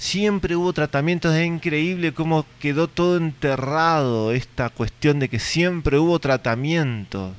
[0.01, 6.19] Siempre hubo tratamientos, es increíble cómo quedó todo enterrado esta cuestión de que siempre hubo
[6.19, 7.35] tratamientos.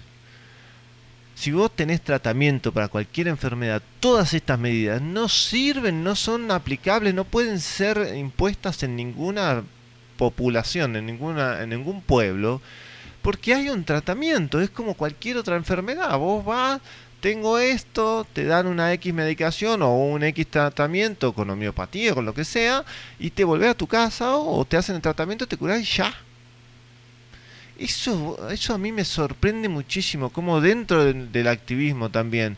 [1.33, 7.15] Si vos tenés tratamiento para cualquier enfermedad, todas estas medidas no sirven, no son aplicables,
[7.15, 9.63] no pueden ser impuestas en ninguna
[10.19, 12.61] población, en, ninguna, en ningún pueblo,
[13.23, 16.15] porque hay un tratamiento, es como cualquier otra enfermedad.
[16.19, 16.79] Vos vas,
[17.21, 22.33] tengo esto, te dan una X medicación o un X tratamiento con homeopatía, con lo
[22.33, 22.83] que sea,
[23.19, 26.13] y te volvés a tu casa o te hacen el tratamiento, te curás y ya.
[27.77, 32.57] Eso, eso a mí me sorprende muchísimo, como dentro del, activismo también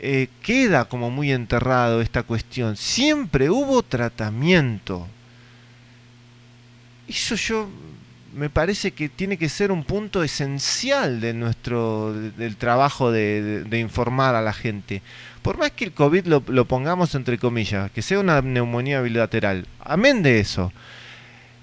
[0.00, 2.76] eh, queda como muy enterrado esta cuestión.
[2.76, 5.06] Siempre hubo tratamiento.
[7.06, 7.68] Eso yo
[8.34, 14.34] me parece que tiene que ser un punto esencial de nuestro del trabajo de, informar
[14.34, 15.02] a la gente.
[15.42, 19.66] Por más que el COVID lo, lo, pongamos entre comillas, que sea una neumonía bilateral,
[19.80, 20.72] amén de eso,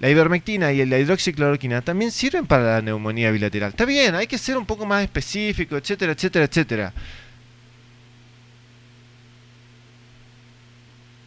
[0.00, 3.70] la ivermectina y la hidroxicloroquina también sirven para la neumonía bilateral.
[3.70, 6.92] Está bien, hay que ser un poco más específico, etcétera, etcétera, etcétera.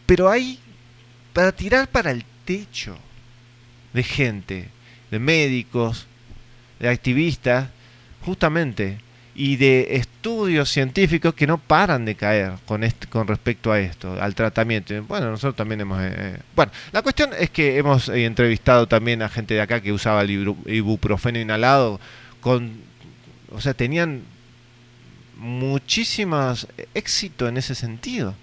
[0.06, 0.60] Pero hay
[1.34, 2.98] para tirar para el techo
[3.94, 4.70] de gente,
[5.12, 6.08] de médicos,
[6.80, 7.70] de activistas,
[8.22, 9.00] justamente
[9.36, 14.36] y de estudios científicos que no paran de caer con, con respecto a esto, al
[14.36, 15.02] tratamiento.
[15.04, 16.02] Bueno, nosotros también hemos...
[16.02, 19.80] Eh, eh, bueno, la cuestión es que hemos eh, entrevistado también a gente de acá
[19.80, 22.02] que usaba el ibuprofeno inhalado
[22.42, 22.82] con...
[23.52, 24.24] O sea, tenían
[25.38, 28.36] muchísimos éxito en ese sentido.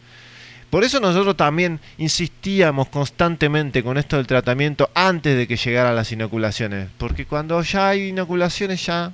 [0.70, 6.10] Por eso nosotros también insistíamos constantemente con esto del tratamiento antes de que llegaran las
[6.12, 6.88] inoculaciones.
[6.98, 9.12] Porque cuando ya hay inoculaciones ya...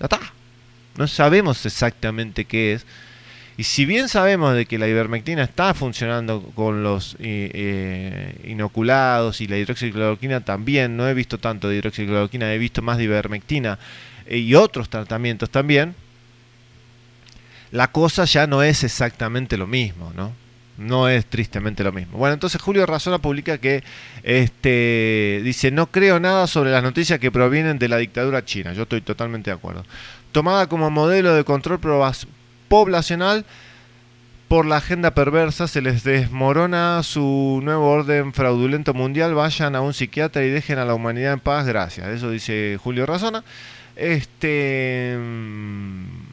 [0.00, 0.20] Ya está
[0.96, 2.86] no sabemos exactamente qué es.
[3.56, 9.40] Y si bien sabemos de que la ivermectina está funcionando con los eh, eh, inoculados
[9.40, 13.78] y la hidroxicloroquina también, no he visto tanto de hidroxicloroquina, he visto más de ivermectina
[14.26, 15.94] eh, y otros tratamientos también,
[17.70, 20.32] la cosa ya no es exactamente lo mismo, ¿no?
[20.76, 22.18] No es tristemente lo mismo.
[22.18, 23.84] Bueno, entonces Julio Razona publica que
[24.22, 28.72] este dice, no creo nada sobre las noticias que provienen de la dictadura china.
[28.72, 29.84] Yo estoy totalmente de acuerdo
[30.34, 31.78] tomada como modelo de control
[32.68, 33.46] poblacional
[34.48, 39.94] por la agenda perversa, se les desmorona su nuevo orden fraudulento mundial, vayan a un
[39.94, 42.08] psiquiatra y dejen a la humanidad en paz, gracias.
[42.08, 43.44] Eso dice Julio Razona.
[43.94, 46.23] Este mm,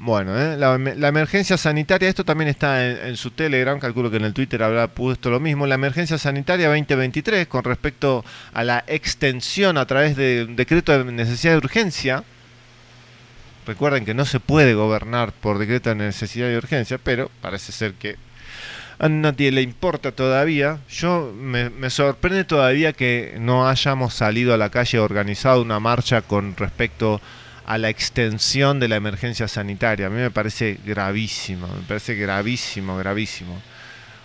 [0.00, 0.56] bueno, ¿eh?
[0.56, 4.86] la, emergencia sanitaria, esto también está en, su Telegram, calculo que en el Twitter habrá
[4.86, 10.46] puesto lo mismo, la emergencia sanitaria 2023 con respecto a la extensión a través de
[10.48, 12.22] un decreto de necesidad de urgencia.
[13.66, 17.94] Recuerden que no se puede gobernar por decreto de necesidad de urgencia, pero parece ser
[17.94, 18.16] que
[19.00, 20.78] a nadie le importa todavía.
[20.88, 26.22] Yo me, me sorprende todavía que no hayamos salido a la calle organizado una marcha
[26.22, 30.06] con respecto a la extensión de la emergencia sanitaria.
[30.06, 33.60] A mí me parece gravísimo, me parece gravísimo, gravísimo.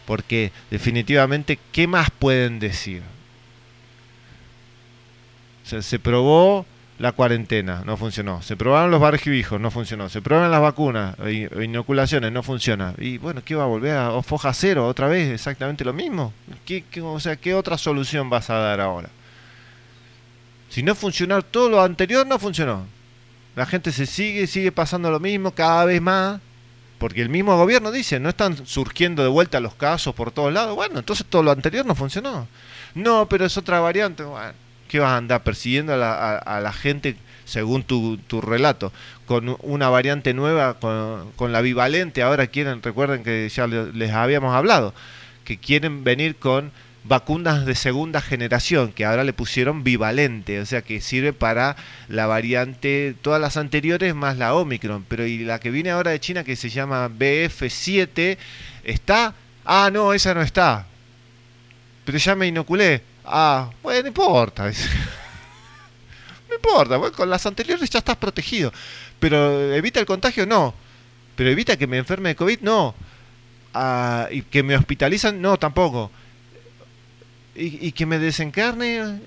[0.06, 3.02] Porque definitivamente, ¿qué más pueden decir?
[5.64, 6.65] se probó
[6.99, 8.41] la cuarentena, no funcionó.
[8.41, 10.10] Se probaron los barbijos, no funcionó.
[10.10, 11.15] Se probaron las vacunas,
[11.61, 12.94] inoculaciones, no funciona.
[12.98, 15.30] Y bueno, ¿qué va a volver a foja cero otra vez?
[15.30, 16.34] Exactamente lo mismo.
[16.65, 19.10] ¿Qué, o sea, ¿qué otra solución vas a dar ahora?
[20.70, 22.86] Si no funcionó todo lo anterior, no funcionó.
[23.55, 26.41] La gente se sigue, sigue pasando lo mismo cada vez más,
[26.97, 30.75] porque el mismo gobierno dice, no están surgiendo de vuelta los casos por todos lados.
[30.75, 32.47] Bueno, entonces todo lo anterior no funcionó.
[32.95, 34.23] No, pero es otra variante.
[34.23, 34.53] Bueno,
[34.88, 37.15] ¿qué vas a andar persiguiendo a la, a, la gente,
[37.45, 38.91] según tu, tu, relato,
[39.25, 42.23] con una variante nueva, con, con, la bivalente?
[42.23, 44.93] Ahora quieren, recuerden que ya les habíamos hablado,
[45.43, 46.71] que quieren venir con
[47.03, 51.75] vacunas de segunda generación, que ahora le pusieron bivalente, o sea que sirve para
[52.07, 56.19] la variante, todas las anteriores más la Omicron, pero y la que viene ahora de
[56.19, 58.38] China que se llama BF7,
[58.84, 59.34] ¿está?
[59.65, 60.85] Ah, no, esa no está.
[62.05, 63.01] Pero ya me inoculé.
[63.25, 64.63] Ah, bueno, no importa.
[66.49, 68.73] no importa, con las anteriores ya estás protegido.
[69.19, 70.73] Pero evita el contagio, no.
[71.35, 72.95] Pero evita que me enferme de COVID, no.
[73.73, 76.11] Ah, y que me hospitalizan, no, tampoco
[77.55, 79.21] y, que me desencarne,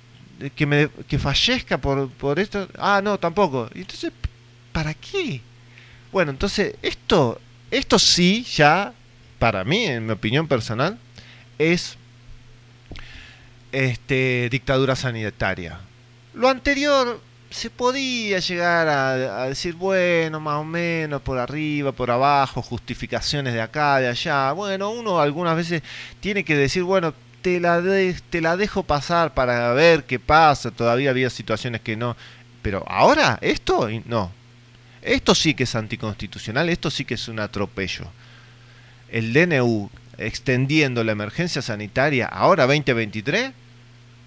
[0.55, 2.69] que me que fallezca por, por esto.
[2.78, 3.69] Ah, no, tampoco.
[3.74, 4.12] Entonces,
[4.73, 5.40] ¿para qué?
[6.12, 7.40] Bueno, entonces esto
[7.70, 8.93] esto sí ya
[9.39, 10.98] para mí, en mi opinión personal,
[11.59, 11.97] es
[13.73, 15.81] este, dictadura sanitaria.
[16.35, 17.20] Lo anterior
[17.51, 23.61] se podía llegar a, decir, bueno, más o menos, por arriba, por abajo, justificaciones de
[23.61, 24.53] acá, de allá.
[24.53, 25.82] Bueno, uno algunas veces
[26.20, 27.15] tiene que decir, bueno,
[27.47, 27.81] te la,
[28.28, 30.73] te la dejo pasar para ver qué pasa.
[30.73, 32.16] Todavía había situaciones que no.
[32.60, 34.32] Pero ahora, esto, no.
[35.01, 38.06] Esto sí que es anticonstitucional, esto sí que es un atropello.
[39.12, 43.52] El DNU extendiendo la emergencia sanitaria ahora 2023,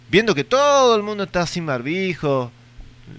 [0.10, 2.54] viendo que todo el mundo está sin barbijo,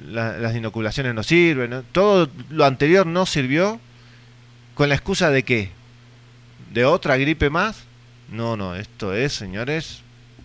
[0.07, 3.79] las inoculaciones no sirven, todo lo anterior no sirvió,
[4.73, 5.69] con la excusa de qué?
[6.73, 7.90] ¿De otra gripe más?
[8.31, 10.03] No, no, esto es, señores,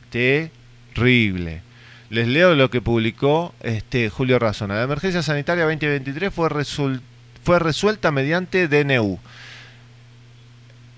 [0.09, 1.61] terrible.
[2.09, 4.75] Les leo lo que publicó este Julio Razona.
[4.75, 9.19] La emergencia sanitaria 2023 fue, resuelta mediante DNU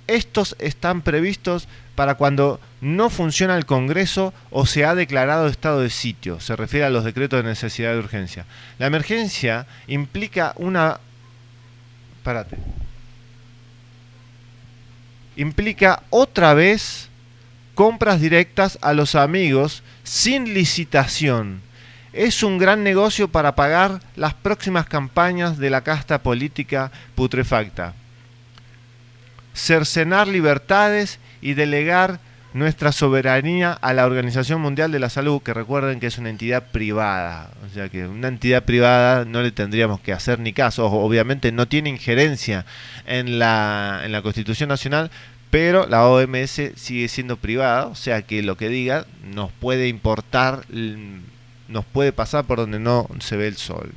[0.07, 5.89] estos están previstos para cuando no funciona el Congreso o se ha declarado estado de
[5.89, 6.39] sitio.
[6.39, 8.45] Se refiere a los decretos de necesidad de urgencia.
[8.79, 10.99] La emergencia implica una...
[12.23, 12.57] Párate.
[15.37, 17.07] Implica otra vez
[17.73, 21.61] compras directas a los amigos sin licitación.
[22.11, 27.93] Es un gran negocio para pagar las próximas campañas de la casta política putrefacta
[29.57, 32.19] cercenar libertades y delegar
[32.57, 36.71] nuestra soberanía a la Organización Mundial de la Salud, que recuerden que es una entidad
[36.71, 41.51] privada, o sea que una entidad privada no le tendríamos que hacer ni caso, obviamente
[41.51, 42.65] no tiene injerencia
[43.05, 45.11] en la, en la Constitución Nacional,
[45.49, 50.65] pero la OMS sigue siendo privada, o sea que lo que diga nos puede importar,
[51.67, 53.93] nos puede pasar por donde no se ve el sol.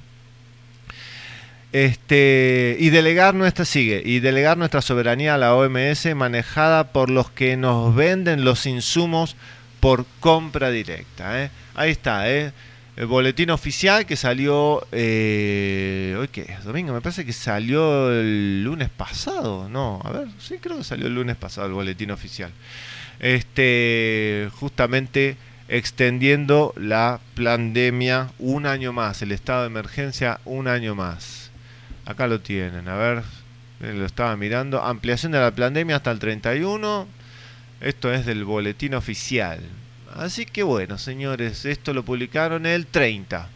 [1.72, 7.30] Este, y delegar nuestra sigue y delegar nuestra soberanía a la OMS manejada por los
[7.30, 9.36] que nos venden los insumos
[9.78, 11.44] por compra directa.
[11.44, 11.51] ¿eh?
[11.76, 12.52] Ahí está, ¿eh?
[12.97, 18.62] el boletín oficial que salió eh, hoy qué es domingo me parece que salió el
[18.62, 22.51] lunes pasado no a ver sí creo que salió el lunes pasado el boletín oficial
[23.20, 25.38] este justamente
[25.68, 31.39] extendiendo la pandemia un año más el estado de emergencia un año más
[32.10, 33.22] Acá lo tienen, a ver,
[33.80, 34.82] eh, lo estaba mirando.
[34.82, 37.06] Ampliación de la pandemia hasta el 31.
[37.80, 39.60] Esto es del boletín oficial.
[40.16, 43.48] Así que bueno, señores, esto lo publicaron el 30.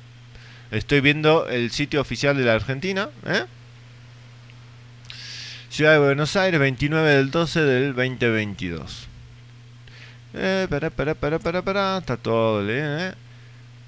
[0.71, 3.09] Estoy viendo el sitio oficial de la Argentina.
[3.27, 3.45] ¿eh?
[5.69, 9.09] Ciudad de Buenos Aires, 29 del 12 del 2022.
[10.35, 11.99] Eh, para, para, para, para, para.
[11.99, 13.15] Está todo, ¿eh?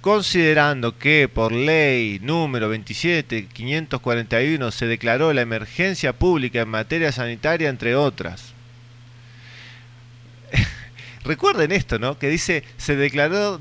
[0.06, 7.96] Considerando que por ley número 27.541 se declaró la emergencia pública en materia sanitaria, entre
[7.96, 8.52] otras.
[11.24, 12.20] Recuerden esto, ¿no?
[12.20, 13.60] Que dice, se declaró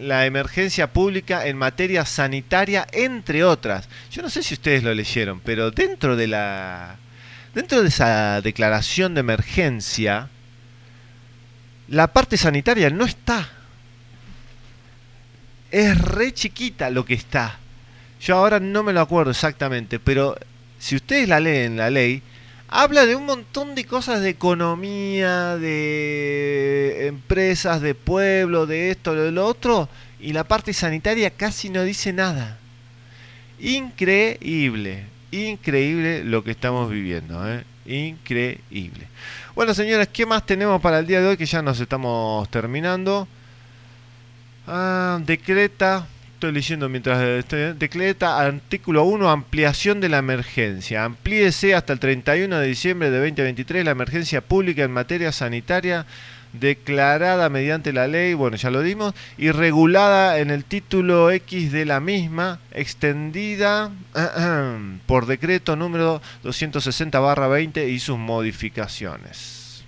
[0.00, 3.86] la emergencia pública en materia sanitaria, entre otras.
[4.10, 6.96] Yo no sé si ustedes lo leyeron, pero dentro de la...
[7.54, 10.30] Dentro de esa declaración de emergencia,
[11.86, 13.50] la parte sanitaria no está
[15.72, 17.58] es re chiquita lo que está.
[18.20, 20.36] Yo ahora no me lo acuerdo exactamente, pero
[20.78, 22.22] si ustedes la leen, la ley,
[22.68, 29.32] habla de un montón de cosas de economía, de empresas, de pueblo, de esto, de
[29.32, 29.88] lo otro,
[30.20, 32.58] y la parte sanitaria casi no dice nada.
[33.58, 37.64] Increíble, increíble lo que estamos viviendo, ¿eh?
[37.86, 39.08] increíble.
[39.54, 41.36] Bueno, señores, ¿qué más tenemos para el día de hoy?
[41.36, 43.26] Que ya nos estamos terminando.
[44.74, 51.04] Ah, decreta, estoy leyendo mientras estoy, decreta artículo 1, ampliación de la emergencia.
[51.04, 56.06] Amplíese hasta el 31 de diciembre de 2023 la emergencia pública en materia sanitaria
[56.54, 61.84] declarada mediante la ley, bueno, ya lo dimos, y regulada en el título X de
[61.84, 63.90] la misma, extendida
[65.04, 69.84] por decreto número 260-20 y sus modificaciones.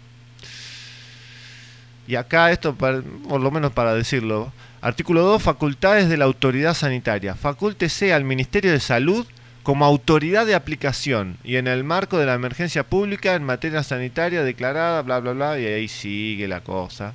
[2.06, 3.02] Y acá esto, por
[3.40, 4.52] lo menos para decirlo,
[4.84, 5.42] Artículo 2.
[5.42, 7.34] Facultades de la autoridad sanitaria.
[7.34, 9.26] Facúltese al Ministerio de Salud
[9.62, 14.44] como autoridad de aplicación y en el marco de la emergencia pública en materia sanitaria
[14.44, 17.14] declarada, bla, bla, bla, y ahí sigue la cosa.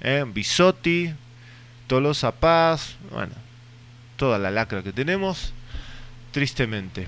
[0.00, 0.24] ¿Eh?
[0.26, 1.14] Bisotti,
[1.86, 3.34] Tolosa Paz, bueno,
[4.16, 5.54] toda la lacra que tenemos,
[6.32, 7.06] tristemente.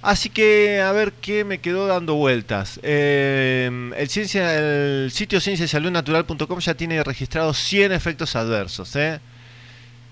[0.00, 2.78] Así que a ver qué me quedó dando vueltas.
[2.82, 8.94] Em, el, ciencia, sitio cienciasaludnatural.com ya tiene registrados 100 efectos adversos.
[8.96, 9.20] ¿eh?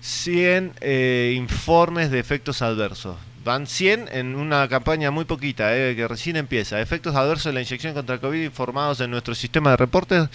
[0.01, 3.17] 100 eh, informes de efectos adversos.
[3.43, 6.81] Van 100 en una campaña muy poquita, eh, que recién empieza.
[6.81, 10.29] Efectos adversos de la inyección contra el COVID informados en nuestro sistema de reportes.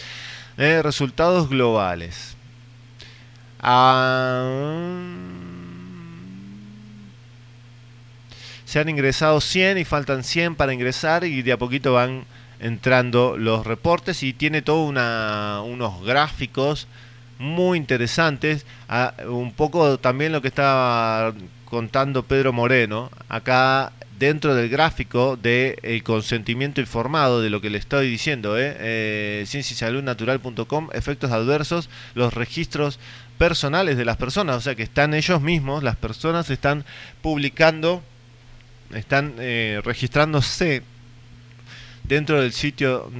[0.57, 2.37] Eh, resultados globales.
[3.61, 5.22] Ah,
[8.73, 12.25] se han ingresado 100 y faltan 100 para ingresar y de a poquito van
[12.59, 16.89] entrando los reportes y tiene todo una, unos gráficos
[17.39, 18.65] muy interesantes.
[19.29, 21.35] Un poco también lo que estaba
[21.67, 23.11] contando Pedro Moreno.
[23.29, 28.75] Acá dentro del gráfico del el consentimiento informado de lo que le estoy diciendo, ¿eh?
[28.79, 29.45] eh
[30.95, 32.99] efectos adversos, los registros
[33.37, 36.87] personales de las personas, o sea que están ellos mismos, las personas están
[37.21, 38.03] publicando
[38.95, 40.83] están eh, registrándose
[42.05, 43.11] dentro del sitio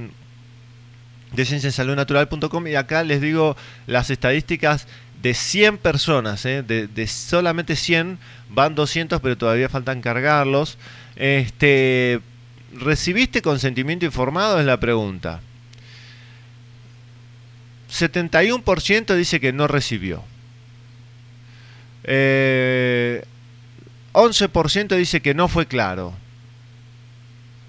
[1.31, 4.87] de cienciasaludnatural.com y acá les digo las estadísticas
[5.21, 8.19] de 100 personas, eh, de, solamente 100,
[8.49, 10.77] van 200 pero todavía faltan cargarlos.
[11.15, 12.19] Este,
[12.73, 14.59] ¿Recibiste consentimiento informado?
[14.59, 15.41] Es la pregunta.
[17.89, 20.23] 71% dice que no recibió.
[22.03, 23.23] Eh,
[24.13, 26.13] 11% dice que no fue claro.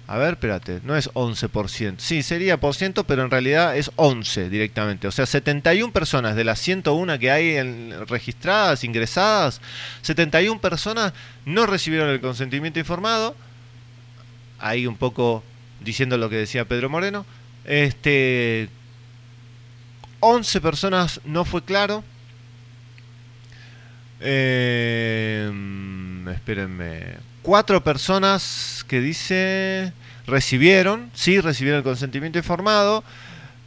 [0.07, 1.95] A ver, espérate, no es 11%.
[1.97, 5.07] Sí, sería por ciento, pero en realidad es 11 directamente.
[5.07, 9.61] O sea, 71 personas de las 101 que hay en, registradas, ingresadas,
[10.03, 11.13] 71 personas
[11.45, 13.35] no recibieron el consentimiento informado.
[14.59, 15.43] Ahí un poco
[15.81, 17.25] diciendo lo que decía Pedro Moreno.
[17.65, 18.69] Este
[20.19, 22.03] 11 personas no fue claro.
[24.19, 25.51] Eh,
[26.31, 27.17] espérenme.
[27.41, 29.93] Cuatro personas que dice
[30.27, 33.03] recibieron, sí, recibieron el consentimiento informado.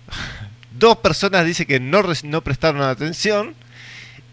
[0.78, 3.54] Dos personas dice que no, no prestaron atención.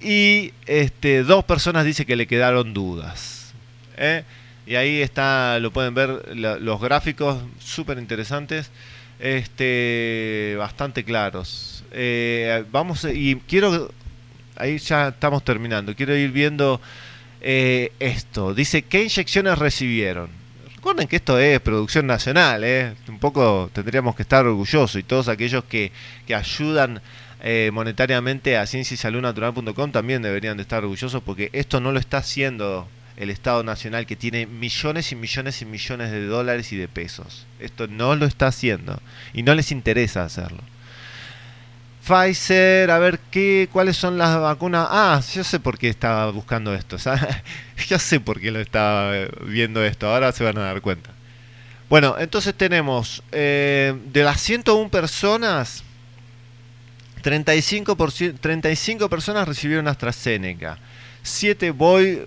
[0.02, 3.54] Y este, dos personas dice que le quedaron dudas.
[3.98, 4.24] ¿eh?
[4.68, 8.72] Y ahí está, lo pueden ver, los gráficos súper interesantes,
[9.20, 11.84] este, bastante claros.
[11.92, 13.92] Eh, vamos, y quiero,
[14.56, 16.82] ahí ya estamos terminando, quiero ir viendo
[17.42, 18.54] eh, esto.
[18.54, 20.30] Dice, ¿qué inyecciones recibieron?
[20.76, 22.94] Recuerden que esto es producción nacional, ¿eh?
[23.08, 25.92] Un poco tendríamos que estar orgullosos y todos aquellos que,
[26.28, 27.02] que ayudan
[27.42, 32.88] eh, monetariamente a cienciasaludnatural.com también deberían de estar orgullosos porque esto no lo está haciendo
[33.18, 37.46] el Estado Nacional que tiene millones y millones y millones de dólares y de pesos.
[37.60, 39.00] Esto no lo está haciendo
[39.34, 40.60] y no les interesa hacerlo.
[42.06, 44.88] Pfizer, a ver qué, cuáles son las vacunas.
[44.92, 46.98] Ah, yo sé por qué estaba buscando esto.
[47.88, 49.12] ya sé por qué lo estaba
[49.42, 50.08] viendo esto.
[50.08, 51.10] Ahora se van a dar cuenta.
[51.90, 55.84] Bueno, entonces tenemos eh, de las 101 personas,
[57.24, 57.98] 35,
[58.40, 60.78] 35 personas recibieron AstraZeneca.
[61.24, 62.22] 7 voy,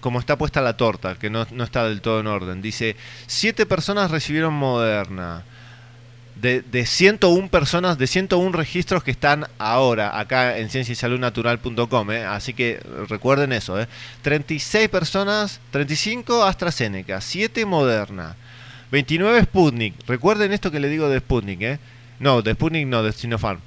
[0.00, 2.62] como está puesta la torta, que no, no está del todo en orden.
[2.62, 5.44] Dice, 7 personas recibieron Moderna
[6.42, 12.10] de, de 101 personas, de 101 registros que están ahora acá en cienciasaludnatural.com.
[12.10, 12.24] ¿eh?
[12.24, 13.80] Así que recuerden eso.
[13.80, 13.86] ¿eh?
[14.22, 18.34] 36 personas, 35 AstraZeneca, 7 Moderna,
[18.90, 19.94] 29 Sputnik.
[20.08, 21.62] Recuerden esto que le digo de Sputnik.
[21.62, 21.78] ¿eh?
[22.18, 23.60] No, de Sputnik no, de Sinopharm.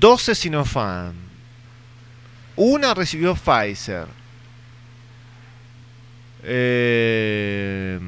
[0.00, 1.14] 12 Sinopharm.
[2.56, 4.08] Una recibió Pfizer.
[6.42, 8.00] Eh,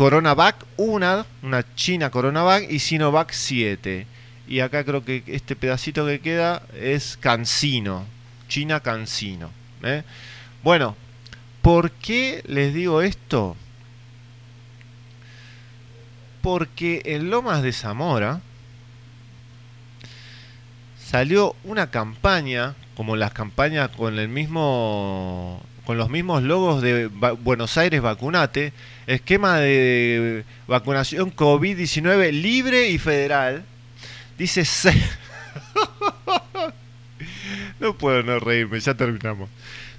[0.00, 4.06] Coronavac una, una China Coronavac y Sinovac 7.
[4.48, 8.06] Y acá creo que este pedacito que queda es Cancino,
[8.48, 9.50] China Cancino.
[9.82, 10.02] ¿eh?
[10.62, 10.96] Bueno,
[11.60, 13.58] ¿por qué les digo esto?
[16.40, 18.40] Porque en Lomas de Zamora
[20.98, 27.76] salió una campaña, como las campañas con el mismo con los mismos logos de Buenos
[27.76, 28.72] Aires Vacunate,
[29.08, 33.64] esquema de vacunación COVID-19 libre y federal,
[34.38, 34.62] dice...
[37.80, 39.50] no puedo no reírme, ya terminamos.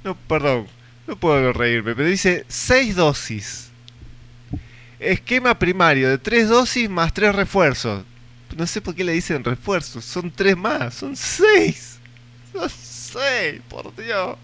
[0.06, 0.66] No, perdón,
[1.08, 3.70] no puedo no reírme, pero dice seis dosis.
[4.98, 8.06] Esquema primario de tres dosis más tres refuerzos.
[8.56, 12.00] No sé por qué le dicen refuerzos, son tres más, son seis.
[12.54, 14.38] Son seis, por Dios.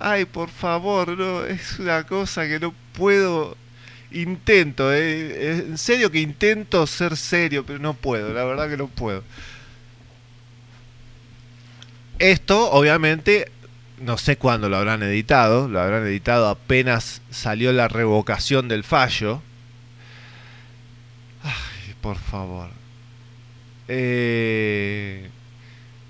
[0.00, 3.56] Ay, por favor, no, es una cosa que no puedo.
[4.12, 8.88] Intento, eh, en serio que intento ser serio, pero no puedo, la verdad que no
[8.88, 9.22] puedo.
[12.18, 13.52] Esto, obviamente,
[14.00, 19.42] no sé cuándo lo habrán editado, lo habrán editado apenas salió la revocación del fallo.
[21.42, 22.70] Ay, por favor.
[23.88, 25.28] Eh,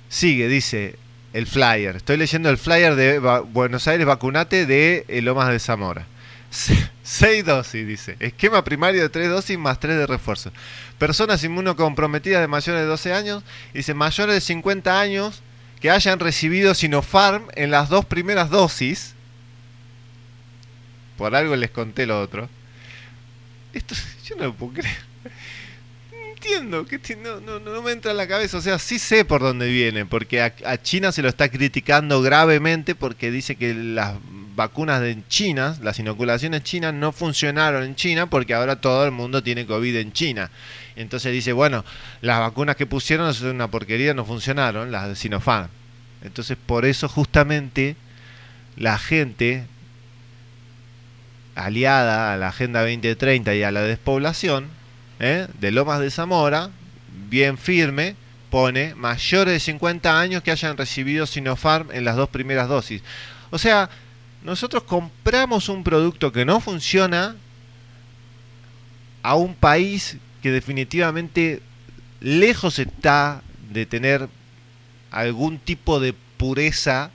[0.09, 0.97] sigue, dice,
[1.33, 1.97] el flyer.
[1.97, 6.07] Estoy leyendo el flyer de Buenos Aires Vacunate de eh, Lomas de Zamora.
[7.03, 8.17] Seis dosis, dice.
[8.19, 10.53] Esquema primario de tres dosis más tres de refuerzo.
[10.99, 13.43] Personas inmunocomprometidas de mayores de 12 años,
[13.73, 15.43] dice mayores de 50 años
[15.81, 19.15] que hayan recibido Sinopharm en las dos primeras dosis.
[21.17, 22.49] Por algo les conté lo otro.
[23.73, 23.95] Esto
[24.27, 25.10] yo no lo puedo creer
[26.41, 28.57] entiendo, que no, no, no, me entra en la cabeza.
[28.57, 32.95] O sea, sí sé por dónde viene, porque a, China se lo está criticando gravemente
[32.95, 34.15] porque dice que las
[34.55, 39.43] vacunas de China, las inoculaciones chinas no funcionaron en China porque ahora todo el mundo
[39.43, 40.51] tiene COVID en China.
[40.97, 41.85] Entonces dice, bueno,
[42.23, 45.69] las vacunas que pusieron son una porquería, no funcionaron, las de Sinopharm.
[46.23, 47.97] Entonces por eso justamente
[48.77, 49.65] la gente
[51.55, 54.80] aliada a la Agenda 2030 y a la despoblación
[55.21, 55.47] ¿eh?
[55.61, 56.71] de Lomas de Zamora,
[57.29, 58.17] bien firme,
[58.51, 63.03] pone mayores de 50 años que hayan recibido Sinopharm en las dos primeras dosis.
[63.51, 63.89] O sea,
[64.43, 67.37] nosotros compramos un producto que no funciona
[69.23, 71.63] a un país que definitivamente
[72.21, 74.29] lejos está de tener
[75.11, 77.11] algún tipo de pureza,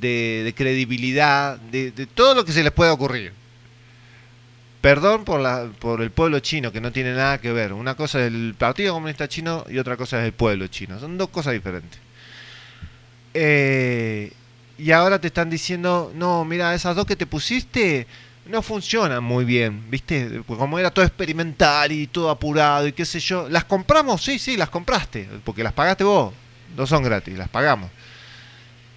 [0.00, 3.39] de, credibilidad, de, de todo lo que se les pueda ocurrir.
[4.80, 7.72] Perdón por, por el pueblo chino, que no tiene nada que ver.
[7.72, 10.98] Una cosa es el Partido Comunista Chino y otra cosa es el pueblo chino.
[10.98, 12.00] Son dos cosas diferentes.
[13.34, 14.32] Eh,
[14.78, 18.06] y ahora te están diciendo, no, mira, esas dos que te pusiste
[18.46, 20.42] no funcionan muy bien, ¿viste?
[20.46, 23.48] Como era todo experimental y todo apurado y qué sé yo.
[23.50, 24.22] ¿Las compramos?
[24.22, 26.32] Sí, sí, las compraste, porque las pagaste vos.
[26.74, 27.90] No son gratis, las pagamos.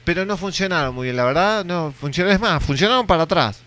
[0.05, 3.61] Pero no funcionaron muy bien, la verdad, no funcionaron, es más, funcionaron para atrás.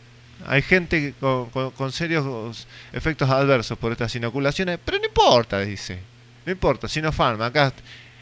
[0.47, 5.99] Hay gente con, serios efectos adversos por estas inoculaciones, pero no importa, dice.
[6.45, 7.73] No importa, Sinopharm, acá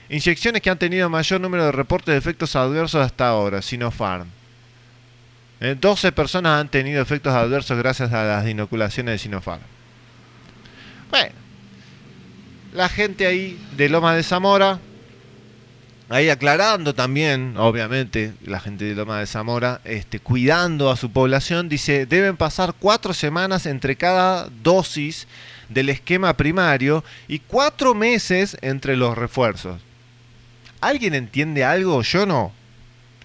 [0.08, 4.26] inyecciones que han tenido mayor número de reportes de efectos adversos hasta ahora, Sinopharm.
[5.60, 9.62] 12 eh, personas han tenido efectos adversos gracias a las inoculaciones de Sinopharm.
[11.10, 11.34] Bueno,
[12.72, 14.78] la gente ahí de Loma de Zamora
[16.08, 21.68] ahí aclarando también, obviamente, la gente de Loma de Zamora, este, cuidando a su población,
[21.68, 25.26] dice, deben pasar cuatro semanas entre cada dosis
[25.68, 29.80] del esquema primario y cuatro meses entre los refuerzos.
[30.80, 32.02] ¿Alguien entiende algo?
[32.02, 32.52] Yo no.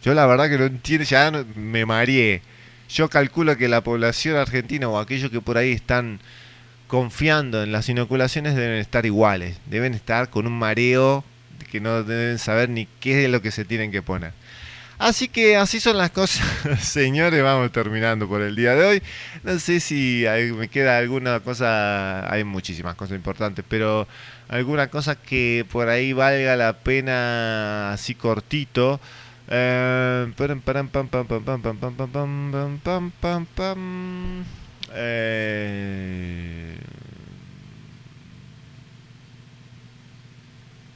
[0.01, 2.41] Yo la verdad que no entiendo, ya me mareé.
[2.89, 6.19] Yo calculo que la población argentina o aquellos que por ahí están
[6.88, 9.57] confiando en las inoculaciones deben estar iguales.
[9.65, 11.23] Deben estar con un mareo
[11.70, 14.34] que no deben saber ni qué es lo que se tienen que poner.
[15.00, 16.46] Así que así son las cosas,
[16.84, 19.04] señores, vamos terminando por el día de hoy.
[19.44, 20.26] No sé si
[20.58, 24.08] me queda alguna cosa, hay muchísimas cosas importantes, pero
[24.50, 29.00] alguna cosa que por ahí valga la pena así cortito.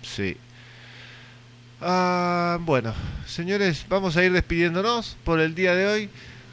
[0.02, 0.38] sí.
[1.86, 2.94] Ah, bueno,
[3.28, 6.10] señores, vamos a ir despidiéndonos por el día de hoy.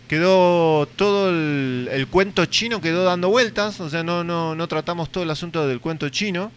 [0.08, 5.22] Quedó todo el, cuento chino, quedó dando vueltas, o sea, no, no, no tratamos todo
[5.22, 6.50] el asunto del cuento chino.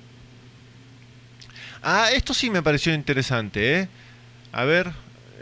[1.84, 3.88] Ah, esto sí me pareció interesante, ¿eh?
[4.52, 4.92] A ver,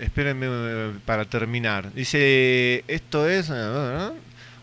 [0.01, 1.93] espérenme eh, para terminar.
[1.93, 4.09] Dice, esto es ¿eh?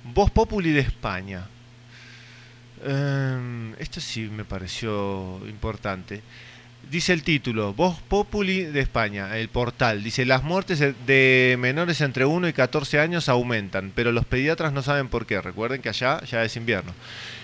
[0.04, 1.46] Voz Populi de España.
[2.84, 6.22] Em, esto sí me pareció importante.
[6.90, 10.02] Dice el título, Voz Populi de España, el portal.
[10.02, 14.82] Dice, las muertes de menores entre 1 y 14 años aumentan, pero los pediatras no
[14.82, 15.38] saben por qué.
[15.42, 16.94] Recuerden que allá ya es invierno.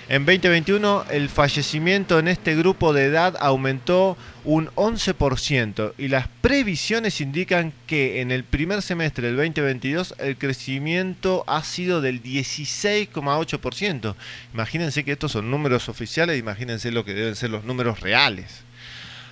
[0.09, 7.21] En 2021 el fallecimiento en este grupo de edad aumentó un 11% y las previsiones
[7.21, 14.15] indican que en el primer semestre del 2022 el crecimiento ha sido del 16,8%.
[14.55, 18.65] Imagínense que estos son números oficiales, imagínense lo que deben ser los números reales.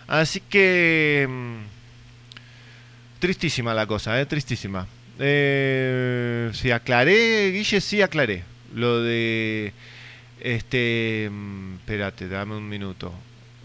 [0.06, 1.26] Así que...
[1.28, 1.62] Mm,
[3.18, 4.26] tristísima la cosa, ¿eh?
[4.26, 4.86] Tristísima.
[5.18, 8.44] Eh, si aclaré, Guille, sí aclaré.
[8.74, 9.72] Lo de...
[10.40, 11.28] Este...
[11.30, 13.12] Mm, espérate, dame un minuto.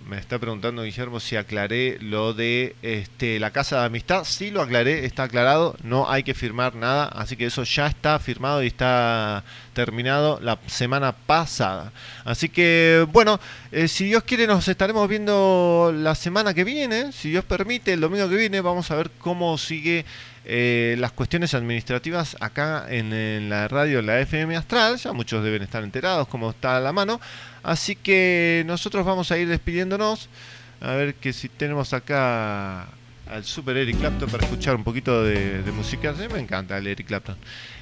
[0.07, 4.23] Me está preguntando Guillermo si aclaré lo de este, la casa de amistad.
[4.23, 5.75] Sí lo aclaré, está aclarado.
[5.83, 7.07] No hay que firmar nada.
[7.07, 9.43] Así que eso ya está firmado y está
[9.73, 11.91] terminado la semana pasada.
[12.23, 13.37] Así que, bueno,
[13.73, 17.11] eh, si Dios quiere nos estaremos viendo la semana que viene.
[17.11, 20.05] Si Dios permite, el domingo que viene vamos a ver cómo sigue
[20.49, 24.95] eh, las cuestiones administrativas acá en, la radio, la FM Astral.
[24.95, 27.19] Ya muchos deben estar enterados cómo está a la mano.
[27.63, 30.29] Así que nosotros vamos a ir despidiéndonos.
[30.79, 32.87] A ver que si tenemos acá
[33.29, 36.13] al super Eric Clapton para escuchar un poquito de, música.
[36.33, 37.35] me encanta el Eric Clapton.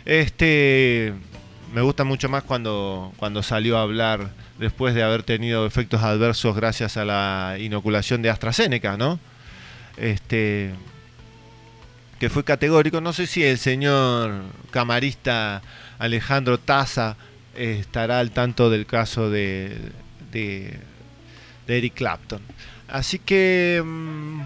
[0.04, 1.14] Este
[1.72, 6.56] me gusta mucho más cuando, cuando salió a hablar después de haber tenido efectos adversos
[6.56, 9.20] gracias a la inoculación de AstraZeneca, ¿no?
[9.98, 10.74] Este,
[12.30, 13.02] fue categórico.
[13.02, 15.61] No sé si el señor camarista
[15.99, 17.18] Alejandro Taza
[17.56, 19.77] estará al tanto del caso de,
[20.31, 20.80] de,
[21.68, 22.41] de Eric Clapton.
[22.88, 24.41] Así que mm,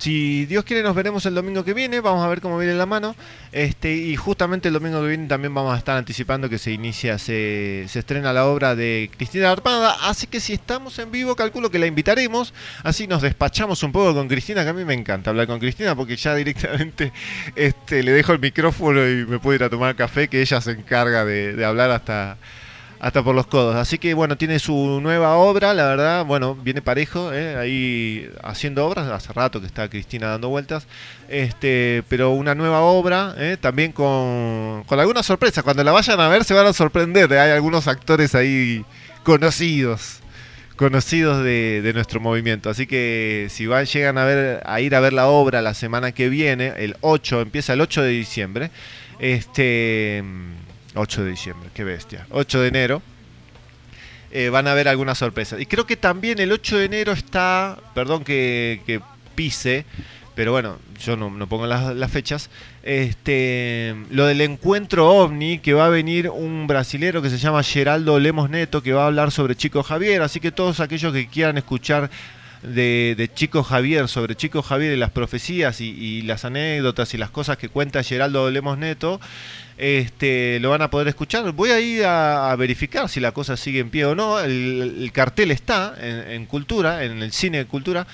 [0.00, 2.86] si Dios quiere nos veremos el domingo que viene, vamos a ver cómo viene la
[2.86, 3.14] mano.
[3.52, 7.18] Este, y justamente el domingo que viene también vamos a estar anticipando que se inicia,
[7.18, 10.08] se, se estrena la obra de Cristina Armada.
[10.08, 12.54] Así que si estamos en vivo, calculo que la invitaremos.
[12.82, 15.94] Así nos despachamos un poco con Cristina, que a mí me encanta hablar con Cristina
[15.94, 17.12] porque ya directamente
[17.54, 20.70] este, le dejo el micrófono y me puedo ir a tomar café, que ella se
[20.70, 22.38] encarga de, de hablar hasta
[23.00, 23.74] hasta por los codos.
[23.76, 27.56] Así que bueno, tiene su nueva obra, la verdad, bueno, viene parejo, ¿eh?
[27.56, 30.86] ahí haciendo obras, hace rato que está Cristina dando vueltas,
[31.28, 33.56] este, pero una nueva obra, ¿eh?
[33.58, 37.40] también con, con algunas sorpresas, cuando la vayan a ver se van a sorprender, ¿eh?
[37.40, 38.84] hay algunos actores ahí
[39.24, 40.18] conocidos
[40.76, 42.70] conocidos de, de, nuestro movimiento.
[42.70, 46.12] Así que si van, llegan a ver a ir a ver la obra la semana
[46.12, 48.70] que viene, el 8, empieza el 8 de diciembre.
[49.18, 50.24] Este
[50.94, 52.26] 8 de diciembre, qué bestia.
[52.30, 53.02] 8 de enero.
[54.32, 55.60] Eh, van a ver algunas sorpresas.
[55.60, 59.00] Y creo que también el 8 de enero está, perdón que,
[59.34, 59.84] pise,
[60.36, 62.48] pero bueno, yo no, no pongo las, fechas.
[62.84, 68.20] Este, lo del encuentro ovni, que va a venir un brasilero que se llama Geraldo
[68.20, 70.22] Lemos Neto, que va a hablar sobre Chico Javier.
[70.22, 72.08] Así que todos aquellos que quieran escuchar
[72.62, 77.18] de, de, Chico Javier, sobre Chico Javier y las profecías y, y, las anécdotas y
[77.18, 79.20] las cosas que cuenta Geraldo Lemos Neto,
[79.80, 81.50] este, lo van a poder escuchar.
[81.52, 84.38] Voy a ir a, verificar si la cosa sigue en pie o no.
[84.38, 88.06] El, el cartel está en, en, Cultura, en el cine de Cultura,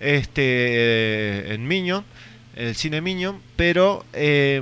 [0.00, 2.04] este, en Miño,
[2.56, 4.04] el cine Miño, pero...
[4.12, 4.60] Eh,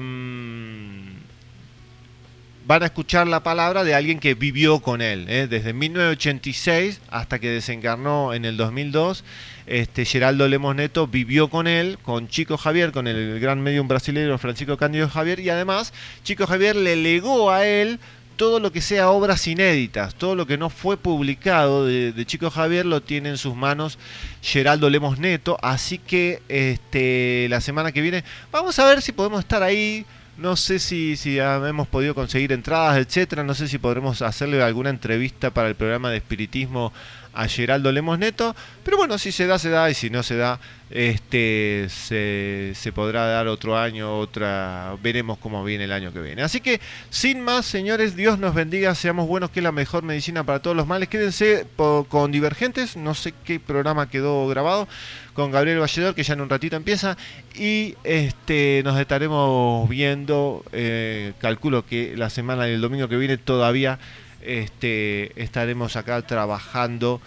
[2.70, 5.49] van a escuchar la palabra de alguien que vivió con él, ¿eh?
[5.51, 9.24] desde 1986 hasta que desencarnó en el 2002.
[9.71, 14.37] Este, Geraldo Lemos Neto vivió con él, con Chico Javier, con el gran medium brasileño
[14.37, 15.93] Francisco Cándido Javier, y además
[16.25, 18.01] Chico Javier le legó a él
[18.35, 22.85] todo lo que sea obras inéditas, todo lo que no fue publicado de, Chico Javier
[22.85, 23.97] lo tiene en sus manos
[24.43, 29.39] Geraldo Lemos Neto, así que este, la semana que viene vamos a ver si podemos
[29.39, 30.05] estar ahí
[30.37, 33.45] no sé si, si hemos podido conseguir entradas, etcétera.
[33.45, 36.95] No sé si podremos hacerle alguna entrevista para el programa de espiritismo
[37.32, 38.55] a Geraldo Lemos Neto.
[38.85, 39.90] Pero bueno, si se da, se da.
[39.90, 44.97] Y si no se da, este se, podrá dar otro año, otra.
[45.02, 46.43] Veremos cómo viene el año que viene.
[46.43, 46.81] Así que,
[47.11, 48.94] sin más, señores, Dios nos bendiga.
[48.94, 51.09] Seamos buenos, que es la mejor medicina para todos los males.
[51.09, 51.66] Quédense
[52.09, 52.97] con Divergentes.
[52.97, 54.89] No sé qué programa quedó grabado
[55.32, 57.16] con Gabriel Valledor, que ya en un ratito empieza.
[57.55, 63.98] Y este nos estaremos viendo, eh, calculo que la semana del domingo que viene todavía
[64.43, 67.21] este, estaremos acá trabajando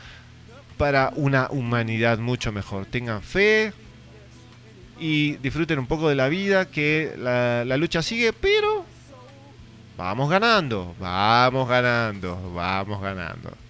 [0.78, 2.86] para una humanidad mucho mejor.
[2.86, 3.74] Tengan fe
[5.00, 8.86] y disfruten un poco de la vida, que la, la lucha sigue, pero
[9.98, 13.63] vamos ganando, vamos ganando, vamos ganando.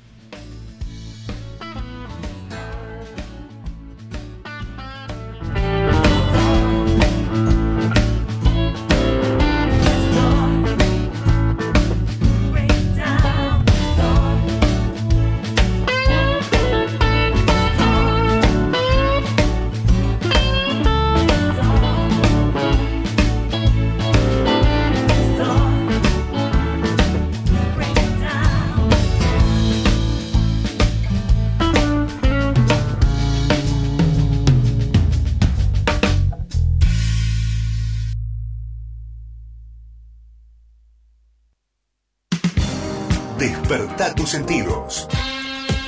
[44.32, 45.08] Sentidos.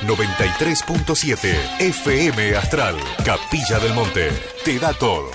[0.06, 4.30] 93.7 FM Astral, Capilla del Monte.
[4.64, 5.30] Te da todo.